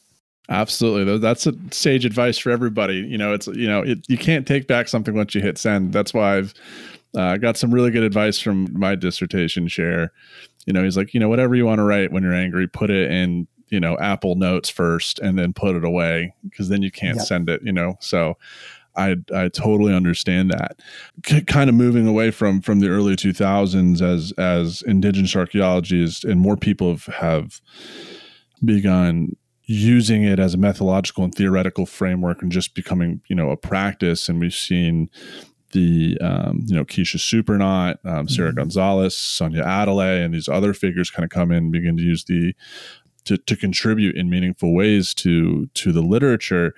Absolutely. 0.49 1.17
That's 1.17 1.47
a 1.47 1.53
sage 1.71 2.05
advice 2.05 2.37
for 2.37 2.51
everybody. 2.51 2.95
You 2.95 3.17
know, 3.17 3.33
it's, 3.33 3.47
you 3.47 3.67
know, 3.67 3.81
it, 3.81 3.99
you 4.09 4.17
can't 4.17 4.45
take 4.47 4.67
back 4.67 4.87
something 4.87 5.15
once 5.15 5.33
you 5.33 5.41
hit 5.41 5.57
send. 5.57 5.93
That's 5.93 6.13
why 6.13 6.37
I've 6.37 6.53
uh, 7.15 7.37
got 7.37 7.57
some 7.57 7.73
really 7.73 7.91
good 7.91 8.03
advice 8.03 8.39
from 8.39 8.67
my 8.77 8.95
dissertation 8.95 9.67
chair. 9.67 10.11
You 10.65 10.73
know, 10.73 10.83
he's 10.83 10.97
like, 10.97 11.13
you 11.13 11.19
know, 11.19 11.29
whatever 11.29 11.55
you 11.55 11.65
want 11.65 11.79
to 11.79 11.83
write 11.83 12.11
when 12.11 12.23
you're 12.23 12.33
angry, 12.33 12.67
put 12.67 12.89
it 12.89 13.09
in, 13.11 13.47
you 13.69 13.79
know, 13.79 13.97
Apple 13.99 14.35
Notes 14.35 14.69
first 14.69 15.19
and 15.19 15.39
then 15.39 15.53
put 15.53 15.75
it 15.75 15.85
away 15.85 16.33
because 16.43 16.69
then 16.69 16.81
you 16.81 16.91
can't 16.91 17.17
yep. 17.17 17.25
send 17.25 17.49
it, 17.49 17.61
you 17.63 17.71
know. 17.71 17.95
So, 17.99 18.37
I 18.95 19.15
I 19.33 19.47
totally 19.47 19.93
understand 19.93 20.51
that. 20.51 20.79
C- 21.25 21.41
kind 21.41 21.69
of 21.69 21.75
moving 21.75 22.07
away 22.07 22.31
from 22.31 22.61
from 22.61 22.79
the 22.79 22.89
early 22.89 23.15
2000s 23.15 24.01
as 24.01 24.33
as 24.33 24.81
indigenous 24.81 25.35
archaeology 25.35 26.03
is 26.03 26.23
and 26.23 26.41
more 26.41 26.57
people 26.57 26.89
have 26.89 27.05
have 27.05 27.61
begun 28.63 29.35
using 29.71 30.23
it 30.23 30.39
as 30.39 30.53
a 30.53 30.57
methodological 30.57 31.23
and 31.23 31.33
theoretical 31.33 31.85
framework 31.85 32.41
and 32.41 32.51
just 32.51 32.75
becoming 32.75 33.21
you 33.27 33.35
know 33.35 33.51
a 33.51 33.57
practice 33.57 34.27
and 34.27 34.39
we've 34.39 34.53
seen 34.53 35.09
the 35.71 36.17
um, 36.21 36.63
you 36.67 36.75
know 36.75 36.83
Kisha 36.83 37.19
Supernant, 37.19 37.99
um, 38.03 38.27
Sarah 38.27 38.49
mm-hmm. 38.49 38.57
Gonzalez, 38.57 39.15
Sonya 39.15 39.63
Atalay, 39.63 40.23
and 40.23 40.33
these 40.33 40.49
other 40.49 40.73
figures 40.73 41.09
kind 41.09 41.23
of 41.23 41.29
come 41.29 41.51
in 41.51 41.57
and 41.57 41.71
begin 41.71 41.97
to 41.97 42.03
use 42.03 42.25
the 42.25 42.53
to, 43.25 43.37
to 43.37 43.55
contribute 43.55 44.15
in 44.15 44.29
meaningful 44.29 44.73
ways 44.73 45.13
to 45.15 45.67
to 45.67 45.91
the 45.91 46.01
literature 46.01 46.73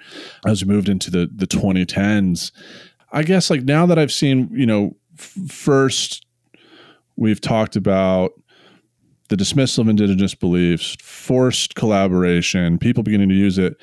as 0.46 0.64
we 0.64 0.72
moved 0.72 0.90
into 0.90 1.10
the 1.10 1.30
the 1.34 1.48
2010s. 1.48 2.52
I 3.12 3.24
guess 3.24 3.50
like 3.50 3.64
now 3.64 3.86
that 3.86 3.98
I've 3.98 4.12
seen 4.12 4.50
you 4.52 4.66
know 4.66 4.96
f- 5.18 5.36
first 5.50 6.26
we've 7.16 7.42
talked 7.42 7.76
about 7.76 8.32
the 9.34 9.38
dismissal 9.38 9.82
of 9.82 9.88
indigenous 9.88 10.36
beliefs, 10.36 10.96
forced 11.02 11.74
collaboration, 11.74 12.78
people 12.78 13.02
beginning 13.02 13.30
to 13.30 13.34
use 13.34 13.58
it. 13.58 13.76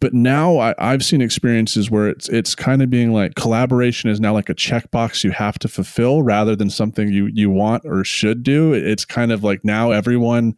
But 0.00 0.12
now 0.12 0.58
I, 0.58 0.74
have 0.80 1.04
seen 1.04 1.22
experiences 1.22 1.88
where 1.88 2.08
it's 2.08 2.28
it's 2.30 2.56
kind 2.56 2.82
of 2.82 2.90
being 2.90 3.12
like 3.12 3.36
collaboration 3.36 4.10
is 4.10 4.18
now 4.18 4.32
like 4.32 4.48
a 4.48 4.56
checkbox 4.56 5.22
you 5.22 5.30
have 5.30 5.56
to 5.60 5.68
fulfill 5.68 6.24
rather 6.24 6.56
than 6.56 6.68
something 6.68 7.12
you 7.12 7.26
you 7.26 7.48
want 7.48 7.84
or 7.86 8.02
should 8.02 8.42
do. 8.42 8.74
It's 8.74 9.04
kind 9.04 9.30
of 9.30 9.44
like 9.44 9.64
now 9.64 9.92
everyone 9.92 10.56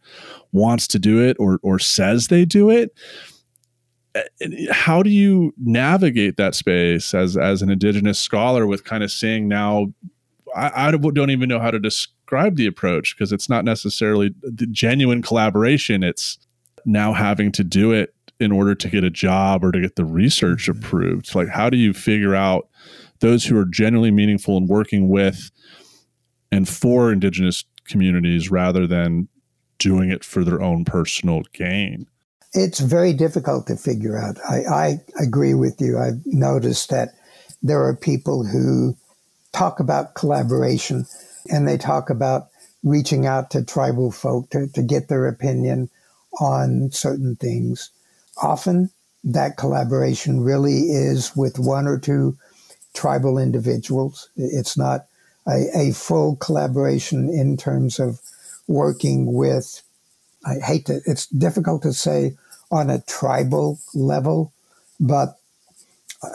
wants 0.53 0.87
to 0.87 0.97
do 0.97 1.23
it 1.23 1.37
or 1.39 1.59
or 1.61 1.77
says 1.77 2.29
they 2.29 2.43
do 2.43 2.71
it 2.71 2.97
how 4.71 5.01
do 5.01 5.09
you 5.09 5.53
navigate 5.57 6.35
that 6.35 6.53
space 6.53 7.13
as 7.13 7.37
as 7.37 7.61
an 7.61 7.69
indigenous 7.69 8.19
scholar 8.19 8.67
with 8.67 8.83
kind 8.83 9.05
of 9.05 9.11
seeing 9.11 9.47
now 9.47 9.87
I, 10.55 10.87
I 10.87 10.91
don't 10.91 11.29
even 11.29 11.49
know 11.49 11.59
how 11.59 11.71
to 11.71 11.79
describe 11.79 12.55
the 12.55 12.67
approach 12.67 13.15
because 13.15 13.31
it's 13.31 13.49
not 13.49 13.65
necessarily 13.65 14.33
the 14.41 14.67
genuine 14.67 15.21
collaboration. 15.21 16.03
It's 16.03 16.37
now 16.85 17.13
having 17.13 17.51
to 17.53 17.63
do 17.63 17.91
it 17.91 18.13
in 18.39 18.51
order 18.51 18.73
to 18.73 18.89
get 18.89 19.03
a 19.03 19.09
job 19.09 19.63
or 19.63 19.71
to 19.71 19.79
get 19.79 19.95
the 19.95 20.05
research 20.05 20.67
mm-hmm. 20.67 20.83
approved. 20.83 21.35
Like, 21.35 21.49
how 21.49 21.69
do 21.69 21.77
you 21.77 21.93
figure 21.93 22.35
out 22.35 22.67
those 23.19 23.45
who 23.45 23.57
are 23.57 23.65
genuinely 23.65 24.11
meaningful 24.11 24.57
and 24.57 24.67
working 24.67 25.09
with 25.09 25.51
and 26.51 26.67
for 26.67 27.11
Indigenous 27.11 27.63
communities 27.85 28.49
rather 28.49 28.87
than 28.87 29.27
doing 29.77 30.11
it 30.11 30.23
for 30.23 30.43
their 30.43 30.61
own 30.61 30.85
personal 30.85 31.43
gain? 31.53 32.07
It's 32.53 32.79
very 32.79 33.13
difficult 33.13 33.67
to 33.67 33.77
figure 33.77 34.17
out. 34.17 34.37
I, 34.49 34.63
I 34.65 35.01
agree 35.21 35.53
with 35.53 35.79
you. 35.79 35.97
I've 35.97 36.21
noticed 36.25 36.89
that 36.89 37.09
there 37.61 37.81
are 37.81 37.95
people 37.95 38.43
who 38.43 38.97
talk 39.53 39.79
about 39.79 40.13
collaboration, 40.15 41.05
And 41.49 41.67
they 41.67 41.77
talk 41.77 42.09
about 42.09 42.47
reaching 42.83 43.25
out 43.25 43.51
to 43.51 43.63
tribal 43.63 44.11
folk 44.11 44.49
to, 44.51 44.67
to 44.67 44.81
get 44.81 45.07
their 45.07 45.27
opinion 45.27 45.89
on 46.39 46.91
certain 46.91 47.35
things. 47.35 47.91
Often 48.41 48.89
that 49.23 49.57
collaboration 49.57 50.41
really 50.41 50.79
is 50.89 51.35
with 51.35 51.59
one 51.59 51.87
or 51.87 51.99
two 51.99 52.37
tribal 52.93 53.37
individuals. 53.37 54.29
It's 54.35 54.77
not 54.77 55.05
a, 55.47 55.67
a 55.75 55.91
full 55.91 56.35
collaboration 56.37 57.29
in 57.29 57.57
terms 57.57 57.99
of 57.99 58.19
working 58.67 59.33
with, 59.33 59.81
I 60.45 60.55
hate 60.55 60.85
to, 60.87 61.01
it's 61.05 61.27
difficult 61.27 61.83
to 61.83 61.93
say 61.93 62.35
on 62.71 62.89
a 62.89 63.01
tribal 63.01 63.79
level, 63.93 64.53
but 64.99 65.37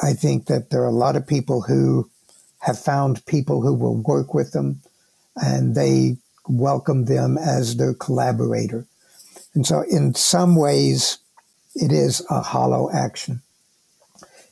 I 0.03 0.13
think 0.13 0.47
that 0.47 0.71
there 0.71 0.83
are 0.83 0.89
a 0.89 0.93
lot 0.93 1.17
of 1.17 1.27
people 1.27 1.63
who 1.63 2.11
have 2.67 2.79
found 2.79 3.25
people 3.27 3.63
who 3.63 3.73
will 3.73 3.95
work 3.95 4.35
with 4.35 4.51
them 4.51 4.83
and 5.37 5.77
they 5.77 6.17
welcome 6.49 7.05
them 7.05 7.39
as 7.39 7.77
their 7.77 7.95
collaborator. 7.95 8.85
And 9.55 9.65
so, 9.65 9.83
in 9.89 10.15
some 10.15 10.57
ways, 10.57 11.19
it 11.77 11.93
is 11.93 12.27
a 12.29 12.41
hollow 12.41 12.91
action 12.93 13.41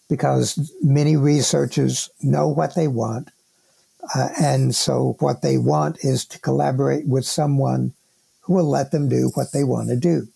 because 0.09 0.73
many 0.81 1.17
researchers 1.17 2.09
know 2.23 2.47
what 2.47 2.77
they 2.77 2.87
want. 2.87 3.31
Uh, 4.15 4.29
and 4.41 4.77
so, 4.77 5.17
what 5.19 5.43
they 5.43 5.59
want 5.59 6.05
is 6.05 6.25
to 6.27 6.39
collaborate 6.39 7.09
with 7.09 7.27
someone 7.27 7.95
who 8.43 8.55
will 8.55 8.71
let 8.71 8.93
them 8.93 9.09
do 9.09 9.33
what 9.35 9.51
they 9.53 9.65
want 9.65 9.89
to 9.89 9.97
do, 9.97 10.29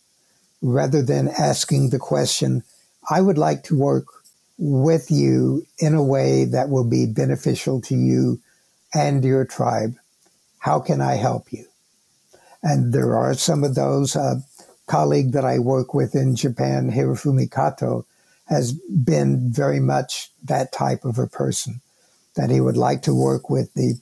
rather 0.62 1.00
than 1.00 1.28
asking 1.28 1.90
the 1.90 1.98
question, 1.98 2.64
I 3.08 3.20
would 3.20 3.38
like 3.38 3.62
to 3.64 3.78
work 3.78 4.17
with 4.58 5.10
you 5.10 5.64
in 5.78 5.94
a 5.94 6.02
way 6.02 6.44
that 6.44 6.68
will 6.68 6.88
be 6.88 7.06
beneficial 7.06 7.80
to 7.82 7.94
you 7.94 8.40
and 8.92 9.24
your 9.24 9.44
tribe. 9.44 9.94
How 10.58 10.80
can 10.80 11.00
I 11.00 11.14
help 11.14 11.52
you? 11.52 11.64
And 12.62 12.92
there 12.92 13.16
are 13.16 13.34
some 13.34 13.64
of 13.64 13.74
those. 13.74 14.16
Uh, 14.16 14.40
colleague 14.88 15.32
that 15.32 15.44
I 15.44 15.60
work 15.60 15.94
with 15.94 16.16
in 16.16 16.34
Japan, 16.34 16.90
Hirofumi 16.90 17.48
Kato, 17.48 18.04
has 18.46 18.72
been 18.72 19.52
very 19.52 19.78
much 19.78 20.30
that 20.42 20.72
type 20.72 21.04
of 21.04 21.18
a 21.18 21.28
person, 21.28 21.80
that 22.34 22.50
he 22.50 22.60
would 22.60 22.76
like 22.76 23.02
to 23.02 23.14
work 23.14 23.48
with 23.48 23.72
the 23.74 24.00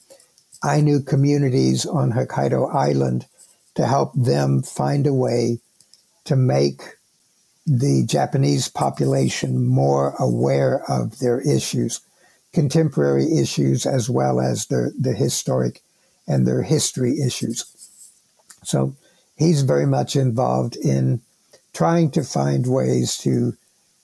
Ainu 0.64 1.02
communities 1.02 1.84
on 1.84 2.12
Hokkaido 2.12 2.74
Island 2.74 3.26
to 3.74 3.86
help 3.86 4.12
them 4.14 4.62
find 4.62 5.06
a 5.06 5.12
way 5.12 5.58
to 6.24 6.36
make 6.36 6.95
the 7.66 8.04
Japanese 8.06 8.68
population 8.68 9.66
more 9.66 10.14
aware 10.18 10.88
of 10.88 11.18
their 11.18 11.40
issues, 11.40 12.00
contemporary 12.52 13.38
issues, 13.38 13.86
as 13.86 14.08
well 14.08 14.40
as 14.40 14.66
the, 14.66 14.92
the 14.98 15.12
historic 15.12 15.82
and 16.28 16.46
their 16.46 16.62
history 16.62 17.20
issues. 17.20 17.64
So 18.62 18.94
he's 19.36 19.62
very 19.62 19.86
much 19.86 20.16
involved 20.16 20.76
in 20.76 21.20
trying 21.72 22.10
to 22.12 22.22
find 22.22 22.66
ways 22.66 23.18
to 23.18 23.56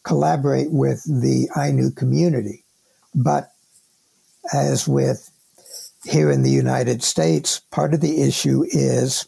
collaborate 0.03 0.71
with 0.71 1.05
the 1.05 1.49
Ainu 1.57 1.91
community. 1.91 2.65
But 3.15 3.53
as 4.53 4.89
with 4.89 5.31
here 6.05 6.31
in 6.31 6.43
the 6.43 6.51
United 6.51 7.03
States, 7.03 7.61
part 7.71 7.95
of 7.95 8.01
the 8.01 8.23
issue 8.23 8.65
is 8.69 9.27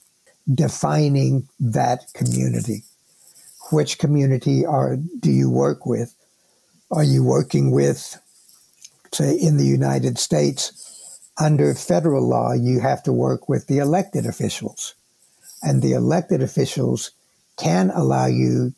defining 0.53 1.49
that 1.61 2.13
community. 2.15 2.83
Which 3.71 3.99
community 3.99 4.65
are 4.65 4.97
do 4.97 5.31
you 5.31 5.51
work 5.51 5.87
with? 5.87 6.15
Are 6.91 7.05
you 7.05 7.25
working 7.25 7.71
with, 7.71 8.21
say, 9.13 9.35
in 9.35 9.57
the 9.57 9.67
United 9.67 10.19
States, 10.19 11.21
under 11.39 11.75
federal 11.75 12.29
law, 12.29 12.53
you 12.53 12.81
have 12.81 13.03
to 13.05 13.13
work 13.13 13.49
with 13.49 13.67
the 13.67 13.79
elected 13.79 14.27
officials 14.27 14.95
and 15.65 15.81
the 15.81 15.93
elected 15.93 16.43
officials 16.43 17.11
can 17.57 17.91
allow 17.91 18.27
you 18.27 18.75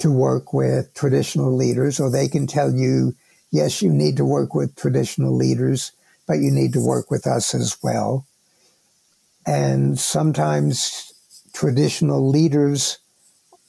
to 0.00 0.10
work 0.10 0.52
with 0.52 0.92
traditional 0.94 1.54
leaders, 1.54 2.00
or 2.00 2.10
they 2.10 2.28
can 2.28 2.46
tell 2.46 2.74
you, 2.74 3.14
yes, 3.52 3.80
you 3.80 3.90
need 3.90 4.16
to 4.16 4.24
work 4.24 4.52
with 4.52 4.74
traditional 4.74 5.34
leaders, 5.34 5.92
but 6.26 6.34
you 6.34 6.50
need 6.50 6.72
to 6.72 6.84
work 6.84 7.10
with 7.10 7.24
us 7.26 7.54
as 7.54 7.76
well. 7.82 8.26
And 9.46 9.98
sometimes 9.98 11.14
traditional 11.52 12.28
leaders 12.28 12.98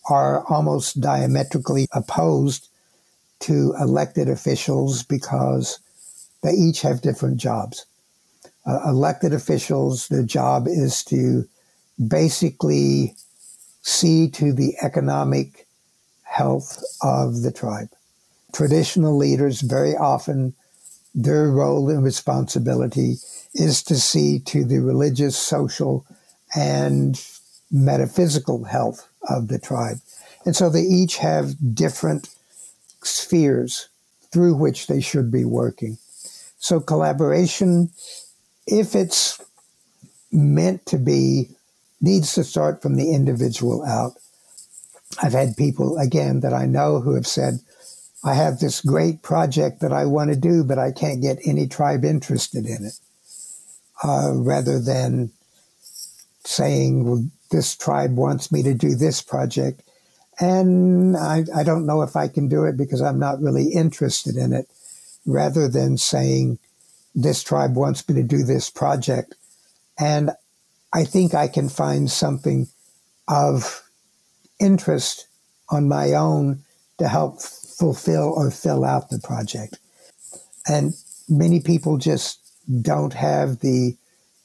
are 0.10 0.44
almost 0.46 1.00
diametrically 1.00 1.88
opposed 1.92 2.68
to 3.40 3.74
elected 3.80 4.30
officials 4.30 5.04
because 5.04 5.80
they 6.42 6.52
each 6.52 6.82
have 6.82 7.02
different 7.02 7.38
jobs. 7.38 7.86
Uh, 8.66 8.80
elected 8.88 9.34
officials, 9.34 10.08
their 10.08 10.24
job 10.24 10.68
is 10.68 11.04
to 11.04 11.46
basically 12.08 13.14
see 13.82 14.30
to 14.30 14.54
the 14.54 14.76
economic 14.82 15.68
health 16.24 16.82
of 17.02 17.42
the 17.42 17.52
tribe. 17.52 17.90
Traditional 18.54 19.18
leaders, 19.18 19.62
very 19.62 19.96
often, 19.96 20.54
their 21.14 21.50
role 21.50 21.90
and 21.90 22.04
responsibility 22.04 23.16
is 23.54 23.84
to 23.84 23.96
see 23.96 24.40
to 24.40 24.64
the 24.64 24.80
religious, 24.80 25.38
social, 25.38 26.06
and 26.56 27.22
metaphysical 27.74 28.64
health 28.64 29.10
of 29.30 29.50
the 29.50 29.60
tribe. 29.60 29.98
And 30.46 30.56
so 30.56 30.70
they 30.70 30.84
each 30.84 31.18
have 31.18 31.76
different 31.76 32.30
spheres 33.04 33.90
through 34.32 34.56
which 34.56 34.88
they 34.88 35.02
should 35.02 35.32
be 35.32 35.44
working. 35.44 35.98
So 36.60 36.80
collaboration, 36.80 37.90
if 38.66 38.96
it's 38.96 39.44
meant 40.32 40.86
to 40.86 40.98
be 40.98 41.50
needs 42.04 42.34
to 42.34 42.44
start 42.44 42.82
from 42.82 42.96
the 42.96 43.14
individual 43.14 43.84
out. 43.84 44.12
I've 45.22 45.32
had 45.32 45.56
people, 45.56 45.98
again, 45.98 46.42
that 46.42 46.54
I 46.54 46.66
know 46.66 47.00
who 47.00 47.16
have 47.16 47.26
said, 47.26 47.60
I 48.26 48.34
have 48.34 48.60
this 48.60 48.82
great 48.82 49.22
project 49.22 49.80
that 49.80 49.94
I 49.94 50.06
want 50.06 50.30
to 50.30 50.36
do, 50.36 50.64
but 50.64 50.78
I 50.78 50.92
can't 50.92 51.22
get 51.22 51.40
any 51.46 51.68
tribe 51.68 52.04
interested 52.04 52.66
in 52.66 52.86
it. 52.86 53.00
Uh, 54.04 54.34
rather 54.36 54.82
than 54.82 55.32
saying, 56.44 57.06
well, 57.06 57.26
this 57.54 57.76
tribe 57.76 58.18
wants 58.18 58.52
me 58.52 58.64
to 58.64 58.74
do 58.74 58.96
this 58.96 59.22
project. 59.22 59.84
And 60.40 61.16
I, 61.16 61.46
I 61.56 61.64
don't 61.64 61.86
know 61.86 62.02
if 62.02 62.16
I 62.16 62.28
can 62.28 62.50
do 62.50 62.64
it 62.66 62.76
because 62.76 63.02
I'm 63.02 63.20
not 63.20 63.40
really 63.40 63.72
interested 63.72 64.36
in 64.36 64.52
it. 64.52 64.68
Rather 65.26 65.70
than 65.70 65.98
saying, 65.98 66.60
this 67.16 67.44
tribe 67.44 67.76
wants 67.76 68.10
me 68.10 68.16
to 68.16 68.24
do 68.24 68.44
this 68.44 68.70
project. 68.70 69.36
And 70.00 70.32
I 70.92 71.06
think 71.06 71.34
I 71.34 71.48
can 71.48 71.70
find 71.70 72.10
something 72.10 72.68
of 73.28 73.88
interest 74.60 75.28
on 75.70 75.88
my 75.88 76.14
own 76.14 76.64
to 76.98 77.08
help 77.08 77.40
fulfill 77.42 78.34
or 78.36 78.52
fill 78.52 78.84
out 78.84 79.10
the 79.10 79.20
project. 79.20 79.78
And 80.68 80.94
many 81.30 81.62
people 81.62 81.98
just 81.98 82.40
don't 82.82 83.14
have 83.14 83.60
the 83.60 83.96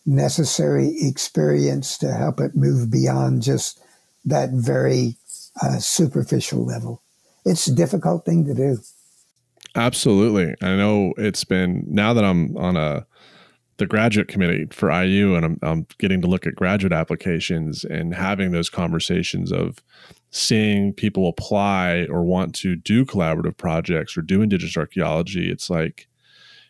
necessary 0.08 0.94
experience 1.00 1.98
to 1.98 2.12
help 2.12 2.40
it 2.40 2.56
move 2.56 2.90
beyond 2.90 3.42
just 3.42 3.80
that 4.24 4.50
very 4.50 5.16
uh, 5.62 5.78
superficial 5.78 6.64
level. 6.64 7.02
It's 7.44 7.66
a 7.66 7.74
difficult 7.74 8.24
thing 8.24 8.44
to 8.46 8.54
do. 8.54 8.78
Absolutely. 9.74 10.54
I 10.62 10.76
know 10.76 11.12
it's 11.18 11.44
been 11.44 11.84
now 11.86 12.12
that 12.14 12.24
I'm 12.24 12.56
on 12.56 12.76
a 12.76 13.06
the 13.76 13.86
graduate 13.86 14.26
committee 14.26 14.66
for 14.70 14.90
IU, 14.90 15.36
and 15.36 15.44
I'm, 15.44 15.58
I'm 15.62 15.86
getting 15.98 16.20
to 16.22 16.26
look 16.26 16.46
at 16.46 16.56
graduate 16.56 16.92
applications 16.92 17.84
and 17.84 18.12
having 18.12 18.50
those 18.50 18.68
conversations 18.68 19.52
of 19.52 19.78
seeing 20.30 20.92
people 20.92 21.28
apply 21.28 22.06
or 22.10 22.24
want 22.24 22.56
to 22.56 22.74
do 22.74 23.04
collaborative 23.04 23.56
projects 23.56 24.16
or 24.16 24.22
do 24.22 24.42
indigenous 24.42 24.76
archaeology. 24.76 25.48
It's 25.48 25.70
like, 25.70 26.07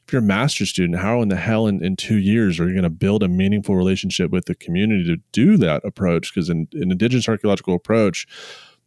if 0.08 0.12
you're 0.14 0.22
a 0.22 0.24
master's 0.24 0.70
student, 0.70 0.98
how 0.98 1.20
in 1.20 1.28
the 1.28 1.36
hell 1.36 1.66
in, 1.66 1.84
in 1.84 1.94
two 1.94 2.16
years 2.16 2.58
are 2.58 2.66
you 2.66 2.72
going 2.72 2.82
to 2.82 2.88
build 2.88 3.22
a 3.22 3.28
meaningful 3.28 3.76
relationship 3.76 4.30
with 4.30 4.46
the 4.46 4.54
community 4.54 5.04
to 5.04 5.18
do 5.32 5.58
that 5.58 5.84
approach? 5.84 6.32
Because 6.32 6.48
in 6.48 6.66
an 6.72 6.90
indigenous 6.90 7.28
archaeological 7.28 7.74
approach, 7.74 8.26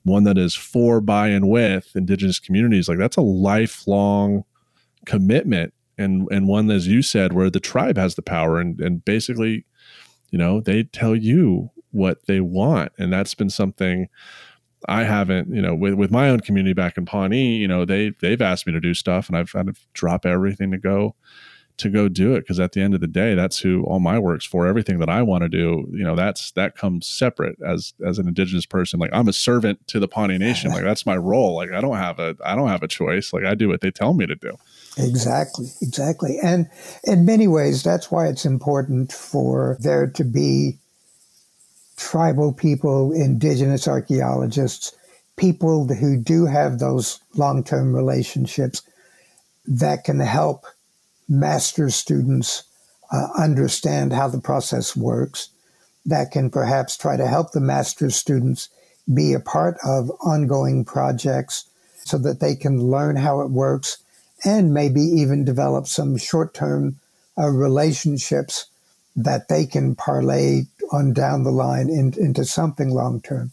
one 0.02 0.24
that 0.24 0.40
is 0.40 0.56
for, 0.56 1.00
by, 1.00 1.28
and 1.28 1.48
with 1.48 1.96
indigenous 1.96 2.40
communities, 2.40 2.90
like 2.90 2.98
that's 2.98 3.18
a 3.18 3.22
lifelong 3.22 4.46
commitment 5.06 5.76
and 6.00 6.28
and 6.32 6.48
one 6.48 6.72
as 6.72 6.88
you 6.88 7.04
said 7.04 7.34
where 7.34 7.50
the 7.50 7.60
tribe 7.60 7.98
has 7.98 8.16
the 8.16 8.22
power 8.22 8.60
and 8.60 8.80
and 8.80 9.04
basically 9.04 9.66
you 10.30 10.38
know 10.38 10.62
they 10.62 10.84
tell 10.84 11.16
you 11.16 11.70
what 11.92 12.26
they 12.28 12.40
want 12.40 12.92
and 12.98 13.12
that's 13.12 13.34
been 13.34 13.50
something 13.50 14.08
I 14.88 15.04
haven't, 15.04 15.54
you 15.54 15.62
know, 15.62 15.76
with, 15.76 15.94
with 15.94 16.12
my 16.12 16.30
own 16.30 16.40
community 16.40 16.74
back 16.74 16.98
in 16.98 17.06
Pawnee, 17.06 17.56
you 17.58 17.68
know, 17.68 17.86
they 17.86 18.12
they've 18.22 18.42
asked 18.42 18.66
me 18.66 18.74
to 18.74 18.80
do 18.80 18.94
stuff 18.94 19.28
and 19.28 19.38
I've 19.38 19.52
had 19.52 19.68
to 19.68 19.74
drop 19.94 20.26
everything 20.26 20.72
to 20.72 20.78
go 20.78 21.16
to 21.78 21.90
go 21.90 22.08
do 22.08 22.36
it. 22.36 22.42
Because 22.42 22.60
at 22.60 22.72
the 22.72 22.82
end 22.82 22.94
of 22.94 23.02
the 23.02 23.08
day 23.08 23.36
that's 23.36 23.60
who 23.60 23.84
all 23.84 24.00
my 24.00 24.18
work's 24.18 24.46
for. 24.46 24.68
Everything 24.68 25.00
that 25.00 25.10
i 25.10 25.22
want 25.22 25.44
to 25.44 25.50
do 25.50 25.88
you 25.92 26.04
know 26.04 26.16
that's 26.16 26.52
that 26.52 26.76
comes 26.76 27.08
separate 27.08 27.58
as 27.66 27.94
as 28.06 28.18
an 28.18 28.28
indigenous 28.28 28.66
person. 28.66 29.00
Like 29.00 29.12
i'm 29.14 29.28
a 29.28 29.34
servant 29.34 29.86
to 29.88 30.00
the 30.00 30.08
pawnee 30.08 30.38
nation. 30.38 30.72
Like 30.72 30.84
that's 30.84 31.06
my 31.06 31.18
role. 31.18 31.56
Like 31.56 31.72
i 31.72 31.82
don't 31.82 31.98
have 31.98 32.20
a 32.20 32.36
i 32.44 32.56
don't 32.56 32.70
have 32.70 32.84
a 32.84 32.88
choice. 32.88 33.34
Like 33.34 33.46
i 33.46 33.56
do 33.56 33.68
what 33.68 33.82
they 33.82 33.92
tell 33.92 34.14
me 34.14 34.26
to 34.26 34.36
do. 34.36 34.58
Exactly 34.98 35.68
exactly. 35.82 36.38
And 36.42 36.70
in 37.04 37.26
many 37.26 37.48
ways 37.48 37.84
that's 37.84 38.12
why 38.12 38.28
it's 38.28 38.46
important 38.46 39.12
for 39.12 39.78
there 39.80 40.08
to 40.08 40.24
be 40.24 40.80
tribal 42.02 42.52
people 42.52 43.12
indigenous 43.12 43.88
archaeologists 43.88 44.96
people 45.42 45.88
who 45.88 46.18
do 46.18 46.46
have 46.46 46.78
those 46.78 47.20
long-term 47.36 47.96
relationships 47.96 48.84
that 49.66 50.04
can 50.04 50.20
help 50.20 50.66
master 51.28 51.90
students 51.90 52.64
uh, 53.12 53.28
understand 53.38 54.14
how 54.14 54.28
the 54.28 54.40
process 54.40 54.96
works, 54.96 55.50
that 56.06 56.32
can 56.32 56.50
perhaps 56.50 56.96
try 56.98 57.18
to 57.18 57.28
help 57.28 57.52
the 57.52 57.60
master 57.60 58.10
students 58.10 58.70
be 59.12 59.34
a 59.34 59.40
part 59.40 59.78
of 59.84 60.12
ongoing 60.24 60.86
projects 60.86 61.66
so 62.04 62.18
that 62.18 62.40
they 62.40 62.56
can 62.56 62.90
learn 62.92 63.16
how 63.16 63.42
it 63.42 63.50
works 63.50 63.98
and 64.46 64.74
maybe 64.74 65.02
even 65.02 65.44
develop 65.44 65.88
some 65.88 66.18
short 66.18 66.54
term 66.54 67.00
uh, 67.38 67.48
relationships 67.48 68.68
that 69.16 69.48
they 69.48 69.66
can 69.66 69.96
parlay 69.96 70.64
on 70.92 71.14
down 71.14 71.44
the 71.44 71.52
line 71.52 71.90
in, 71.90 72.14
into 72.18 72.46
something 72.46 72.90
long 72.90 73.22
term. 73.22 73.52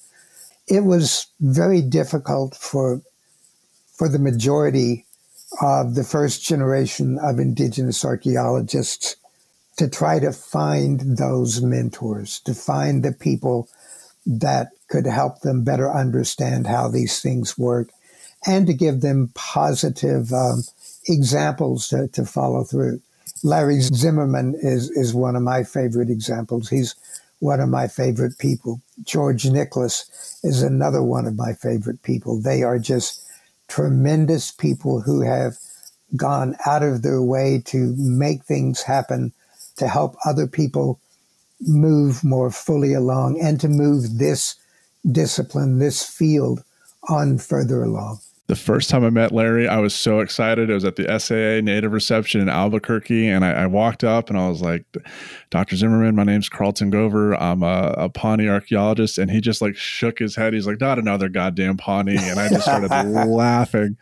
It 0.66 0.84
was 0.84 1.26
very 1.40 1.82
difficult 1.82 2.54
for 2.54 3.02
for 3.94 4.08
the 4.08 4.18
majority 4.18 5.04
of 5.60 5.96
the 5.96 6.04
first 6.04 6.44
generation 6.44 7.18
of 7.20 7.40
indigenous 7.40 8.04
archaeologists 8.04 9.16
to 9.76 9.88
try 9.88 10.18
to 10.20 10.32
find 10.32 11.18
those 11.18 11.62
mentors, 11.62 12.40
to 12.40 12.54
find 12.54 13.02
the 13.02 13.12
people 13.12 13.68
that 14.26 14.68
could 14.88 15.06
help 15.06 15.40
them 15.40 15.64
better 15.64 15.92
understand 15.92 16.66
how 16.66 16.88
these 16.88 17.20
things 17.20 17.56
work, 17.56 17.88
and 18.46 18.66
to 18.66 18.74
give 18.74 19.00
them 19.00 19.30
positive 19.34 20.32
um, 20.32 20.62
examples 21.08 21.88
to, 21.88 22.08
to 22.08 22.24
follow 22.24 22.62
through. 22.62 23.00
Larry 23.42 23.80
Zimmerman 23.80 24.54
is, 24.60 24.90
is 24.90 25.14
one 25.14 25.36
of 25.36 25.42
my 25.42 25.64
favorite 25.64 26.10
examples. 26.10 26.68
He's 26.68 26.94
one 27.40 27.60
of 27.60 27.68
my 27.68 27.88
favorite 27.88 28.38
people. 28.38 28.80
George 29.04 29.46
Nicholas 29.46 30.38
is 30.42 30.62
another 30.62 31.02
one 31.02 31.26
of 31.26 31.36
my 31.36 31.52
favorite 31.52 32.02
people. 32.02 32.40
They 32.40 32.62
are 32.62 32.78
just 32.78 33.22
tremendous 33.68 34.50
people 34.50 35.00
who 35.00 35.22
have 35.22 35.56
gone 36.16 36.56
out 36.66 36.82
of 36.82 37.02
their 37.02 37.22
way 37.22 37.62
to 37.66 37.94
make 37.96 38.44
things 38.44 38.82
happen, 38.82 39.32
to 39.76 39.88
help 39.88 40.16
other 40.24 40.46
people 40.46 41.00
move 41.60 42.24
more 42.24 42.50
fully 42.50 42.94
along, 42.94 43.40
and 43.40 43.60
to 43.60 43.68
move 43.68 44.18
this 44.18 44.56
discipline, 45.10 45.78
this 45.78 46.04
field 46.04 46.64
on 47.08 47.38
further 47.38 47.82
along. 47.82 48.20
The 48.48 48.56
first 48.56 48.88
time 48.88 49.04
I 49.04 49.10
met 49.10 49.30
Larry, 49.30 49.68
I 49.68 49.78
was 49.78 49.94
so 49.94 50.20
excited. 50.20 50.70
It 50.70 50.74
was 50.74 50.84
at 50.86 50.96
the 50.96 51.18
SAA 51.18 51.60
Native 51.62 51.92
Reception 51.92 52.40
in 52.40 52.48
Albuquerque, 52.48 53.28
and 53.28 53.44
I, 53.44 53.50
I 53.50 53.66
walked 53.66 54.04
up 54.04 54.30
and 54.30 54.38
I 54.38 54.48
was 54.48 54.62
like, 54.62 54.84
"Dr. 55.50 55.76
Zimmerman, 55.76 56.16
my 56.16 56.24
name's 56.24 56.48
Carlton 56.48 56.90
Gover. 56.90 57.38
I'm 57.38 57.62
a, 57.62 57.94
a 57.98 58.08
Pawnee 58.08 58.48
archaeologist." 58.48 59.18
And 59.18 59.30
he 59.30 59.42
just 59.42 59.60
like 59.60 59.76
shook 59.76 60.18
his 60.18 60.34
head. 60.34 60.54
He's 60.54 60.66
like, 60.66 60.80
"Not 60.80 60.98
another 60.98 61.28
goddamn 61.28 61.76
Pawnee," 61.76 62.16
and 62.18 62.40
I 62.40 62.48
just 62.48 62.62
started 62.62 62.90
laughing. 63.28 63.98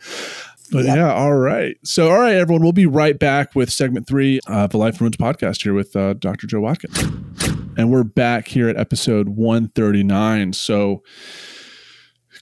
But 0.71 0.85
yep. 0.85 0.97
yeah, 0.97 1.13
all 1.13 1.35
right. 1.35 1.77
So, 1.83 2.09
all 2.09 2.19
right, 2.19 2.35
everyone, 2.35 2.61
we'll 2.61 2.73
be 2.73 2.85
right 2.85 3.17
back 3.17 3.55
with 3.55 3.71
segment 3.71 4.07
three 4.07 4.39
of 4.47 4.71
the 4.71 4.77
Life 4.77 4.99
Ruins 4.99 5.15
podcast 5.15 5.63
here 5.63 5.73
with 5.73 5.95
uh, 5.95 6.13
Dr. 6.13 6.45
Joe 6.45 6.59
Watkins. 6.61 6.97
And 7.77 7.89
we're 7.89 8.03
back 8.03 8.47
here 8.47 8.67
at 8.67 8.75
episode 8.75 9.29
139. 9.29 10.53
So, 10.53 11.03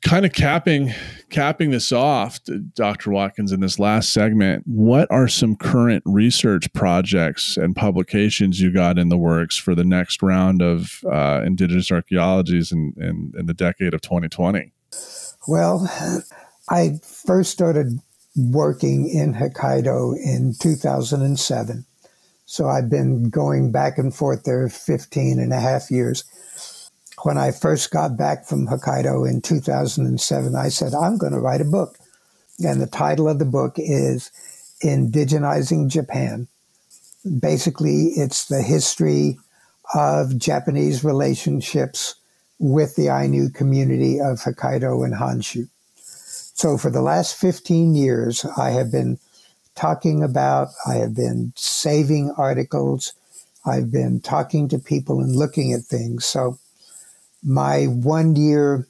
kind 0.01 0.25
of 0.25 0.33
capping 0.33 0.93
capping 1.29 1.71
this 1.71 1.91
off 1.91 2.39
dr 2.73 3.09
watkins 3.09 3.51
in 3.51 3.59
this 3.59 3.79
last 3.79 4.13
segment 4.13 4.63
what 4.65 5.09
are 5.11 5.27
some 5.27 5.55
current 5.55 6.03
research 6.05 6.71
projects 6.73 7.57
and 7.57 7.75
publications 7.75 8.61
you 8.61 8.71
got 8.71 8.97
in 8.97 9.09
the 9.09 9.17
works 9.17 9.57
for 9.57 9.75
the 9.75 9.83
next 9.83 10.21
round 10.21 10.61
of 10.61 11.01
uh, 11.11 11.41
indigenous 11.45 11.91
archaeologies 11.91 12.71
in, 12.71 12.93
in, 12.97 13.33
in 13.37 13.45
the 13.45 13.53
decade 13.53 13.93
of 13.93 14.01
2020 14.01 14.71
well 15.47 15.89
i 16.69 16.91
first 17.01 17.51
started 17.51 17.99
working 18.35 19.09
in 19.09 19.33
hokkaido 19.33 20.15
in 20.17 20.53
2007 20.59 21.85
so 22.45 22.67
i've 22.67 22.89
been 22.89 23.29
going 23.29 23.71
back 23.71 23.97
and 23.97 24.13
forth 24.13 24.43
there 24.43 24.67
15 24.69 25.39
and 25.39 25.53
a 25.53 25.59
half 25.59 25.89
years 25.89 26.23
when 27.26 27.39
I 27.39 27.49
first 27.49 27.89
got 27.89 28.15
back 28.15 28.45
from 28.45 28.67
Hokkaido 28.67 29.28
in 29.28 29.41
2007, 29.41 30.55
I 30.55 30.69
said, 30.69 30.93
I'm 30.93 31.17
going 31.17 31.34
to 31.34 31.39
write 31.39 31.59
a 31.59 31.65
book. 31.65 31.97
And 32.63 32.80
the 32.80 32.86
title 32.86 33.28
of 33.28 33.39
the 33.39 33.45
book 33.45 33.78
is 33.78 34.30
Indigenizing 34.84 35.88
Japan. 35.88 36.47
Basically, 37.39 38.09
it's 38.15 38.45
the 38.45 38.61
history 38.61 39.39
of 39.95 40.38
Japanese 40.38 41.03
relationships 41.03 42.13
with 42.59 42.95
the 42.95 43.07
Ainu 43.07 43.49
community 43.49 44.19
of 44.19 44.41
Hokkaido 44.41 45.03
and 45.03 45.15
Honshu. 45.15 45.67
So, 45.95 46.78
for 46.78 46.91
the 46.91 47.01
last 47.01 47.38
15 47.38 47.95
years, 47.95 48.45
I 48.55 48.69
have 48.69 48.91
been 48.91 49.17
talking 49.73 50.21
about, 50.21 50.67
I 50.86 50.97
have 50.97 51.15
been 51.15 51.53
saving 51.55 52.36
articles, 52.38 53.13
I've 53.65 53.91
been 53.91 54.21
talking 54.21 54.67
to 54.67 54.78
people 54.78 55.21
and 55.21 55.36
looking 55.36 55.73
at 55.73 55.82
things. 55.82 56.23
So, 56.23 56.59
my 57.45 57.85
one 57.85 58.35
year 58.35 58.87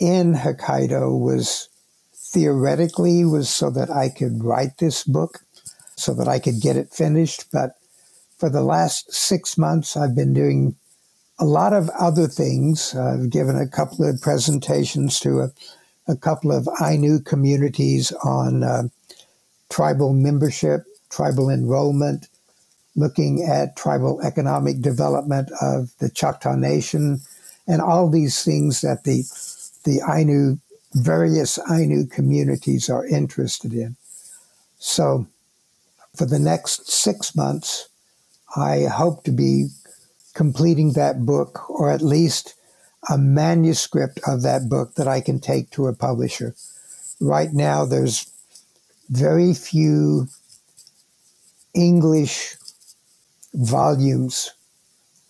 in 0.00 0.34
Hokkaido 0.34 1.18
was 1.18 1.68
theoretically 2.12 3.24
was 3.24 3.48
so 3.48 3.70
that 3.70 3.90
I 3.90 4.08
could 4.08 4.42
write 4.42 4.78
this 4.78 5.04
book, 5.04 5.38
so 5.94 6.12
that 6.14 6.28
I 6.28 6.40
could 6.40 6.60
get 6.60 6.76
it 6.76 6.92
finished. 6.92 7.46
But 7.52 7.76
for 8.36 8.50
the 8.50 8.62
last 8.62 9.14
six 9.14 9.56
months, 9.56 9.96
I've 9.96 10.16
been 10.16 10.34
doing 10.34 10.74
a 11.38 11.44
lot 11.44 11.72
of 11.72 11.88
other 11.90 12.26
things. 12.26 12.94
I've 12.94 13.30
given 13.30 13.56
a 13.56 13.68
couple 13.68 14.08
of 14.08 14.20
presentations 14.20 15.20
to 15.20 15.40
a, 15.40 15.50
a 16.08 16.16
couple 16.16 16.50
of 16.50 16.68
Ainu 16.82 17.20
communities 17.20 18.10
on 18.24 18.64
uh, 18.64 18.82
tribal 19.70 20.12
membership, 20.12 20.84
tribal 21.08 21.48
enrollment, 21.48 22.28
looking 22.96 23.46
at 23.48 23.76
tribal 23.76 24.20
economic 24.22 24.80
development 24.80 25.50
of 25.60 25.92
the 25.98 26.10
Choctaw 26.10 26.56
Nation 26.56 27.20
and 27.66 27.82
all 27.82 28.08
these 28.08 28.42
things 28.42 28.80
that 28.80 29.04
the 29.04 29.24
the 29.84 30.00
Ainu 30.08 30.58
various 30.94 31.58
Ainu 31.70 32.06
communities 32.06 32.88
are 32.88 33.06
interested 33.06 33.72
in. 33.72 33.96
So, 34.78 35.26
for 36.14 36.26
the 36.26 36.38
next 36.38 36.90
six 36.90 37.34
months, 37.36 37.88
I 38.56 38.84
hope 38.84 39.24
to 39.24 39.32
be 39.32 39.68
completing 40.34 40.92
that 40.92 41.24
book, 41.26 41.68
or 41.68 41.90
at 41.90 42.02
least 42.02 42.54
a 43.08 43.18
manuscript 43.18 44.20
of 44.26 44.42
that 44.42 44.68
book 44.68 44.94
that 44.94 45.08
I 45.08 45.20
can 45.20 45.40
take 45.40 45.70
to 45.70 45.86
a 45.86 45.92
publisher. 45.92 46.54
Right 47.20 47.52
now, 47.52 47.84
there's 47.84 48.30
very 49.08 49.54
few 49.54 50.28
English 51.74 52.56
volumes 53.54 54.52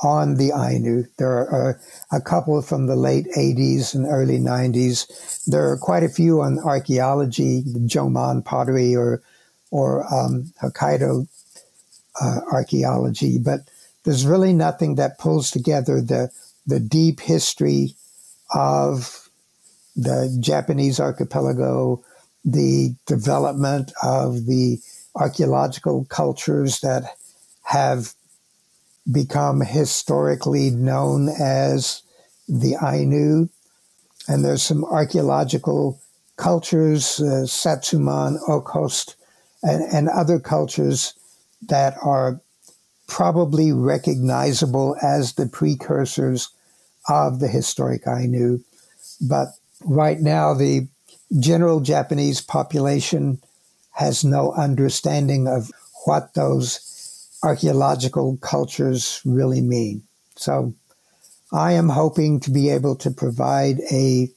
on 0.01 0.37
the 0.37 0.53
Ainu. 0.53 1.05
There 1.19 1.49
are 1.49 1.81
a 2.13 2.21
couple 2.21 2.61
from 2.63 2.87
the 2.87 2.97
late 2.97 3.27
80s 3.37 3.95
and 3.95 4.07
early 4.07 4.39
90s. 4.39 5.45
There 5.45 5.71
are 5.71 5.79
quite 5.79 6.03
a 6.03 6.09
few 6.09 6.43
on 6.43 6.59
archaeology, 6.59 7.63
Jomon 7.63 8.45
pottery 8.45 8.95
or, 8.95 9.23
or 9.71 10.05
um, 10.13 10.53
Hokkaido 10.63 11.27
uh, 12.21 12.41
archaeology, 12.53 13.39
but 13.39 13.61
there's 14.05 14.27
really 14.27 14.53
nothing 14.53 14.95
that 14.97 15.19
pulls 15.19 15.51
together 15.51 16.01
the, 16.01 16.31
the 16.67 16.81
deep 16.81 17.21
history 17.21 17.95
of 18.55 19.29
the 19.97 20.37
Japanese 20.41 21.01
archipelago, 21.01 22.05
the 22.45 22.95
development 23.07 23.93
of 24.03 24.47
the 24.47 24.79
archaeological 25.15 26.05
cultures 26.05 26.81
that 26.81 27.17
have 27.65 28.15
become 29.11 29.61
historically 29.61 30.71
known 30.71 31.29
as 31.29 32.03
the 32.49 32.77
Ainu. 32.83 33.49
And 34.29 34.45
there's 34.45 34.63
some 34.63 34.85
archaeological 34.85 36.01
cultures, 36.37 37.21
uh, 37.21 37.47
Satsumon, 37.47 38.39
Okhotsk, 38.49 39.15
and, 39.63 39.83
and 39.93 40.09
other 40.09 40.39
cultures 40.39 41.15
that 41.69 41.95
are 42.03 42.41
probably 43.07 43.73
recognizable 43.73 44.97
as 45.01 45.35
the 45.35 45.47
precursors 45.47 46.51
of 47.09 47.39
the 47.39 47.49
historic 47.49 48.03
Ainu. 48.07 48.61
But 49.21 49.49
right 49.85 50.21
now, 50.21 50.55
the 50.55 50.89
general 51.39 51.81
Japanese 51.81 52.41
population 52.41 53.41
has 53.93 54.25
no 54.25 54.53
understanding 54.53 55.47
of 55.49 55.71
what 56.05 56.35
those 56.35 56.81
archaeological 57.43 58.39
cultures 58.39 59.21
really 59.25 59.61
mean. 59.61 60.03
So 60.37 60.75
I 61.53 61.73
am 61.73 61.89
hoping 61.89 62.41
to 62.41 62.51
be 62.51 62.71
able 62.71 62.97
to 62.97 63.11
provide 63.11 63.79
a, 63.91 64.29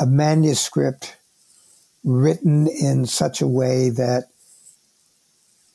a 0.00 0.06
manuscript 0.06 1.16
written 2.04 2.66
in 2.66 3.06
such 3.06 3.40
a 3.40 3.48
way 3.48 3.90
that 3.90 4.24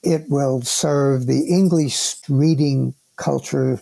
it 0.04 0.30
will 0.30 0.62
serve 0.62 1.26
the 1.26 1.48
English 1.48 2.16
reading 2.30 2.94
culture 3.16 3.82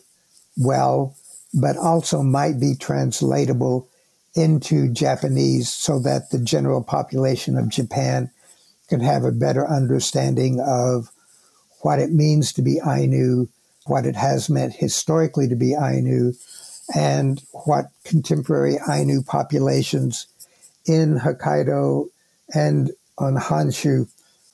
well, 0.58 1.16
but 1.54 1.78
also 1.78 2.24
might 2.24 2.60
be 2.60 2.76
translatable 2.76 3.90
into 4.34 4.92
Japanese 4.92 5.70
so 5.70 6.00
that 6.00 6.30
the 6.30 6.40
general 6.40 6.84
population 6.84 7.58
of 7.58 7.70
Japan 7.70 8.32
can 8.88 9.00
have 9.00 9.24
a 9.24 9.32
better 9.32 9.68
understanding 9.68 10.60
of 10.60 11.12
what 11.86 12.00
it 12.00 12.12
means 12.12 12.52
to 12.52 12.64
be 12.64 12.80
Ainu, 12.84 13.48
what 13.86 14.08
it 14.08 14.16
has 14.16 14.50
meant 14.50 14.74
historically 14.74 15.48
to 15.48 15.56
be 15.56 15.76
Ainu, 15.76 16.34
and 16.96 17.44
what 17.52 17.92
contemporary 18.04 18.80
Ainu 18.90 19.22
populations 19.22 20.26
in 20.88 21.20
Hokkaido 21.20 22.08
and 22.56 22.90
on 23.20 23.36
Honshu, 23.36 24.10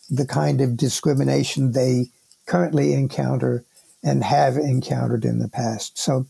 the 0.10 0.26
kind 0.26 0.60
of 0.60 0.76
discrimination 0.76 1.72
they 1.72 2.08
currently 2.48 2.92
encounter 2.92 3.64
and 4.04 4.26
have 4.26 4.58
encountered 4.58 5.24
in 5.24 5.40
the 5.40 5.48
past. 5.48 5.98
So 5.98 6.26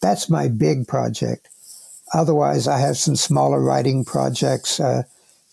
that's 0.00 0.30
my 0.30 0.46
big 0.46 0.86
project. 0.86 1.48
Otherwise, 2.14 2.68
I 2.68 2.78
have 2.78 2.96
some 2.96 3.16
smaller 3.16 3.60
writing 3.60 4.04
projects, 4.04 4.78
uh, 4.78 5.02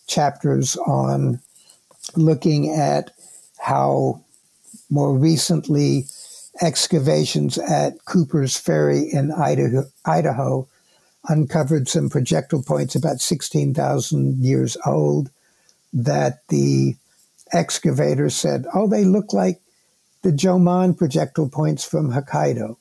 chapters 0.06 0.76
on 0.78 1.40
looking 2.16 2.70
at 2.70 3.10
how 3.58 4.22
more 4.90 5.14
recently 5.18 6.06
excavations 6.62 7.58
at 7.58 8.04
Cooper's 8.06 8.58
Ferry 8.58 9.10
in 9.12 9.32
Idaho, 9.32 9.86
Idaho 10.06 10.68
uncovered 11.28 11.88
some 11.90 12.10
projectile 12.10 12.62
points 12.62 12.96
about 12.96 13.20
16,000 13.20 14.38
years 14.44 14.78
old 14.86 15.30
that 15.94 16.48
the 16.50 16.96
excavator 17.52 18.30
said, 18.30 18.66
oh, 18.74 18.88
they 18.88 19.06
look 19.06 19.34
like 19.34 19.60
the 20.22 20.32
Jomon 20.32 20.98
projectile 20.98 21.50
points 21.50 21.84
from 21.84 22.12
Hokkaido. 22.12 22.78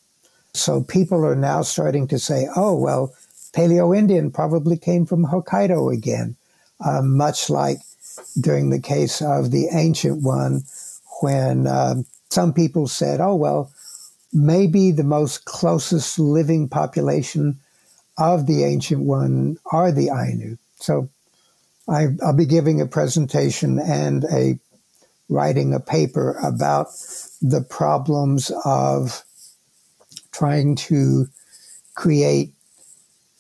So 0.54 0.82
people 0.82 1.24
are 1.26 1.36
now 1.36 1.62
starting 1.62 2.06
to 2.08 2.18
say, 2.18 2.48
oh, 2.56 2.76
well, 2.76 3.14
Paleo 3.52 3.96
Indian 3.96 4.30
probably 4.30 4.76
came 4.76 5.06
from 5.06 5.26
Hokkaido 5.26 5.92
again, 5.92 6.36
uh, 6.84 7.02
much 7.02 7.50
like 7.50 7.78
during 8.40 8.70
the 8.70 8.80
case 8.80 9.20
of 9.20 9.50
the 9.50 9.68
ancient 9.72 10.22
one, 10.22 10.62
when 11.20 11.66
uh, 11.66 11.96
some 12.30 12.52
people 12.52 12.88
said, 12.88 13.20
oh, 13.20 13.34
well, 13.34 13.72
maybe 14.32 14.90
the 14.90 15.04
most 15.04 15.44
closest 15.44 16.18
living 16.18 16.68
population 16.68 17.58
of 18.18 18.46
the 18.46 18.64
ancient 18.64 19.02
one 19.02 19.56
are 19.72 19.92
the 19.92 20.10
Ainu. 20.10 20.56
So 20.76 21.08
I, 21.88 22.08
will 22.18 22.36
be 22.36 22.46
giving 22.46 22.80
a 22.80 22.86
presentation 22.86 23.78
and 23.78 24.24
a 24.24 24.58
writing 25.28 25.72
a 25.72 25.80
paper 25.80 26.38
about 26.42 26.88
the 27.40 27.62
problems 27.62 28.52
of 28.64 29.22
trying 30.32 30.76
to 30.76 31.26
create 31.94 32.52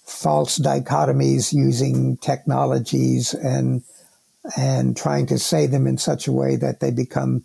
false 0.04 0.58
dichotomies 0.58 1.52
using 1.52 2.16
technologies 2.18 3.34
and 3.34 3.82
and 4.56 4.94
trying 4.96 5.26
to 5.26 5.38
say 5.38 5.66
them 5.66 5.86
in 5.86 5.96
such 5.96 6.28
a 6.28 6.32
way 6.32 6.54
that 6.56 6.80
they 6.80 6.90
become 6.90 7.42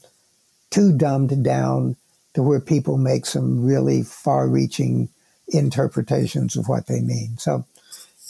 too 0.71 0.95
dumbed 0.95 1.43
down 1.43 1.95
to 2.33 2.43
where 2.43 2.59
people 2.59 2.97
make 2.97 3.25
some 3.25 3.65
really 3.65 4.03
far-reaching 4.03 5.09
interpretations 5.47 6.55
of 6.55 6.69
what 6.69 6.87
they 6.87 7.01
mean. 7.01 7.37
So 7.37 7.65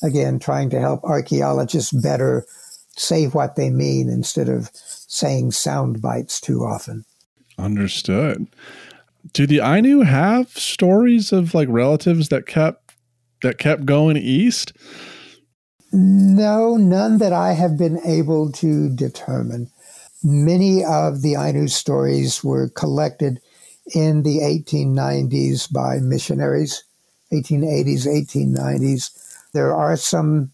again, 0.02 0.40
trying 0.40 0.70
to 0.70 0.80
help 0.80 1.04
archaeologists 1.04 1.92
better 1.92 2.46
say 2.96 3.26
what 3.26 3.56
they 3.56 3.70
mean 3.70 4.10
instead 4.10 4.50
of 4.50 4.70
saying 4.74 5.52
sound 5.52 6.02
bites 6.02 6.40
too 6.40 6.62
often. 6.62 7.06
Understood. 7.58 8.48
Do 9.34 9.46
the 9.46 9.60
Ainu 9.60 10.02
have 10.02 10.50
stories 10.50 11.32
of 11.32 11.54
like 11.54 11.68
relatives 11.70 12.30
that 12.30 12.46
kept 12.46 12.94
that 13.42 13.58
kept 13.58 13.86
going 13.86 14.18
east? 14.18 14.74
No, 15.92 16.78
none 16.78 17.18
that 17.18 17.34
I 17.34 17.54
have 17.54 17.78
been 17.78 18.00
able 18.06 18.52
to 18.54 18.90
determine. 18.90 19.72
Many 20.24 20.84
of 20.84 21.22
the 21.22 21.36
Ainu 21.36 21.70
stories 21.70 22.44
were 22.44 22.68
collected 22.70 23.40
in 23.96 24.24
the 24.24 24.40
1890s 24.40 25.72
by 25.72 26.00
missionaries, 26.00 26.84
1880s, 27.32 28.06
1890s. 28.06 29.12
There 29.54 29.74
are 29.74 29.96
some 29.96 30.52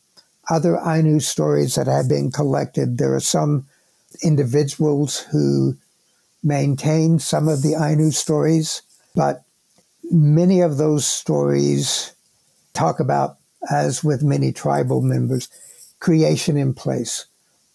other 0.51 0.77
Ainu 0.77 1.19
stories 1.19 1.75
that 1.75 1.87
have 1.87 2.07
been 2.07 2.31
collected. 2.31 2.99
There 2.99 3.15
are 3.15 3.19
some 3.19 3.65
individuals 4.21 5.19
who 5.31 5.75
maintain 6.43 7.17
some 7.17 7.47
of 7.47 7.63
the 7.63 7.73
Ainu 7.73 8.11
stories, 8.11 8.83
but 9.15 9.43
many 10.11 10.61
of 10.61 10.77
those 10.77 11.07
stories 11.07 12.13
talk 12.73 12.99
about, 12.99 13.37
as 13.71 14.03
with 14.03 14.21
many 14.21 14.53
tribal 14.53 15.01
members, 15.01 15.49
creation 15.99 16.55
in 16.55 16.75
place, 16.75 17.25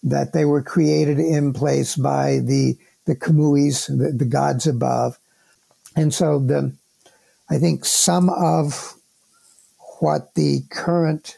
that 0.03 0.33
they 0.33 0.45
were 0.45 0.61
created 0.61 1.19
in 1.19 1.53
place 1.53 1.95
by 1.95 2.39
the 2.39 2.77
the 3.05 3.15
Kamuys, 3.15 3.87
the, 3.87 4.11
the 4.11 4.25
gods 4.25 4.67
above. 4.67 5.17
And 5.95 6.13
so 6.13 6.39
the 6.39 6.73
I 7.49 7.57
think 7.57 7.85
some 7.85 8.29
of 8.29 8.93
what 9.99 10.33
the 10.35 10.61
current 10.69 11.37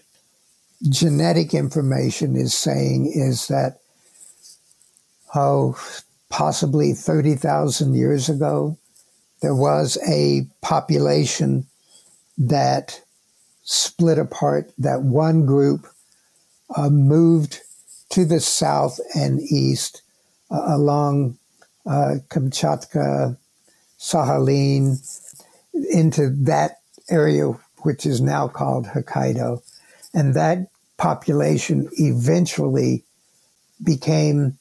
genetic 0.89 1.53
information 1.53 2.35
is 2.35 2.53
saying 2.53 3.11
is 3.13 3.47
that 3.47 3.79
oh 5.33 5.77
possibly 6.29 6.93
30,000 6.93 7.93
years 7.93 8.27
ago 8.27 8.77
there 9.41 9.55
was 9.55 9.97
a 10.07 10.47
population 10.61 11.67
that 12.37 13.01
split 13.63 14.17
apart, 14.17 14.71
that 14.77 15.01
one 15.01 15.45
group 15.45 15.85
uh, 16.75 16.89
moved 16.89 17.59
to 18.13 18.25
the 18.25 18.39
south 18.39 18.99
and 19.15 19.41
east 19.41 20.03
uh, 20.51 20.61
along 20.67 21.35
uh, 21.87 22.17
Kamchatka, 22.29 23.35
Sakhalin, 23.99 24.99
into 25.89 26.29
that 26.29 26.77
area 27.09 27.47
which 27.81 28.05
is 28.05 28.21
now 28.21 28.47
called 28.47 28.85
Hokkaido. 28.85 29.63
And 30.13 30.35
that 30.35 30.67
population 30.97 31.89
eventually 31.93 33.03
became 33.83 34.59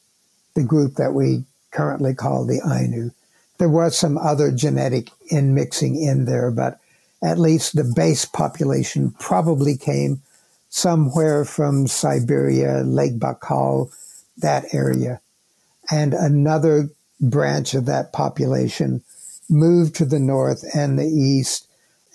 the 0.55 0.65
group 0.65 0.95
that 0.95 1.13
we 1.13 1.45
currently 1.73 2.15
call 2.15 2.47
the 2.47 2.63
Ainu. 2.65 3.11
There 3.59 3.69
was 3.69 3.99
some 3.99 4.17
other 4.17 4.51
genetic 4.51 5.11
inmixing 5.31 6.03
in 6.03 6.25
there, 6.25 6.51
but 6.51 6.81
at 7.23 7.39
least 7.39 7.77
the 7.77 7.85
base 7.85 8.25
population 8.25 9.11
probably 9.19 9.77
came 9.77 10.23
somewhere 10.73 11.45
from 11.45 11.87
Siberia, 11.87 12.83
Lake 12.83 13.19
Baikal, 13.19 13.93
that 14.39 14.73
area. 14.73 15.21
And 15.91 16.15
another 16.15 16.89
branch 17.21 17.75
of 17.75 17.85
that 17.87 18.15
population 18.15 19.03
moved 19.51 19.95
to 19.97 20.07
the 20.07 20.19
north 20.19 20.65
and 20.75 20.99
the 20.99 21.07
east 21.07 21.69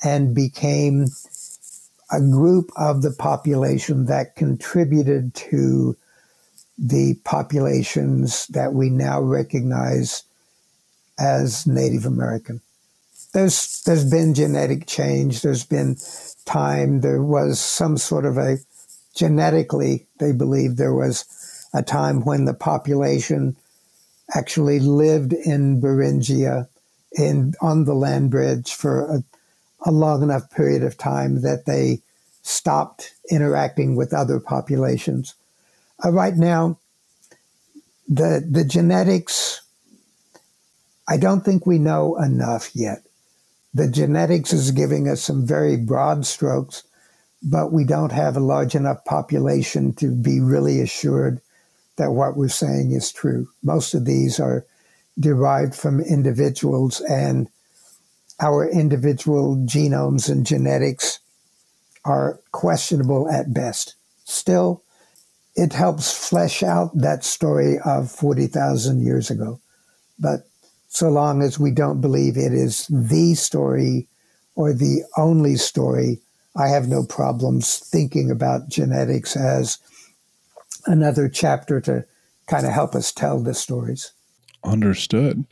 and 0.03 0.33
became 0.33 1.05
a 2.11 2.19
group 2.19 2.71
of 2.75 3.03
the 3.03 3.11
population 3.11 4.07
that 4.07 4.35
contributed 4.35 5.35
to 5.35 5.95
the 6.79 7.13
populations 7.25 8.47
that 8.47 8.73
we 8.73 8.89
now 8.89 9.21
recognize 9.21 10.23
as 11.19 11.67
Native 11.67 12.07
American 12.07 12.61
there's 13.37 13.83
there's 13.83 14.09
been 14.09 14.33
genetic 14.33 14.87
change. 14.87 15.43
There's 15.43 15.63
been 15.63 15.95
time. 16.45 17.01
There 17.01 17.21
was 17.21 17.59
some 17.59 17.95
sort 17.97 18.25
of 18.25 18.35
a 18.35 18.57
genetically 19.13 20.07
they 20.19 20.31
believe 20.31 20.75
there 20.75 20.95
was 20.95 21.25
a 21.71 21.83
time 21.83 22.25
when 22.25 22.45
the 22.45 22.55
population 22.55 23.55
actually 24.33 24.79
lived 24.79 25.33
in 25.33 25.79
Beringia 25.79 26.67
in 27.11 27.53
on 27.61 27.85
the 27.85 27.93
land 27.93 28.31
bridge 28.31 28.73
for 28.73 29.05
a, 29.05 29.23
a 29.85 29.91
long 29.91 30.23
enough 30.23 30.49
period 30.49 30.81
of 30.81 30.97
time 30.97 31.41
that 31.41 31.67
they 31.67 32.01
stopped 32.41 33.13
interacting 33.29 33.95
with 33.95 34.15
other 34.15 34.39
populations. 34.39 35.35
Uh, 36.03 36.11
right 36.11 36.35
now, 36.35 36.79
the 38.07 38.43
the 38.49 38.65
genetics. 38.65 39.61
I 41.07 41.17
don't 41.17 41.45
think 41.45 41.67
we 41.67 41.77
know 41.77 42.17
enough 42.17 42.75
yet. 42.75 43.06
The 43.77 43.87
genetics 43.87 44.53
is 44.53 44.71
giving 44.71 45.07
us 45.07 45.21
some 45.21 45.45
very 45.45 45.77
broad 45.77 46.25
strokes, 46.25 46.81
but 47.43 47.71
we 47.71 47.83
don't 47.83 48.11
have 48.11 48.35
a 48.35 48.39
large 48.39 48.73
enough 48.73 49.05
population 49.05 49.93
to 49.97 50.15
be 50.15 50.39
really 50.39 50.81
assured 50.81 51.41
that 51.97 52.09
what 52.09 52.35
we're 52.35 52.47
saying 52.49 52.93
is 52.93 53.11
true. 53.11 53.49
Most 53.61 53.93
of 53.93 54.05
these 54.05 54.39
are 54.39 54.65
derived 55.19 55.75
from 55.75 55.99
individuals 56.01 57.01
and 57.01 57.49
our 58.39 58.67
individual 58.67 59.55
genomes 59.57 60.27
and 60.27 60.43
genetics 60.43 61.19
are 62.03 62.39
questionable 62.51 63.29
at 63.29 63.53
best. 63.53 63.93
Still, 64.23 64.81
it 65.55 65.73
helps 65.73 66.11
flesh 66.29 66.63
out 66.63 66.97
that 66.97 67.23
story 67.23 67.77
of 67.85 68.09
40,000 68.09 69.05
years 69.05 69.29
ago. 69.29 69.61
But 70.17 70.47
so 70.87 71.09
long 71.09 71.41
as 71.41 71.59
we 71.59 71.71
don't 71.71 72.01
believe 72.01 72.37
it 72.37 72.53
is 72.53 72.87
the 72.87 73.35
story 73.35 74.07
or 74.55 74.73
the 74.73 75.03
only 75.17 75.55
story, 75.55 76.19
I 76.55 76.69
have 76.69 76.87
no 76.87 77.03
problems 77.03 77.77
thinking 77.77 78.31
about 78.31 78.69
genetics 78.69 79.35
as 79.35 79.77
another 80.85 81.29
chapter 81.29 81.79
to 81.81 82.05
kind 82.47 82.65
of 82.65 82.71
help 82.71 82.95
us 82.95 83.11
tell 83.11 83.39
the 83.39 83.53
stories. 83.53 84.13
Understood. 84.63 85.45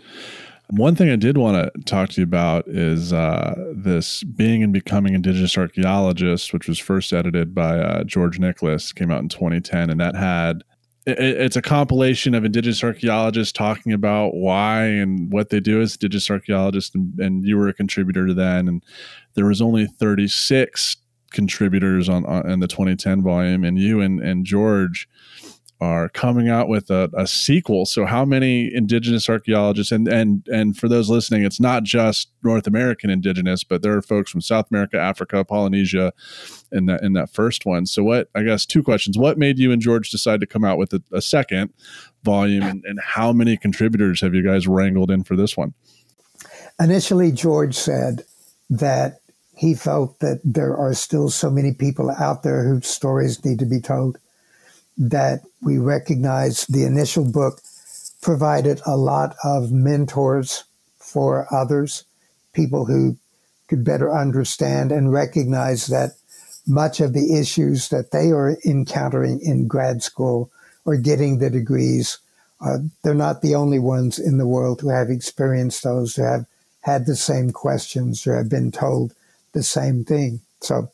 One 0.71 0.95
thing 0.95 1.11
I 1.11 1.15
did 1.15 1.37
want 1.37 1.71
to 1.73 1.81
talk 1.83 2.09
to 2.09 2.21
you 2.21 2.23
about 2.23 2.67
is 2.67 3.13
uh, 3.13 3.53
this 3.75 4.23
Being 4.23 4.63
and 4.63 4.73
Becoming 4.73 5.13
Indigenous 5.13 5.57
Archaeologist, 5.57 6.53
which 6.53 6.67
was 6.67 6.79
first 6.79 7.13
edited 7.13 7.53
by 7.53 7.77
uh, 7.77 8.03
George 8.03 8.39
Nicholas, 8.39 8.91
came 8.91 9.11
out 9.11 9.21
in 9.21 9.29
2010, 9.29 9.91
and 9.91 9.99
that 9.99 10.15
had 10.15 10.63
it's 11.05 11.55
a 11.55 11.61
compilation 11.61 12.33
of 12.33 12.43
indigenous 12.43 12.83
archaeologists 12.83 13.51
talking 13.51 13.93
about 13.93 14.33
why 14.33 14.83
and 14.85 15.31
what 15.31 15.49
they 15.49 15.59
do 15.59 15.81
as 15.81 15.93
indigenous 15.93 16.31
archaeologists, 16.31 16.95
and, 16.95 17.19
and 17.19 17.45
you 17.45 17.57
were 17.57 17.67
a 17.67 17.73
contributor 17.73 18.25
to 18.27 18.33
that, 18.33 18.65
and 18.65 18.83
there 19.35 19.45
was 19.45 19.61
only 19.61 19.85
36 19.85 20.97
contributors 21.31 22.09
on, 22.09 22.25
on 22.25 22.49
in 22.49 22.59
the 22.59 22.67
2010 22.67 23.21
volume, 23.21 23.63
and 23.63 23.77
you 23.77 24.01
and 24.01 24.19
and 24.19 24.45
George 24.45 25.07
are 25.81 26.07
coming 26.09 26.47
out 26.47 26.69
with 26.69 26.89
a, 26.89 27.09
a, 27.17 27.27
sequel. 27.27 27.85
So 27.85 28.05
how 28.05 28.23
many 28.23 28.73
indigenous 28.73 29.29
archaeologists 29.29 29.91
and 29.91 30.07
and 30.07 30.47
and 30.47 30.75
for 30.75 30.87
those 30.87 31.09
listening, 31.09 31.43
it's 31.43 31.59
not 31.59 31.83
just 31.83 32.29
North 32.43 32.65
American 32.65 33.09
indigenous, 33.09 33.63
but 33.63 33.81
there 33.81 33.95
are 33.95 34.01
folks 34.01 34.31
from 34.31 34.41
South 34.41 34.71
America, 34.71 34.97
Africa, 34.97 35.43
Polynesia 35.43 36.13
in 36.75 36.85
that 36.87 37.01
in 37.03 37.13
that 37.13 37.29
first 37.29 37.65
one. 37.65 37.85
So 37.85 38.03
what 38.03 38.29
I 38.35 38.43
guess 38.43 38.65
two 38.65 38.83
questions. 38.83 39.17
What 39.17 39.37
made 39.37 39.57
you 39.57 39.71
and 39.71 39.81
George 39.81 40.09
decide 40.11 40.39
to 40.41 40.47
come 40.47 40.63
out 40.63 40.77
with 40.77 40.93
a, 40.93 41.01
a 41.11 41.21
second 41.21 41.73
volume 42.23 42.63
and, 42.63 42.83
and 42.85 42.99
how 42.99 43.31
many 43.31 43.57
contributors 43.57 44.21
have 44.21 44.33
you 44.33 44.43
guys 44.43 44.67
wrangled 44.67 45.11
in 45.11 45.23
for 45.23 45.35
this 45.35 45.55
one? 45.55 45.73
Initially 46.79 47.31
George 47.31 47.75
said 47.75 48.23
that 48.69 49.19
he 49.55 49.73
felt 49.73 50.19
that 50.19 50.41
there 50.43 50.75
are 50.75 50.93
still 50.93 51.29
so 51.29 51.49
many 51.49 51.73
people 51.73 52.11
out 52.11 52.43
there 52.43 52.67
whose 52.67 52.87
stories 52.87 53.43
need 53.45 53.59
to 53.59 53.65
be 53.65 53.79
told 53.79 54.17
that 54.97 55.41
we 55.61 55.77
recognize 55.77 56.65
the 56.65 56.85
initial 56.85 57.29
book 57.29 57.61
provided 58.21 58.81
a 58.85 58.97
lot 58.97 59.35
of 59.43 59.71
mentors 59.71 60.63
for 60.97 61.47
others, 61.53 62.03
people 62.53 62.85
who 62.85 63.15
could 63.67 63.83
better 63.83 64.13
understand 64.13 64.91
and 64.91 65.11
recognize 65.11 65.87
that 65.87 66.11
much 66.67 66.99
of 66.99 67.13
the 67.13 67.37
issues 67.37 67.89
that 67.89 68.11
they 68.11 68.31
are 68.31 68.57
encountering 68.65 69.39
in 69.41 69.67
grad 69.67 70.01
school 70.01 70.51
or 70.85 70.97
getting 70.97 71.39
the 71.39 71.49
degrees, 71.49 72.19
uh, 72.61 72.77
they're 73.03 73.13
not 73.13 73.41
the 73.41 73.55
only 73.55 73.79
ones 73.79 74.17
in 74.17 74.37
the 74.37 74.47
world 74.47 74.81
who 74.81 74.89
have 74.89 75.09
experienced 75.09 75.83
those, 75.83 76.15
who 76.15 76.23
have 76.23 76.45
had 76.81 77.05
the 77.05 77.15
same 77.15 77.51
questions, 77.51 78.25
or 78.25 78.35
have 78.35 78.49
been 78.49 78.71
told 78.71 79.13
the 79.53 79.63
same 79.63 80.03
thing. 80.03 80.39
So 80.61 80.91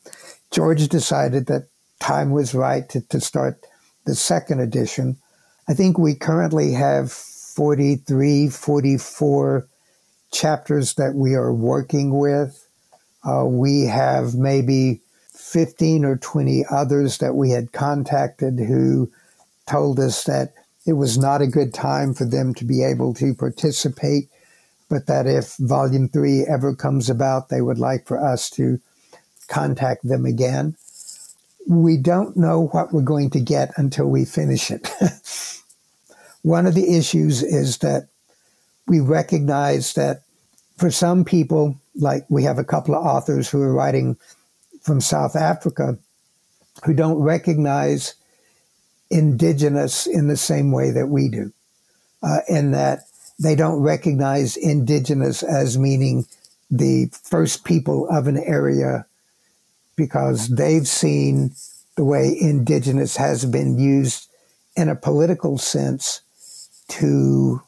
George 0.52 0.88
decided 0.88 1.48
that 1.48 1.68
time 2.00 2.32
was 2.32 2.54
right 2.54 2.88
to, 2.90 3.02
to 3.02 3.20
start 3.20 3.66
the 4.06 4.16
second 4.16 4.60
edition. 4.60 5.18
I 5.70 5.74
think 5.74 5.98
we 5.98 6.16
currently 6.16 6.74
have 6.74 7.12
43, 7.12 8.50
44 8.50 9.68
chapters 10.32 10.96
that 10.96 11.14
we 11.14 11.34
are 11.34 11.54
working 11.54 12.18
with. 12.18 12.68
Uh, 13.24 13.46
we 13.46 13.84
have 13.84 14.34
maybe 14.34 15.01
15 15.52 16.06
or 16.06 16.18
20 16.18 16.66
others 16.72 17.18
that 17.20 17.36
we 17.36 17.52
had 17.52 17.72
contacted 17.72 18.60
who 18.60 19.12
told 19.70 20.00
us 20.00 20.24
that 20.24 20.54
it 20.86 20.94
was 20.94 21.18
not 21.18 21.42
a 21.42 21.48
good 21.48 21.74
time 21.74 22.14
for 22.14 22.26
them 22.26 22.54
to 22.56 22.66
be 22.66 22.84
able 22.84 23.14
to 23.14 23.34
participate, 23.34 24.30
but 24.90 25.08
that 25.08 25.28
if 25.28 25.56
volume 25.58 26.10
three 26.10 26.46
ever 26.50 26.74
comes 26.74 27.10
about, 27.10 27.50
they 27.50 27.62
would 27.62 27.78
like 27.78 28.08
for 28.08 28.24
us 28.24 28.50
to 28.50 28.80
contact 29.48 30.08
them 30.08 30.26
again 30.26 30.76
we 31.68 31.98
don't 31.98 32.36
know 32.36 32.68
what 32.68 32.94
we're 32.94 33.02
going 33.02 33.30
to 33.32 33.40
get 33.40 33.72
until 33.78 34.08
we 34.08 34.26
finish 34.26 34.72
it. 34.72 34.90
One 36.42 36.66
of 36.66 36.74
the 36.74 36.98
issues 36.98 37.44
is 37.44 37.80
that 37.80 38.08
we 38.88 39.00
recognize 39.00 39.94
that 39.94 40.24
for 40.78 40.90
some 40.90 41.24
people, 41.24 41.80
like 41.96 42.26
we 42.30 42.44
have 42.44 42.58
a 42.58 42.64
couple 42.64 42.96
of 42.96 43.06
authors 43.06 43.50
who 43.50 43.62
are 43.62 43.74
writing 43.74 44.18
from 44.82 45.02
South 45.02 45.36
Africa 45.36 45.98
who 46.86 46.94
don't 46.94 47.20
recognize 47.20 48.16
indigenous 49.10 50.08
in 50.08 50.28
the 50.28 50.38
same 50.38 50.72
way 50.72 50.92
that 50.92 51.08
we 51.08 51.30
do, 51.30 51.52
uh, 52.24 52.40
in 52.48 52.72
that 52.72 53.02
they 53.40 53.56
don't 53.56 53.82
recognize 53.82 54.56
indigenous 54.58 55.44
as 55.44 55.78
meaning 55.78 56.26
the 56.70 57.10
first 57.24 57.66
people 57.66 58.08
of 58.10 58.28
an 58.28 58.38
area 58.38 59.06
because 59.96 60.48
they've 60.48 60.88
seen 60.88 61.52
the 61.98 62.06
way 62.06 62.36
indigenous 62.40 63.18
has 63.18 63.46
been 63.46 63.78
used 63.78 64.28
in 64.76 64.88
a 64.88 64.96
political 64.96 65.58
sense 65.58 66.22
to 66.88 67.62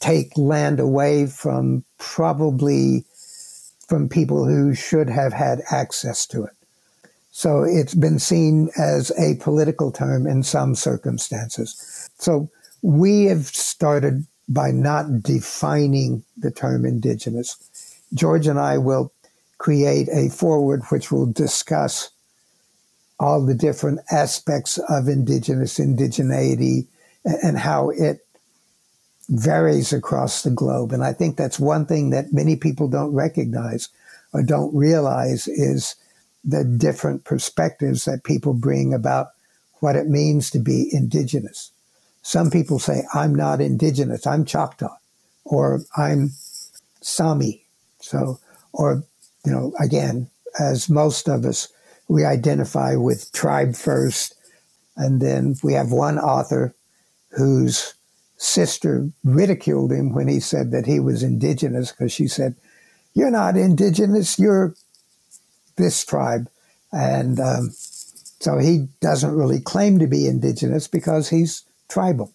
take 0.00 0.36
land 0.36 0.80
away 0.80 1.26
from 1.26 1.84
probably 1.98 3.04
from 3.88 4.08
people 4.08 4.44
who 4.44 4.74
should 4.74 5.08
have 5.08 5.32
had 5.32 5.62
access 5.70 6.26
to 6.26 6.44
it. 6.44 6.52
So 7.30 7.64
it's 7.64 7.94
been 7.94 8.18
seen 8.18 8.70
as 8.78 9.10
a 9.18 9.34
political 9.40 9.90
term 9.90 10.26
in 10.26 10.42
some 10.42 10.74
circumstances. 10.74 12.08
So 12.18 12.48
we 12.82 13.24
have 13.24 13.46
started 13.46 14.26
by 14.48 14.70
not 14.70 15.22
defining 15.22 16.22
the 16.36 16.50
term 16.50 16.84
indigenous. 16.84 18.00
George 18.12 18.46
and 18.46 18.58
I 18.58 18.78
will 18.78 19.12
create 19.58 20.08
a 20.10 20.28
foreword 20.28 20.82
which 20.90 21.10
will 21.10 21.26
discuss 21.26 22.10
all 23.18 23.44
the 23.44 23.54
different 23.54 24.00
aspects 24.10 24.78
of 24.88 25.08
indigenous 25.08 25.78
indigeneity 25.78 26.86
and 27.24 27.58
how 27.58 27.90
it 27.90 28.23
varies 29.28 29.92
across 29.92 30.42
the 30.42 30.50
globe. 30.50 30.92
And 30.92 31.02
I 31.04 31.12
think 31.12 31.36
that's 31.36 31.58
one 31.58 31.86
thing 31.86 32.10
that 32.10 32.32
many 32.32 32.56
people 32.56 32.88
don't 32.88 33.12
recognize 33.12 33.88
or 34.32 34.42
don't 34.42 34.74
realize 34.74 35.48
is 35.48 35.96
the 36.44 36.64
different 36.64 37.24
perspectives 37.24 38.04
that 38.04 38.24
people 38.24 38.52
bring 38.52 38.92
about 38.92 39.28
what 39.80 39.96
it 39.96 40.08
means 40.08 40.50
to 40.50 40.58
be 40.58 40.88
indigenous. 40.92 41.70
Some 42.22 42.50
people 42.50 42.78
say, 42.78 43.04
I'm 43.14 43.34
not 43.34 43.60
indigenous, 43.60 44.26
I'm 44.26 44.44
Choctaw, 44.44 44.96
or 45.44 45.82
I'm 45.96 46.30
Sami. 47.00 47.64
So, 48.00 48.40
or 48.72 49.04
you 49.44 49.52
know, 49.52 49.72
again, 49.78 50.28
as 50.58 50.88
most 50.88 51.28
of 51.28 51.44
us, 51.44 51.68
we 52.08 52.24
identify 52.24 52.96
with 52.96 53.32
tribe 53.32 53.74
first. 53.76 54.34
And 54.96 55.20
then 55.20 55.56
we 55.62 55.72
have 55.74 55.90
one 55.92 56.18
author 56.18 56.74
whose 57.30 57.94
sister 58.44 59.08
ridiculed 59.24 59.92
him 59.92 60.12
when 60.12 60.28
he 60.28 60.38
said 60.40 60.70
that 60.70 60.86
he 60.86 61.00
was 61.00 61.22
indigenous 61.22 61.90
because 61.90 62.12
she 62.12 62.28
said, 62.28 62.54
You're 63.14 63.30
not 63.30 63.56
indigenous, 63.56 64.38
you're 64.38 64.74
this 65.76 66.04
tribe. 66.04 66.48
And 66.92 67.40
um, 67.40 67.70
so 67.70 68.58
he 68.58 68.88
doesn't 69.00 69.34
really 69.34 69.60
claim 69.60 69.98
to 69.98 70.06
be 70.06 70.26
indigenous 70.26 70.86
because 70.86 71.30
he's 71.30 71.62
tribal. 71.88 72.32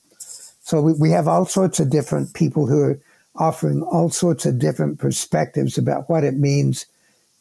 So 0.62 0.82
we, 0.82 0.94
we 0.94 1.12
have 1.12 1.28
all 1.28 1.46
sorts 1.46 1.80
of 1.80 1.90
different 1.90 2.34
people 2.34 2.68
who 2.68 2.82
are 2.82 3.00
offering 3.36 3.84
all 3.84 4.10
sorts 4.10 4.46
of 4.46 4.60
different 4.60 5.00
perspectives 5.00 5.78
about 5.78 6.10
what 6.10 6.24
it 6.24 6.36
means 6.36 6.86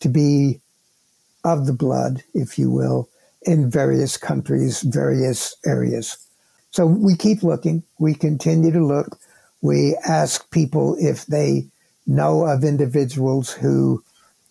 to 0.01 0.09
be 0.09 0.61
of 1.45 1.66
the 1.66 1.73
blood, 1.73 2.23
if 2.35 2.59
you 2.59 2.70
will, 2.70 3.09
in 3.43 3.70
various 3.70 4.16
countries, 4.16 4.82
various 4.82 5.57
areas. 5.66 6.28
So 6.70 6.86
we 6.86 7.16
keep 7.16 7.43
looking. 7.43 7.82
We 7.99 8.15
continue 8.15 8.70
to 8.73 8.85
look. 8.85 9.19
We 9.62 9.97
ask 10.07 10.51
people 10.51 10.97
if 10.99 11.27
they 11.27 11.66
know 12.07 12.45
of 12.45 12.65
individuals 12.65 13.53
who 13.53 14.03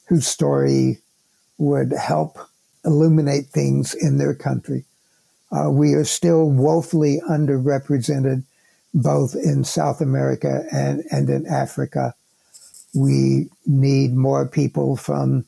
whose 0.08 0.28
story 0.28 1.00
would 1.58 1.92
help 1.92 2.38
illuminate 2.86 3.48
things 3.48 3.94
in 3.94 4.18
their 4.18 4.34
country. 4.34 4.86
Uh, 5.52 5.70
we 5.70 5.94
are 5.94 6.06
still 6.06 6.50
woefully 6.50 7.22
underrepresented 7.30 8.44
both 8.94 9.36
in 9.36 9.64
South 9.64 10.02
America 10.02 10.66
and, 10.72 11.04
and 11.12 11.30
in 11.30 11.46
Africa. 11.46 12.14
We 12.94 13.50
need 13.66 14.16
more 14.16 14.48
people 14.48 14.96
from 14.96 15.46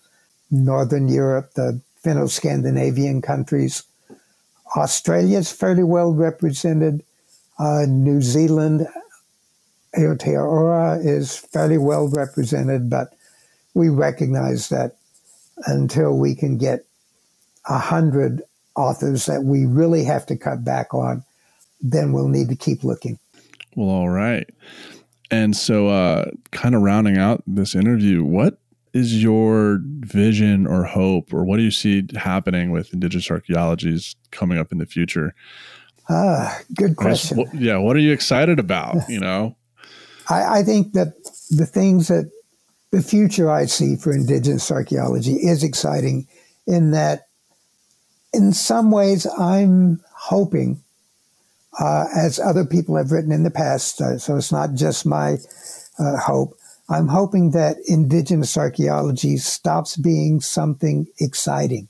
Northern 0.52 1.08
Europe, 1.08 1.54
the 1.54 1.82
Finno 2.04 2.30
Scandinavian 2.30 3.22
countries. 3.22 3.84
Australia 4.76 5.38
is 5.38 5.52
fairly 5.52 5.84
well 5.84 6.14
represented. 6.14 7.04
Uh, 7.58 7.86
New 7.88 8.22
Zealand, 8.22 8.88
Aotearoa 9.98 11.04
is 11.04 11.36
fairly 11.36 11.78
well 11.78 12.08
represented, 12.08 12.90
but 12.90 13.14
we 13.74 13.90
recognize 13.90 14.70
that 14.70 14.96
until 15.66 16.18
we 16.18 16.36
can 16.36 16.58
get 16.58 16.86
a 17.68 17.78
hundred 17.78 18.42
authors 18.76 19.26
that 19.26 19.44
we 19.44 19.66
really 19.66 20.04
have 20.06 20.26
to 20.28 20.38
cut 20.38 20.64
back 20.64 20.94
on, 20.94 21.24
then 21.82 22.14
we'll 22.14 22.28
need 22.28 22.50
to 22.50 22.56
keep 22.56 22.84
looking. 22.84 23.20
Well, 23.76 23.90
all 23.90 24.10
right. 24.10 24.50
And 25.32 25.56
so, 25.56 25.90
uh, 25.90 26.32
kind 26.52 26.76
of 26.76 26.82
rounding 26.82 27.18
out 27.18 27.44
this 27.46 27.76
interview, 27.76 28.24
what 28.24 28.58
is 28.94 29.22
your 29.22 29.80
vision 29.84 30.66
or 30.66 30.84
hope, 30.84 31.34
or 31.34 31.44
what 31.44 31.58
do 31.58 31.64
you 31.64 31.72
see 31.72 32.08
happening 32.16 32.72
with 32.72 32.94
Indigenous 32.94 33.30
archaeologies 33.30 34.16
coming 34.32 34.58
up 34.58 34.72
in 34.72 34.78
the 34.78 34.86
future? 34.86 35.34
Ah, 36.10 36.60
good 36.74 36.96
question. 36.96 37.46
Yeah, 37.54 37.78
what 37.78 37.96
are 37.96 38.00
you 38.00 38.12
excited 38.12 38.58
about? 38.60 38.98
You 39.08 39.20
know, 39.20 39.56
I, 40.28 40.60
I 40.60 40.64
think 40.64 40.94
that 40.94 41.14
the 41.50 41.66
things 41.66 42.08
that 42.08 42.32
the 42.92 43.02
future 43.04 43.52
I 43.52 43.66
see 43.66 43.96
for 43.96 44.12
Indigenous 44.12 44.72
archaeology 44.72 45.34
is 45.34 45.64
exciting 45.64 46.28
in 46.66 46.92
that, 46.92 47.28
in 48.34 48.54
some 48.54 48.90
ways, 48.90 49.28
I'm 49.38 50.02
hoping, 50.16 50.82
uh, 51.80 52.06
as 52.16 52.40
other 52.40 52.66
people 52.66 52.96
have 52.98 53.12
written 53.12 53.32
in 53.32 53.44
the 53.44 53.52
past, 53.52 54.02
uh, 54.02 54.18
so 54.18 54.36
it's 54.36 54.52
not 54.52 54.74
just 54.74 55.06
my 55.06 55.38
uh, 56.00 56.18
hope, 56.18 56.58
I'm 56.90 57.08
hoping 57.10 57.52
that 57.52 57.78
Indigenous 57.88 58.58
archaeology 58.58 59.38
stops 59.38 59.96
being 59.96 60.42
something 60.42 61.08
exciting. 61.20 61.88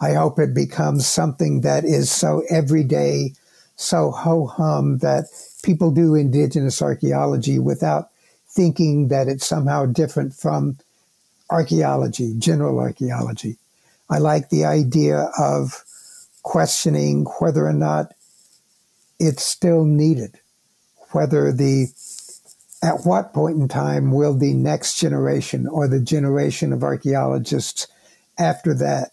I 0.00 0.14
hope 0.14 0.40
it 0.40 0.54
becomes 0.54 1.06
something 1.06 1.60
that 1.60 1.84
is 1.84 2.10
so 2.10 2.42
everyday, 2.50 3.34
so 3.76 4.10
ho 4.10 4.46
hum 4.46 4.98
that 4.98 5.26
people 5.62 5.92
do 5.92 6.16
Indigenous 6.16 6.82
archaeology 6.82 7.60
without 7.60 8.10
thinking 8.48 9.06
that 9.08 9.28
it's 9.28 9.46
somehow 9.46 9.86
different 9.86 10.34
from 10.34 10.78
archaeology, 11.50 12.34
general 12.38 12.80
archaeology. 12.80 13.56
I 14.10 14.18
like 14.18 14.48
the 14.48 14.64
idea 14.64 15.30
of 15.38 15.84
questioning 16.42 17.24
whether 17.38 17.66
or 17.66 17.72
not 17.72 18.14
it's 19.20 19.44
still 19.44 19.84
needed, 19.84 20.40
whether 21.12 21.52
the 21.52 21.88
at 22.82 23.04
what 23.04 23.32
point 23.32 23.56
in 23.56 23.68
time 23.68 24.12
will 24.12 24.34
the 24.34 24.54
next 24.54 24.98
generation 24.98 25.66
or 25.66 25.88
the 25.88 26.00
generation 26.00 26.72
of 26.72 26.82
archaeologists 26.82 27.88
after 28.38 28.74
that 28.74 29.10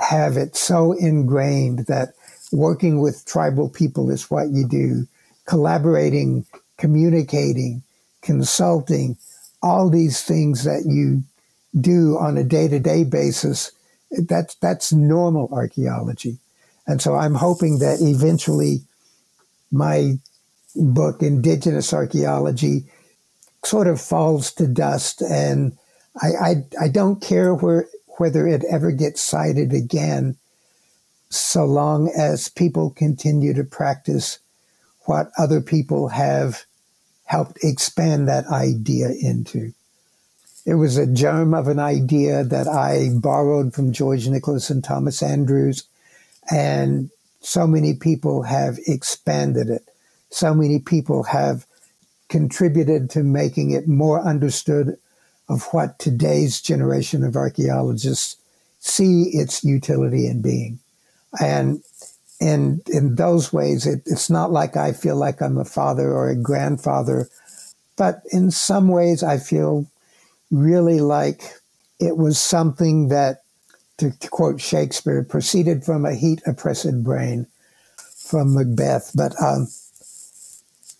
have 0.00 0.36
it 0.36 0.56
so 0.56 0.92
ingrained 0.92 1.86
that 1.86 2.14
working 2.50 3.00
with 3.00 3.24
tribal 3.24 3.68
people 3.68 4.10
is 4.10 4.30
what 4.30 4.50
you 4.50 4.66
do, 4.66 5.06
collaborating, 5.46 6.44
communicating, 6.76 7.82
consulting, 8.20 9.16
all 9.62 9.88
these 9.88 10.22
things 10.22 10.64
that 10.64 10.84
you 10.86 11.22
do 11.80 12.18
on 12.18 12.36
a 12.36 12.44
day 12.44 12.68
to 12.68 12.80
day 12.80 13.04
basis, 13.04 13.70
that's, 14.10 14.56
that's 14.56 14.92
normal 14.92 15.48
archaeology. 15.52 16.38
And 16.86 17.00
so 17.00 17.14
I'm 17.14 17.34
hoping 17.34 17.78
that 17.78 18.00
eventually 18.00 18.80
my 19.70 20.18
book, 20.74 21.22
Indigenous 21.22 21.92
Archaeology, 21.92 22.84
sort 23.64 23.86
of 23.86 24.00
falls 24.00 24.52
to 24.52 24.66
dust. 24.66 25.22
And 25.22 25.76
I, 26.20 26.28
I, 26.28 26.54
I 26.82 26.88
don't 26.88 27.22
care 27.22 27.54
where, 27.54 27.86
whether 28.18 28.46
it 28.46 28.64
ever 28.70 28.92
gets 28.92 29.20
cited 29.20 29.72
again, 29.72 30.36
so 31.30 31.64
long 31.64 32.12
as 32.16 32.48
people 32.48 32.90
continue 32.90 33.54
to 33.54 33.64
practice 33.64 34.38
what 35.06 35.30
other 35.38 35.60
people 35.60 36.08
have 36.08 36.64
helped 37.24 37.58
expand 37.62 38.28
that 38.28 38.46
idea 38.48 39.08
into. 39.08 39.72
It 40.66 40.74
was 40.74 40.96
a 40.96 41.06
germ 41.06 41.54
of 41.54 41.66
an 41.66 41.78
idea 41.78 42.44
that 42.44 42.68
I 42.68 43.08
borrowed 43.14 43.74
from 43.74 43.92
George 43.92 44.28
Nicholas 44.28 44.70
and 44.70 44.84
Thomas 44.84 45.22
Andrews, 45.22 45.84
and 46.50 47.10
so 47.40 47.66
many 47.66 47.94
people 47.94 48.42
have 48.42 48.78
expanded 48.86 49.70
it. 49.70 49.88
So 50.32 50.54
many 50.54 50.78
people 50.78 51.24
have 51.24 51.66
contributed 52.28 53.10
to 53.10 53.22
making 53.22 53.70
it 53.70 53.86
more 53.86 54.20
understood 54.20 54.96
of 55.48 55.68
what 55.72 55.98
today's 55.98 56.60
generation 56.60 57.22
of 57.22 57.36
archaeologists 57.36 58.36
see 58.80 59.24
its 59.34 59.62
utility 59.62 60.26
in 60.26 60.40
being. 60.40 60.78
And 61.40 61.82
and 62.40 62.82
in 62.88 63.14
those 63.14 63.52
ways, 63.52 63.86
it, 63.86 64.02
it's 64.06 64.28
not 64.28 64.50
like 64.50 64.76
I 64.76 64.92
feel 64.92 65.14
like 65.14 65.40
I'm 65.40 65.58
a 65.58 65.64
father 65.64 66.10
or 66.10 66.28
a 66.28 66.34
grandfather, 66.34 67.28
but 67.96 68.22
in 68.32 68.50
some 68.50 68.88
ways, 68.88 69.22
I 69.22 69.38
feel 69.38 69.86
really 70.50 71.00
like 71.00 71.42
it 72.00 72.16
was 72.16 72.40
something 72.40 73.08
that, 73.08 73.44
to, 73.98 74.10
to 74.18 74.28
quote 74.28 74.60
Shakespeare, 74.60 75.22
proceeded 75.22 75.84
from 75.84 76.04
a 76.04 76.16
heat 76.16 76.42
oppressed 76.44 77.04
brain 77.04 77.46
from 78.16 78.54
Macbeth. 78.54 79.12
But 79.14 79.40
um, 79.40 79.68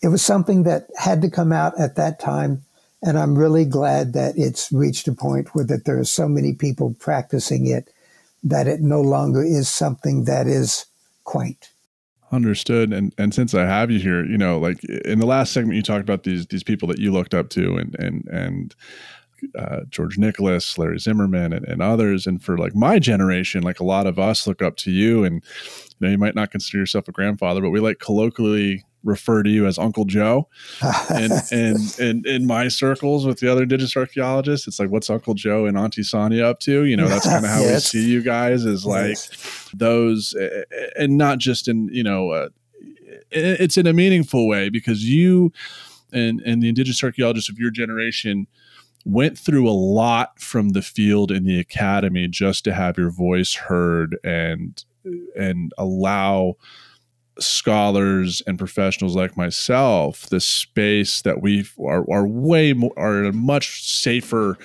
it 0.03 0.09
was 0.09 0.21
something 0.21 0.63
that 0.63 0.87
had 0.97 1.21
to 1.21 1.29
come 1.29 1.53
out 1.53 1.79
at 1.79 1.95
that 1.95 2.19
time. 2.19 2.63
And 3.01 3.17
I'm 3.17 3.37
really 3.37 3.65
glad 3.65 4.13
that 4.13 4.37
it's 4.37 4.71
reached 4.71 5.07
a 5.07 5.13
point 5.13 5.55
where 5.55 5.65
that 5.65 5.85
there 5.85 5.97
are 5.97 6.05
so 6.05 6.27
many 6.27 6.53
people 6.53 6.95
practicing 6.99 7.67
it 7.67 7.89
that 8.43 8.67
it 8.67 8.81
no 8.81 9.01
longer 9.01 9.41
is 9.41 9.69
something 9.69 10.25
that 10.25 10.45
is 10.45 10.85
quaint. 11.23 11.69
Understood. 12.31 12.91
And 12.91 13.13
and 13.17 13.33
since 13.33 13.53
I 13.53 13.65
have 13.65 13.91
you 13.91 13.99
here, 13.99 14.25
you 14.25 14.37
know, 14.37 14.59
like 14.59 14.83
in 14.83 15.19
the 15.19 15.25
last 15.25 15.53
segment, 15.53 15.75
you 15.75 15.83
talked 15.83 16.01
about 16.01 16.23
these 16.23 16.47
these 16.47 16.63
people 16.63 16.87
that 16.89 16.99
you 16.99 17.11
looked 17.11 17.33
up 17.33 17.49
to, 17.49 17.75
and 17.75 17.95
and 17.99 18.27
and 18.27 18.75
uh, 19.57 19.81
George 19.89 20.17
Nicholas, 20.17 20.77
Larry 20.77 20.99
Zimmerman, 20.99 21.53
and, 21.53 21.67
and 21.67 21.81
others. 21.81 22.27
And 22.27 22.43
for 22.43 22.57
like 22.57 22.75
my 22.75 22.99
generation, 22.99 23.63
like 23.63 23.79
a 23.79 23.85
lot 23.85 24.07
of 24.07 24.19
us 24.19 24.47
look 24.47 24.61
up 24.61 24.75
to 24.77 24.91
you, 24.91 25.23
and 25.23 25.43
you 25.99 26.07
know, 26.07 26.09
you 26.09 26.17
might 26.17 26.35
not 26.35 26.51
consider 26.51 26.79
yourself 26.79 27.07
a 27.07 27.11
grandfather, 27.11 27.61
but 27.61 27.69
we 27.69 27.79
like 27.79 27.99
colloquially 27.99 28.83
refer 29.03 29.43
to 29.43 29.49
you 29.49 29.67
as 29.67 29.77
Uncle 29.77 30.05
Joe. 30.05 30.47
and 31.09 31.33
and 31.51 31.99
and 31.99 32.25
in 32.25 32.47
my 32.47 32.67
circles 32.67 33.25
with 33.25 33.39
the 33.39 33.51
other 33.51 33.63
indigenous 33.63 33.95
archaeologists, 33.95 34.67
it's 34.67 34.79
like, 34.79 34.89
what's 34.89 35.09
Uncle 35.09 35.33
Joe 35.33 35.65
and 35.65 35.77
Auntie 35.77 36.03
Sonya 36.03 36.45
up 36.45 36.59
to? 36.61 36.85
You 36.85 36.97
know, 36.97 37.07
that's 37.07 37.27
kind 37.27 37.45
of 37.45 37.51
how 37.51 37.61
yes. 37.61 37.93
we 37.93 37.99
see 37.99 38.09
you 38.09 38.21
guys 38.21 38.65
is 38.65 38.85
like 38.85 39.09
yes. 39.09 39.69
those, 39.73 40.35
and 40.97 41.17
not 41.17 41.37
just 41.37 41.67
in 41.67 41.89
you 41.91 42.03
know, 42.03 42.31
uh, 42.31 42.49
it's 43.31 43.77
in 43.77 43.87
a 43.87 43.93
meaningful 43.93 44.47
way 44.47 44.69
because 44.69 45.03
you 45.03 45.51
and 46.11 46.41
and 46.41 46.61
the 46.61 46.69
indigenous 46.69 47.03
archaeologists 47.03 47.49
of 47.49 47.59
your 47.59 47.71
generation 47.71 48.47
went 49.05 49.37
through 49.37 49.69
a 49.69 49.71
lot 49.71 50.39
from 50.39 50.69
the 50.69 50.81
field 50.81 51.31
in 51.31 51.43
the 51.43 51.59
academy 51.59 52.27
just 52.27 52.63
to 52.63 52.73
have 52.73 52.97
your 52.97 53.09
voice 53.09 53.53
heard 53.53 54.17
and 54.23 54.85
and 55.35 55.73
allow 55.77 56.55
scholars 57.39 58.41
and 58.47 58.57
professionals 58.57 59.15
like 59.15 59.35
myself 59.35 60.27
the 60.29 60.39
space 60.39 61.21
that 61.23 61.41
we 61.41 61.65
are, 61.83 62.09
are 62.09 62.27
way 62.27 62.73
more 62.73 62.93
are 62.95 63.25
a 63.25 63.33
much 63.33 63.83
safer 63.83 64.57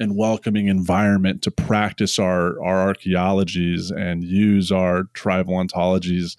and 0.00 0.16
welcoming 0.16 0.68
environment 0.68 1.42
to 1.42 1.50
practice 1.50 2.18
our 2.18 2.62
our 2.62 2.80
archaeologies 2.80 3.90
and 3.90 4.24
use 4.24 4.72
our 4.72 5.04
tribal 5.12 5.54
ontologies 5.54 6.36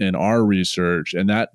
in 0.00 0.14
our 0.14 0.44
research. 0.44 1.14
And 1.14 1.28
that 1.28 1.52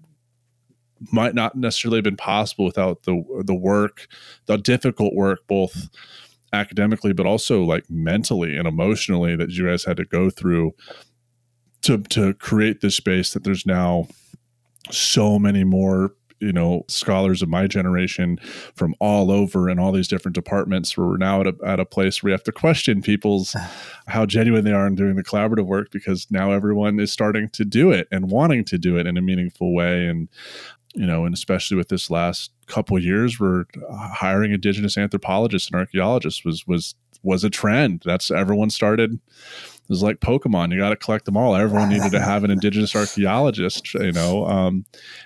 might 1.12 1.36
not 1.36 1.56
necessarily 1.56 1.98
have 1.98 2.04
been 2.04 2.18
possible 2.18 2.66
without 2.66 3.04
the 3.04 3.24
the 3.44 3.56
work 3.56 4.08
the 4.46 4.58
difficult 4.58 5.14
work 5.14 5.40
both 5.48 5.90
academically 6.54 7.14
but 7.14 7.26
also 7.26 7.64
like 7.64 7.90
mentally 7.90 8.56
and 8.56 8.68
emotionally 8.68 9.36
that 9.36 9.50
you 9.50 9.68
guys 9.68 9.84
had 9.84 9.98
to 9.98 10.06
go 10.06 10.30
through 10.30 10.74
to 11.82 11.98
to 12.04 12.34
create 12.36 12.82
this 12.82 12.96
space 12.96 13.34
that 13.34 13.44
there's 13.44 13.66
now 13.66 14.08
so 14.92 15.38
many 15.38 15.64
more 15.64 16.14
you 16.40 16.52
know 16.52 16.84
scholars 16.88 17.42
of 17.42 17.50
my 17.50 17.68
generation 17.68 18.38
from 18.76 18.94
all 19.00 19.32
over 19.32 19.70
and 19.70 19.80
all 19.80 19.92
these 19.92 20.08
different 20.08 20.36
departments. 20.36 20.98
Where 20.98 21.08
we're 21.08 21.18
now 21.18 21.42
at 21.42 21.48
a, 21.48 21.56
at 21.66 21.80
a 21.80 21.86
place 21.86 22.22
where 22.22 22.30
we 22.30 22.32
have 22.34 22.44
to 22.44 22.52
question 22.52 23.02
people's 23.02 23.56
how 24.08 24.26
genuine 24.26 24.64
they 24.64 24.72
are 24.72 24.88
in 24.88 24.96
doing 24.96 25.16
the 25.16 25.24
collaborative 25.24 25.66
work 25.66 25.92
because 25.92 26.28
now 26.30 26.52
everyone 26.52 27.00
is 27.00 27.12
starting 27.12 27.50
to 27.50 27.66
do 27.66 27.92
it 27.92 28.08
and 28.12 28.30
wanting 28.30 28.64
to 28.66 28.78
do 28.78 28.98
it 28.98 29.08
in 29.08 29.18
a 29.18 29.22
meaningful 29.22 29.74
way. 29.74 30.06
And 30.08 30.30
you 30.96 31.06
know 31.06 31.26
and 31.26 31.34
especially 31.34 31.78
with 31.78 31.90
this 31.90 32.10
last 32.10 32.52
couple 32.68 32.98
years 32.98 33.40
we're 33.40 33.66
hiring 33.90 34.52
indigenous 34.52 34.98
anthropologists 34.98 35.70
and 35.70 35.80
archaeologists 35.80 36.44
was 36.44 36.66
was 36.68 36.96
was 37.24 37.44
a 37.44 37.50
trend 37.50 38.02
that's 38.06 38.32
everyone 38.32 38.70
started 38.70 39.20
it 39.86 39.90
was 39.90 40.02
like 40.02 40.20
Pokemon. 40.20 40.74
You 40.74 40.80
got 40.80 40.90
to 40.90 40.96
collect 40.96 41.26
them 41.26 41.38
all. 41.38 41.56
Everyone 41.56 41.90
needed 41.90 42.12
to 42.12 42.20
have 42.20 42.44
an 42.44 42.50
indigenous 42.50 42.96
archaeologist, 42.96 43.94
you 43.94 44.12
know. 44.12 44.48
Um, 44.48 44.84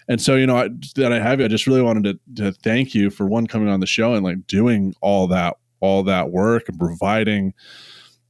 and 0.09 0.21
so, 0.21 0.35
you 0.35 0.45
know, 0.45 0.57
I, 0.57 0.67
that 0.97 1.13
I 1.13 1.19
have 1.21 1.39
you, 1.39 1.45
I 1.45 1.47
just 1.47 1.65
really 1.65 1.81
wanted 1.81 2.03
to, 2.03 2.43
to 2.43 2.51
thank 2.51 2.93
you 2.93 3.09
for 3.09 3.25
one 3.25 3.47
coming 3.47 3.69
on 3.69 3.79
the 3.79 3.87
show 3.87 4.15
and 4.15 4.23
like 4.25 4.47
doing 4.47 4.93
all 4.99 5.27
that, 5.27 5.55
all 5.79 6.03
that 6.03 6.31
work 6.31 6.67
and 6.67 6.77
providing 6.77 7.53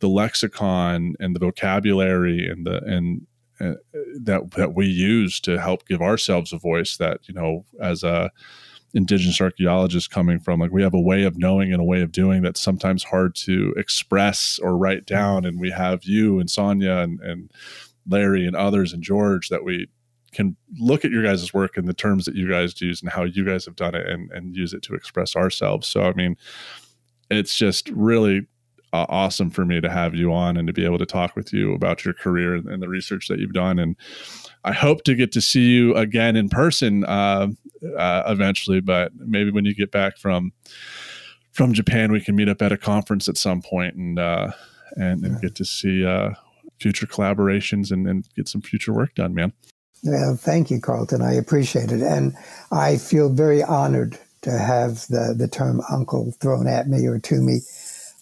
the 0.02 0.07
lexicon 0.07 1.16
and 1.20 1.36
the 1.36 1.40
vocabulary 1.40 2.48
and 2.48 2.64
the 2.64 2.78
and 2.84 3.26
Uh, 3.61 3.73
that 4.22 4.52
that 4.52 4.73
we 4.73 4.86
use 4.86 5.40
to 5.41 5.60
help 5.60 5.86
give 5.88 6.02
ourselves 6.02 6.53
a 6.53 6.57
voice 6.57 6.95
that 6.98 7.27
you 7.27 7.34
know 7.34 7.65
as 7.81 8.03
a 8.03 8.31
indigenous 8.94 9.41
archaeologist 9.41 10.10
coming 10.10 10.40
from. 10.40 10.60
Like 10.60 10.72
we 10.72 10.84
have 10.84 10.94
a 10.94 10.99
way 10.99 11.23
of 11.23 11.38
knowing 11.38 11.72
and 11.72 11.81
a 11.81 11.86
way 11.86 12.02
of 12.02 12.11
doing 12.11 12.41
that's 12.41 12.61
sometimes 12.61 13.03
hard 13.03 13.36
to 13.36 13.73
express 13.77 14.60
or 14.61 14.77
write 14.77 15.06
down. 15.06 15.45
And 15.45 15.60
we 15.60 15.72
have 15.72 16.03
you 16.03 16.40
and 16.40 16.49
Sonya 16.49 16.91
and, 16.91 17.19
and 17.19 17.52
Larry 18.07 18.45
and 18.45 18.56
others 18.56 18.94
and 18.94 19.03
George 19.03 19.49
that 19.49 19.64
we 19.64 19.88
can 20.31 20.56
look 20.80 21.03
at 21.03 21.11
your 21.11 21.23
guys' 21.23 21.53
work 21.53 21.77
and 21.77 21.88
the 21.88 21.94
terms 21.94 22.26
that 22.26 22.36
you 22.36 22.49
guys 22.49 22.80
use 22.81 23.02
and 23.02 23.11
how 23.11 23.23
you 23.23 23.44
guys 23.44 23.65
have 23.65 23.76
done 23.76 23.95
it 23.95 24.07
and, 24.07 24.31
and 24.31 24.56
use 24.56 24.73
it 24.73 24.81
to 24.84 24.94
express 24.94 25.36
ourselves. 25.36 25.88
So, 25.88 26.03
I 26.03 26.14
mean, 26.14 26.38
it's 27.30 27.56
just 27.56 27.90
really 27.90 28.48
uh, 28.94 29.06
awesome 29.10 29.49
for 29.49 29.66
me 29.66 29.80
to 29.82 29.90
have 29.90 30.16
you 30.16 30.34
on 30.34 30.57
and 30.57 30.68
to 30.68 30.74
be 30.74 30.86
able 30.86 30.98
to 30.98 31.06
talk 31.06 31.36
with 31.36 31.53
you 31.53 31.74
about 31.74 32.03
your 32.03 32.14
career 32.14 32.56
and, 32.56 32.68
and, 32.68 32.82
the 32.82 32.90
research 32.90 33.28
that 33.28 33.40
you've 33.40 33.53
done. 33.53 33.78
And 33.78 33.95
I 34.64 34.72
hope 34.72 35.03
to 35.03 35.16
get 35.16 35.32
to 35.34 35.41
see 35.41 35.70
you 35.70 35.95
again 35.95 36.36
in 36.36 36.49
person 36.49 37.06
uh, 37.06 37.48
uh, 37.98 38.24
eventually, 38.28 38.82
but 38.82 39.11
maybe 39.16 39.52
when 39.52 39.66
you 39.66 39.76
get 39.76 39.91
back 39.91 40.18
from 40.18 40.52
from 41.52 41.74
Japan, 41.74 42.11
we 42.11 42.22
can 42.22 42.36
meet 42.36 42.48
up 42.48 42.61
at 42.61 42.72
a 42.72 42.78
conference 42.78 43.28
at 43.28 43.38
some 43.38 43.61
point 43.61 43.95
and 43.95 44.18
uh, 44.18 44.52
and, 44.95 45.24
and 45.24 45.41
get 45.41 45.56
to 45.56 45.66
see 45.66 46.06
uh, 46.06 46.32
future 46.80 47.06
collaborations 47.06 47.91
and, 47.91 48.07
and 48.07 48.28
get 48.36 48.48
some 48.48 48.61
future 48.61 48.94
work 48.94 49.14
done, 49.16 49.34
man. 49.34 49.53
Well, 50.03 50.36
thank 50.36 50.72
you, 50.72 50.80
Carlton. 50.80 51.22
I 51.22 51.34
appreciate 51.34 51.91
it. 51.91 52.02
And 52.02 52.36
I 52.72 52.98
feel 52.98 53.30
very 53.30 53.61
honored 53.61 54.18
to 54.41 54.52
have 54.52 55.06
the, 55.07 55.36
the 55.38 55.48
term 55.48 55.82
uncle 55.91 56.32
thrown 56.40 56.68
at 56.68 56.88
me 56.88 57.06
or 57.06 57.20
to 57.20 57.41
me. 57.41 57.60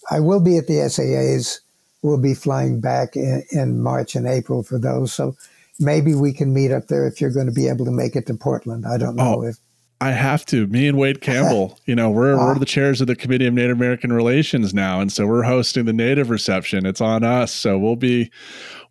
I 0.10 0.20
will 0.20 0.40
be 0.40 0.58
at 0.58 0.68
the 0.68 0.76
SAAs. 0.76 1.60
We'll 2.02 2.22
be 2.22 2.34
flying 2.34 2.80
back 2.80 3.16
in, 3.16 3.44
in 3.52 3.82
March 3.82 4.16
and 4.16 4.28
April 4.28 4.64
for 4.64 4.78
those. 4.78 5.12
So 5.12 5.36
maybe 5.80 6.14
we 6.14 6.34
can 6.34 6.54
meet 6.54 6.72
up 6.72 6.88
there 6.88 7.08
if 7.08 7.20
you're 7.20 7.32
going 7.32 7.48
to 7.48 7.52
be 7.52 7.68
able 7.68 7.86
to 7.86 7.92
make 7.92 8.16
it 8.16 8.26
to 8.28 8.34
Portland. 8.34 8.86
I 8.86 8.98
don't 8.98 9.16
know 9.16 9.42
oh, 9.42 9.44
if 9.44 9.58
I 10.00 10.12
have 10.12 10.46
to. 10.48 10.68
Me 10.68 10.88
and 10.88 10.98
Wade 10.98 11.22
Campbell, 11.22 11.80
you 11.86 11.96
know, 11.96 12.10
we're 12.10 12.38
we're 12.38 12.56
ah. 12.56 12.60
the 12.60 12.66
chairs 12.66 13.02
of 13.02 13.08
the 13.08 13.16
Committee 13.16 13.48
of 13.48 13.54
Native 13.54 13.78
American 13.78 14.14
Relations 14.14 14.74
now, 14.74 15.00
and 15.00 15.12
so 15.12 15.26
we're 15.26 15.44
hosting 15.44 15.86
the 15.86 15.94
Native 15.94 16.30
reception. 16.30 16.86
It's 16.86 17.02
on 17.02 17.24
us, 17.24 17.52
so 17.52 17.78
we'll 17.80 17.96
be 17.96 18.32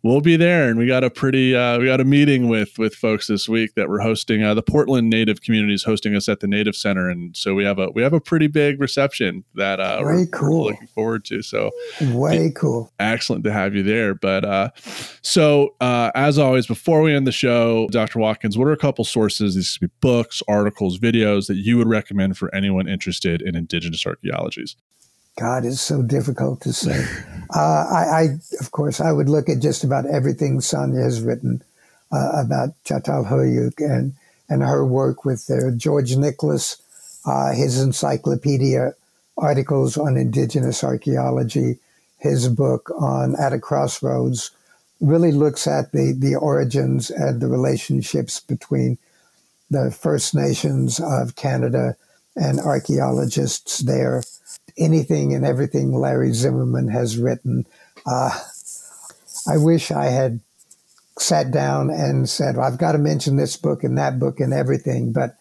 we'll 0.03 0.21
be 0.21 0.35
there. 0.35 0.69
And 0.69 0.77
we 0.77 0.87
got 0.87 1.03
a 1.03 1.09
pretty 1.09 1.55
uh, 1.55 1.79
we 1.79 1.85
got 1.85 2.01
a 2.01 2.05
meeting 2.05 2.47
with 2.47 2.77
with 2.77 2.95
folks 2.95 3.27
this 3.27 3.47
week 3.47 3.75
that 3.75 3.89
we're 3.89 3.99
hosting. 3.99 4.43
Uh, 4.43 4.53
the 4.53 4.61
Portland 4.61 5.09
Native 5.09 5.41
community 5.41 5.73
is 5.73 5.83
hosting 5.83 6.15
us 6.15 6.29
at 6.29 6.39
the 6.39 6.47
Native 6.47 6.75
Center, 6.75 7.09
and 7.09 7.35
so 7.35 7.53
we 7.53 7.63
have 7.63 7.79
a 7.79 7.89
we 7.91 8.01
have 8.01 8.13
a 8.13 8.21
pretty 8.21 8.47
big 8.47 8.79
reception 8.79 9.43
that 9.55 9.79
uh, 9.79 9.99
we're, 10.01 10.25
cool. 10.27 10.65
we're, 10.65 10.71
looking 10.71 10.87
forward 10.87 11.25
to. 11.25 11.41
So 11.41 11.71
way 12.01 12.51
cool, 12.55 12.91
excellent 12.99 13.43
to 13.45 13.51
have 13.51 13.75
you 13.75 13.83
there. 13.83 14.13
But 14.13 14.45
uh, 14.45 14.69
so 15.21 15.75
uh, 15.81 16.11
as 16.15 16.37
always, 16.37 16.67
before 16.67 17.01
we 17.01 17.13
end 17.13 17.27
the 17.27 17.31
show, 17.31 17.87
Dr. 17.91 18.19
Watkins, 18.19 18.57
what 18.57 18.67
are 18.67 18.73
a 18.73 18.77
couple 18.77 19.03
sources? 19.05 19.55
These 19.55 19.77
could 19.77 19.89
be 19.89 19.93
books, 20.01 20.41
articles, 20.47 20.99
videos 20.99 21.47
that 21.47 21.57
you 21.57 21.77
would 21.77 21.87
recommend 21.87 22.37
for 22.37 22.53
anyone 22.53 22.87
interested 22.87 23.41
in 23.41 23.55
Indigenous 23.55 24.05
archaeologies. 24.05 24.75
God 25.39 25.65
is 25.65 25.79
so 25.79 26.01
difficult 26.01 26.61
to 26.61 26.73
say. 26.73 27.05
Uh, 27.49 27.85
I, 27.89 28.03
I, 28.03 28.23
of 28.59 28.71
course, 28.71 28.99
I 28.99 29.13
would 29.13 29.29
look 29.29 29.47
at 29.47 29.61
just 29.61 29.85
about 29.85 30.05
everything 30.05 30.59
Sonya 30.59 31.01
has 31.01 31.21
written 31.21 31.63
uh, 32.11 32.31
about 32.43 32.71
Çatalhöyük 32.83 33.79
and 33.79 34.15
and 34.49 34.63
her 34.63 34.85
work 34.85 35.23
with 35.23 35.49
uh, 35.49 35.71
George 35.71 36.17
Nicholas, 36.17 36.75
uh, 37.25 37.53
his 37.53 37.79
encyclopedia 37.79 38.95
articles 39.37 39.97
on 39.97 40.17
indigenous 40.17 40.83
archaeology, 40.83 41.79
his 42.17 42.49
book 42.49 42.91
on 42.99 43.33
At 43.39 43.53
a 43.53 43.59
Crossroads, 43.59 44.51
really 44.99 45.31
looks 45.31 45.67
at 45.67 45.93
the 45.93 46.11
the 46.11 46.35
origins 46.35 47.09
and 47.09 47.39
the 47.39 47.47
relationships 47.47 48.41
between 48.41 48.97
the 49.69 49.89
First 49.89 50.35
Nations 50.35 50.99
of 50.99 51.37
Canada 51.37 51.95
and 52.35 52.59
archaeologists 52.59 53.79
there 53.79 54.21
anything 54.77 55.33
and 55.33 55.45
everything 55.45 55.91
Larry 55.91 56.33
Zimmerman 56.33 56.89
has 56.89 57.17
written. 57.17 57.65
Uh, 58.05 58.31
I 59.47 59.57
wish 59.57 59.91
I 59.91 60.05
had 60.05 60.39
sat 61.19 61.51
down 61.51 61.89
and 61.89 62.29
said, 62.29 62.57
well, 62.57 62.65
I've 62.65 62.77
got 62.77 62.91
to 62.91 62.97
mention 62.97 63.37
this 63.37 63.57
book 63.57 63.83
and 63.83 63.97
that 63.97 64.19
book 64.19 64.39
and 64.39 64.53
everything. 64.53 65.11
But, 65.11 65.35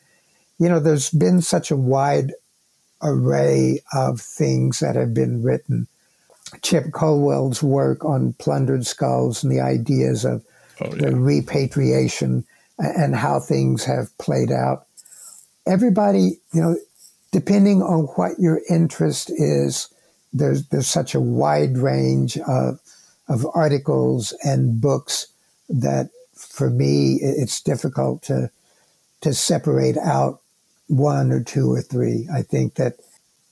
you 0.59 0.69
know, 0.69 0.81
there's 0.81 1.11
been 1.11 1.43
such 1.43 1.71
a 1.71 1.77
wide 1.77 2.33
array 3.03 3.81
of 3.93 4.21
things 4.21 4.81
that 4.81 4.97
have 4.97 5.13
been 5.13 5.43
written. 5.43 5.87
Chip 6.63 6.93
Colwell's 6.93 7.63
work 7.63 8.05
on 8.05 8.35
plundered 8.35 8.87
skulls 8.87 9.43
and 9.43 9.53
the 9.53 9.61
ideas 9.61 10.25
of 10.25 10.45
oh, 10.81 10.95
yeah. 10.95 11.11
the 11.11 11.17
repatriation 11.17 12.45
and 12.79 13.15
how 13.15 13.41
things 13.41 13.85
have 13.85 14.17
played 14.19 14.51
out. 14.51 14.87
Everybody, 15.67 16.39
you 16.53 16.61
know, 16.61 16.77
depending 17.37 17.83
on 17.83 18.05
what 18.17 18.41
your 18.41 18.63
interest 18.71 19.29
is, 19.29 19.91
there's 20.33 20.67
there's 20.69 20.87
such 20.87 21.15
a 21.15 21.21
wide 21.21 21.77
range 21.77 22.39
of 22.39 22.81
of 23.29 23.47
articles 23.53 24.33
and 24.43 24.81
books 24.81 25.27
that 25.69 26.09
for 26.33 26.71
me 26.71 27.19
it's 27.21 27.61
difficult 27.61 28.23
to 28.23 28.51
to 29.21 29.35
separate 29.35 29.99
out 29.99 30.41
one 30.87 31.31
or 31.31 31.43
two 31.43 31.71
or 31.71 31.83
three. 31.83 32.27
I 32.33 32.41
think 32.41 32.77
that 32.77 32.95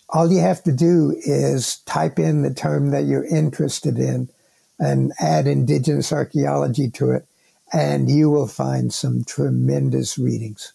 all 0.08 0.32
you 0.32 0.40
have 0.40 0.62
to 0.62 0.72
do 0.72 1.14
is 1.26 1.76
type 1.84 2.18
in 2.18 2.40
the 2.40 2.54
term 2.54 2.88
that 2.88 3.04
you're 3.04 3.26
interested 3.26 3.98
in 3.98 4.30
and 4.78 5.12
add 5.20 5.46
indigenous 5.46 6.10
archaeology 6.10 6.88
to 6.92 7.10
it, 7.10 7.26
and 7.70 8.10
you 8.10 8.30
will 8.30 8.48
find 8.48 8.94
some 8.94 9.24
tremendous 9.24 10.16
readings 10.16 10.72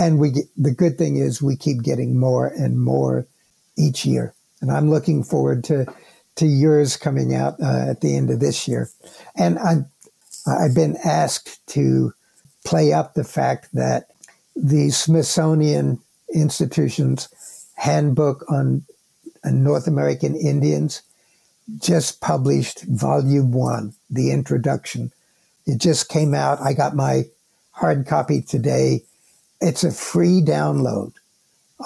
and 0.00 0.18
we 0.18 0.30
get, 0.30 0.46
the 0.56 0.72
good 0.72 0.96
thing 0.96 1.16
is 1.16 1.42
we 1.42 1.54
keep 1.54 1.82
getting 1.82 2.18
more 2.18 2.46
and 2.48 2.80
more 2.80 3.26
each 3.76 4.06
year. 4.06 4.34
And 4.60 4.72
I'm 4.72 4.90
looking 4.90 5.22
forward 5.22 5.62
to 5.64 5.86
to 6.36 6.46
yours 6.46 6.96
coming 6.96 7.34
out 7.34 7.60
uh, 7.60 7.90
at 7.90 8.00
the 8.00 8.16
end 8.16 8.30
of 8.30 8.40
this 8.40 8.66
year. 8.66 8.88
And 9.36 9.58
I 9.58 9.84
I've 10.46 10.74
been 10.74 10.96
asked 11.04 11.64
to 11.68 12.14
play 12.64 12.92
up 12.92 13.14
the 13.14 13.24
fact 13.24 13.68
that 13.74 14.08
the 14.56 14.90
Smithsonian 14.90 16.00
Institution's 16.34 17.28
handbook 17.74 18.44
on 18.50 18.84
North 19.44 19.86
American 19.86 20.34
Indians 20.34 21.02
just 21.78 22.20
published 22.20 22.84
volume 22.84 23.52
one, 23.52 23.94
the 24.08 24.30
introduction. 24.30 25.12
It 25.66 25.78
just 25.78 26.08
came 26.08 26.34
out. 26.34 26.60
I 26.60 26.72
got 26.72 26.96
my 26.96 27.24
hard 27.72 28.06
copy 28.06 28.42
today 28.42 29.04
it's 29.60 29.84
a 29.84 29.90
free 29.90 30.40
download. 30.40 31.12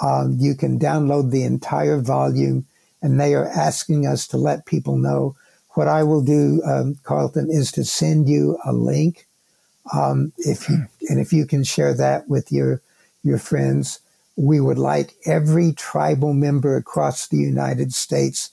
Um, 0.01 0.37
you 0.39 0.55
can 0.55 0.79
download 0.79 1.31
the 1.31 1.43
entire 1.43 1.99
volume, 1.99 2.65
and 3.01 3.19
they 3.19 3.33
are 3.33 3.47
asking 3.47 4.05
us 4.05 4.27
to 4.27 4.37
let 4.37 4.65
people 4.65 4.97
know. 4.97 5.35
What 5.71 5.87
I 5.87 6.03
will 6.03 6.21
do, 6.21 6.61
um, 6.65 6.97
Carlton, 7.03 7.49
is 7.49 7.71
to 7.73 7.83
send 7.83 8.29
you 8.29 8.57
a 8.65 8.73
link. 8.73 9.27
Um, 9.93 10.31
if 10.37 10.69
you 10.69 10.85
and 11.09 11.19
if 11.19 11.31
you 11.31 11.45
can 11.45 11.63
share 11.63 11.93
that 11.93 12.27
with 12.27 12.51
your 12.51 12.81
your 13.23 13.37
friends, 13.37 13.99
we 14.35 14.59
would 14.59 14.77
like 14.77 15.15
every 15.25 15.73
tribal 15.73 16.33
member 16.33 16.75
across 16.77 17.27
the 17.27 17.37
United 17.37 17.93
States 17.93 18.51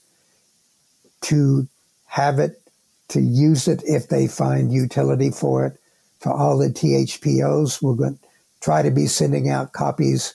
to 1.22 1.68
have 2.06 2.38
it, 2.38 2.60
to 3.08 3.20
use 3.20 3.68
it 3.68 3.82
if 3.86 4.08
they 4.08 4.26
find 4.26 4.72
utility 4.72 5.30
for 5.30 5.66
it. 5.66 5.78
For 6.20 6.32
all 6.32 6.58
the 6.58 6.68
THPOs, 6.68 7.82
we're 7.82 7.94
going 7.94 8.18
try 8.62 8.80
to 8.80 8.90
be 8.90 9.06
sending 9.06 9.48
out 9.48 9.72
copies. 9.72 10.34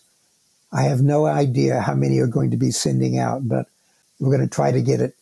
I 0.71 0.83
have 0.83 1.01
no 1.01 1.25
idea 1.25 1.81
how 1.81 1.95
many 1.95 2.19
are 2.19 2.27
going 2.27 2.51
to 2.51 2.57
be 2.57 2.71
sending 2.71 3.17
out, 3.17 3.47
but 3.47 3.67
we're 4.19 4.35
going 4.35 4.47
to 4.47 4.53
try 4.53 4.71
to 4.71 4.81
get 4.81 5.01
it 5.01 5.15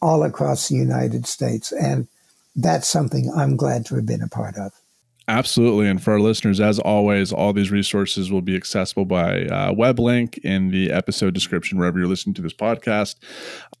all 0.00 0.22
across 0.22 0.68
the 0.68 0.76
United 0.76 1.26
States. 1.26 1.72
And 1.72 2.08
that's 2.54 2.88
something 2.88 3.30
I'm 3.34 3.56
glad 3.56 3.84
to 3.86 3.96
have 3.96 4.06
been 4.06 4.22
a 4.22 4.28
part 4.28 4.56
of. 4.56 4.72
Absolutely. 5.28 5.88
And 5.88 6.02
for 6.02 6.12
our 6.12 6.20
listeners, 6.20 6.60
as 6.60 6.80
always, 6.80 7.32
all 7.32 7.52
these 7.52 7.70
resources 7.70 8.32
will 8.32 8.42
be 8.42 8.56
accessible 8.56 9.04
by 9.04 9.44
uh, 9.44 9.72
web 9.72 10.00
link 10.00 10.38
in 10.38 10.70
the 10.70 10.90
episode 10.90 11.32
description 11.32 11.78
wherever 11.78 11.98
you're 11.98 12.08
listening 12.08 12.34
to 12.34 12.42
this 12.42 12.52
podcast. 12.52 13.16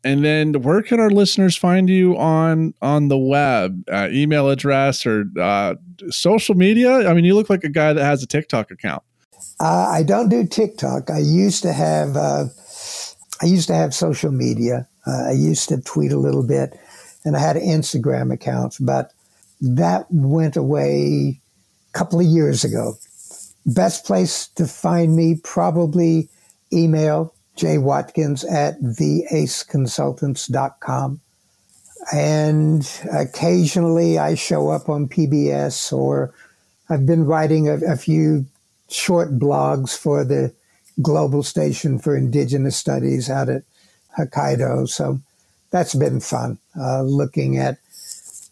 And 0.04 0.24
then 0.24 0.54
where 0.62 0.82
can 0.82 1.00
our 1.00 1.10
listeners 1.10 1.56
find 1.56 1.88
you 1.88 2.16
on 2.16 2.74
on 2.80 3.08
the 3.08 3.18
web? 3.18 3.82
Uh, 3.90 4.08
email 4.10 4.50
address 4.50 5.04
or 5.04 5.24
uh, 5.40 5.74
social 6.10 6.54
media? 6.54 7.08
I 7.08 7.14
mean, 7.14 7.24
you 7.24 7.34
look 7.34 7.50
like 7.50 7.64
a 7.64 7.68
guy 7.68 7.92
that 7.92 8.04
has 8.04 8.22
a 8.22 8.26
TikTok 8.26 8.70
account. 8.70 9.02
Uh, 9.58 9.88
I 9.90 10.02
don't 10.04 10.28
do 10.28 10.46
TikTok. 10.46 11.10
I 11.10 11.18
used 11.18 11.62
to 11.62 11.72
have 11.72 12.16
uh, 12.16 12.46
I 13.40 13.46
used 13.46 13.66
to 13.68 13.74
have 13.74 13.94
social 13.94 14.30
media. 14.30 14.88
Uh, 15.06 15.28
I 15.28 15.32
used 15.32 15.68
to 15.70 15.80
tweet 15.80 16.12
a 16.12 16.18
little 16.18 16.44
bit, 16.44 16.78
and 17.24 17.36
I 17.36 17.40
had 17.40 17.56
Instagram 17.56 18.32
accounts, 18.32 18.78
but 18.78 19.12
that 19.62 20.06
went 20.10 20.56
away 20.56 21.40
a 21.88 21.92
couple 21.96 22.20
of 22.20 22.26
years 22.26 22.64
ago. 22.64 22.98
Best 23.64 24.04
place 24.04 24.48
to 24.48 24.66
find 24.66 25.14
me 25.14 25.36
probably 25.42 26.28
email 26.72 27.32
Jay 27.54 27.78
Watkins 27.78 28.42
at 28.44 28.82
theaceconsultants.com. 28.82 31.20
And 32.12 33.00
occasionally 33.12 34.18
I 34.18 34.34
show 34.34 34.70
up 34.70 34.88
on 34.88 35.08
PBS 35.08 35.92
or 35.92 36.34
I've 36.90 37.06
been 37.06 37.24
writing 37.24 37.68
a, 37.68 37.74
a 37.92 37.96
few 37.96 38.46
short 38.88 39.38
blogs 39.38 39.96
for 39.96 40.24
the 40.24 40.52
global 41.00 41.44
station 41.44 42.00
for 42.00 42.16
indigenous 42.16 42.76
studies 42.76 43.30
out 43.30 43.48
at 43.48 43.62
Hokkaido. 44.18 44.88
So 44.88 45.20
that's 45.70 45.94
been 45.94 46.18
fun, 46.18 46.58
uh, 46.78 47.02
looking 47.02 47.58
at 47.58 47.78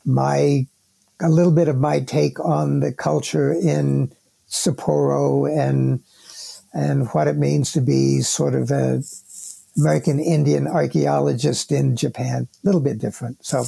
my 0.04 0.66
a 1.20 1.28
little 1.28 1.52
bit 1.52 1.68
of 1.68 1.78
my 1.78 2.00
take 2.00 2.40
on 2.40 2.80
the 2.80 2.92
culture 2.92 3.52
in 3.52 4.12
Sapporo 4.48 5.48
and 5.50 6.02
and 6.72 7.08
what 7.08 7.26
it 7.26 7.36
means 7.36 7.72
to 7.72 7.80
be 7.80 8.20
sort 8.20 8.54
of 8.54 8.70
a 8.70 9.02
American 9.76 10.20
Indian 10.20 10.66
archaeologist 10.66 11.72
in 11.72 11.96
Japan. 11.96 12.48
A 12.62 12.66
little 12.66 12.80
bit 12.80 12.98
different. 12.98 13.44
So 13.44 13.64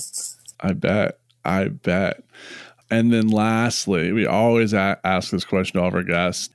I 0.60 0.72
bet. 0.72 1.18
I 1.44 1.68
bet. 1.68 2.22
And 2.90 3.12
then 3.12 3.28
lastly, 3.28 4.12
we 4.12 4.26
always 4.26 4.72
a- 4.72 5.00
ask 5.04 5.30
this 5.30 5.44
question 5.44 5.78
to 5.78 5.82
all 5.82 5.88
of 5.88 5.94
our 5.94 6.02
guests. 6.02 6.50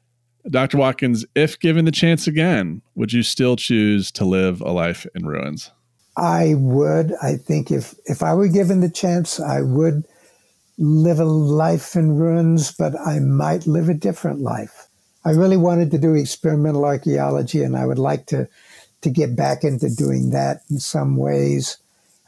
Dr. 0.50 0.78
Watkins, 0.78 1.26
if 1.36 1.60
given 1.60 1.86
the 1.86 1.92
chance 1.92 2.28
again, 2.28 2.82
would 2.96 3.12
you 3.12 3.24
still 3.24 3.56
choose 3.56 4.12
to 4.12 4.24
live 4.24 4.62
a 4.62 4.72
life 4.72 5.06
in 5.14 5.26
ruins? 5.26 5.72
I 6.16 6.56
would. 6.56 7.14
I 7.22 7.36
think 7.36 7.70
if 7.70 7.96
if 8.06 8.24
I 8.24 8.34
were 8.34 8.48
given 8.48 8.80
the 8.80 8.90
chance, 8.90 9.40
I 9.40 9.62
would 9.62 10.06
live 10.78 11.20
a 11.20 11.26
life 11.26 11.96
in 11.96 12.18
ruins, 12.18 12.72
but 12.72 12.94
I 13.00 13.20
might 13.20 13.68
live 13.68 13.90
a 13.90 13.94
different 13.94 14.42
life. 14.42 14.88
I 15.26 15.32
really 15.32 15.58
wanted 15.58 15.92
to 15.92 15.98
do 15.98 16.14
experimental 16.14 16.86
archaeology, 16.86 17.64
and 17.64 17.76
I 17.76 17.86
would 17.86 18.00
like 18.00 18.28
to 18.28 18.48
to 19.02 19.10
get 19.10 19.36
back 19.36 19.64
into 19.64 19.90
doing 19.90 20.32
that 20.32 20.64
in 20.70 20.80
some 20.80 21.18
ways. 21.18 21.78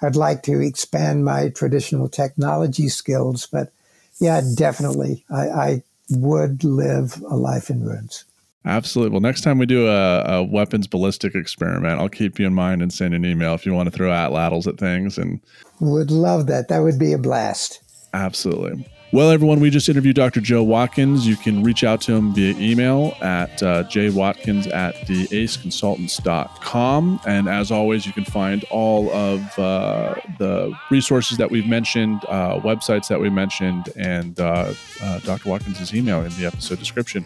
I'd 0.02 0.16
like 0.16 0.44
to 0.44 0.62
expand 0.62 1.26
my 1.26 1.50
traditional 1.50 2.08
technology 2.08 2.90
skills, 2.90 3.48
but 3.48 3.72
yeah, 4.20 4.42
definitely, 4.56 5.26
I, 5.30 5.50
I 5.50 5.84
would 6.10 6.64
live 6.64 7.22
a 7.28 7.36
life 7.36 7.70
in 7.70 7.84
ruins. 7.84 8.26
Absolutely. 8.66 9.12
Well, 9.12 9.22
next 9.22 9.42
time 9.42 9.58
we 9.58 9.66
do 9.66 9.88
a, 9.88 10.22
a, 10.22 10.44
weapons 10.44 10.86
ballistic 10.86 11.34
experiment, 11.34 12.00
I'll 12.00 12.10
keep 12.10 12.40
you 12.40 12.46
in 12.46 12.54
mind 12.54 12.82
and 12.82 12.92
send 12.92 13.14
an 13.14 13.26
email 13.26 13.54
if 13.54 13.66
you 13.66 13.74
want 13.74 13.88
to 13.88 13.96
throw 13.96 14.10
atlatls 14.10 14.68
at 14.68 14.78
things. 14.78 15.18
And 15.18 15.40
would 15.80 16.12
love 16.12 16.48
that. 16.48 16.68
That 16.68 16.80
would 16.80 17.00
be 17.00 17.14
a 17.14 17.18
blast. 17.18 17.82
Absolutely. 18.14 18.86
Well, 19.12 19.32
everyone, 19.32 19.60
we 19.60 19.72
just 19.72 19.90
interviewed 19.90 20.18
Dr. 20.18 20.40
Joe 20.40 20.62
Watkins. 20.62 21.26
You 21.26 21.36
can 21.36 21.64
reach 21.64 21.84
out 21.84 22.00
to 22.02 22.14
him 22.14 22.32
via 22.32 22.54
email 22.60 23.18
at 23.22 23.64
uh, 23.64 23.86
jwatkins 23.86 24.72
at 24.72 24.94
theaceconsultants.com. 25.08 27.20
And 27.26 27.50
as 27.50 27.72
always, 27.72 28.06
you 28.06 28.14
can 28.14 28.26
find 28.26 28.64
all 28.66 29.10
of 29.10 29.58
uh, 29.58 30.14
the 30.38 30.72
resources 30.92 31.40
that 31.40 31.50
we've 31.50 31.66
mentioned, 31.66 32.22
uh, 32.28 32.60
websites 32.60 33.08
that 33.08 33.20
we 33.20 33.32
mentioned, 33.32 33.90
and 33.96 34.40
uh, 34.40 34.76
uh, 35.02 35.20
Dr. 35.22 35.50
Watkins' 35.50 35.96
email 35.96 36.24
in 36.24 36.32
the 36.38 36.46
episode 36.46 36.78
description. 36.78 37.26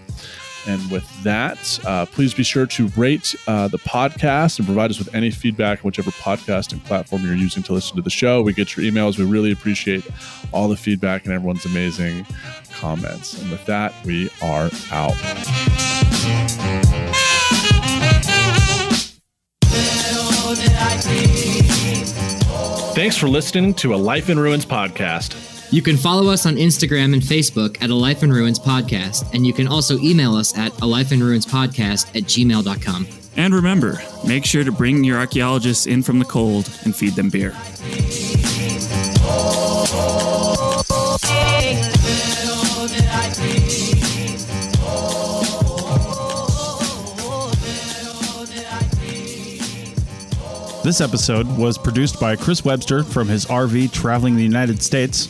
And 0.68 0.90
with 0.92 1.24
that, 1.24 1.80
uh, 1.86 2.06
please 2.06 2.34
be 2.34 2.44
sure 2.44 2.66
to 2.66 2.88
rate 2.90 3.36
uh, 3.48 3.68
the 3.68 3.80
podcast 3.80 4.60
and 4.60 4.66
provide 4.66 4.90
us 4.92 5.00
with 5.00 5.14
any 5.14 5.32
feedback 5.32 5.80
on 5.80 5.84
whichever 5.84 6.12
podcasting 6.12 6.84
platform 6.84 7.24
you're 7.24 7.36
using 7.36 7.64
to 7.64 7.74
listen 7.74 7.96
to 7.96 8.02
the 8.02 8.10
show. 8.10 8.42
We 8.42 8.54
get 8.54 8.78
your 8.78 8.86
emails. 8.86 9.18
We 9.18 9.26
really 9.26 9.52
appreciate 9.52 10.06
all 10.52 10.68
the 10.68 10.78
feedback 10.78 11.26
and 11.26 11.34
everyone's 11.34 11.66
amazing 11.66 12.26
comments. 12.74 13.42
And 13.42 13.52
with 13.52 13.66
that, 13.66 13.94
we 14.06 14.30
are 14.42 14.70
out. 14.92 15.16
Thanks 22.96 23.18
for 23.18 23.28
listening 23.28 23.74
to 23.76 23.96
a 23.96 23.98
Life 23.98 24.30
in 24.30 24.38
Ruins 24.40 24.66
podcast. 24.66 25.53
You 25.74 25.82
can 25.82 25.98
follow 25.98 26.30
us 26.30 26.46
on 26.46 26.58
Instagram 26.58 27.14
and 27.14 27.22
Facebook 27.24 27.82
at 27.82 27.90
A 27.90 27.96
Life 27.96 28.22
in 28.22 28.32
Ruins 28.32 28.60
Podcast, 28.60 29.34
and 29.34 29.44
you 29.44 29.54
can 29.54 29.68
also 29.68 29.98
email 29.98 30.36
us 30.36 30.56
at 30.56 30.80
a 30.82 30.86
life 30.86 31.12
in 31.12 31.20
ruins 31.20 31.48
podcast 31.48 32.16
at 32.16 32.26
gmail.com. 32.26 33.08
And 33.38 33.56
remember, 33.56 34.00
make 34.24 34.46
sure 34.46 34.64
to 34.64 34.72
bring 34.72 35.04
your 35.04 35.18
archaeologists 35.18 35.88
in 35.88 36.04
from 36.04 36.20
the 36.20 36.26
cold 36.26 36.70
and 36.84 36.96
feed 36.96 37.16
them 37.16 37.32
beer. 37.32 37.56
This 50.84 51.02
episode 51.02 51.48
was 51.58 51.80
produced 51.80 52.20
by 52.20 52.36
Chris 52.36 52.64
Webster 52.64 53.04
from 53.04 53.28
his 53.28 53.48
RV 53.48 53.92
traveling 53.92 54.36
the 54.36 54.44
United 54.44 54.84
States. 54.84 55.30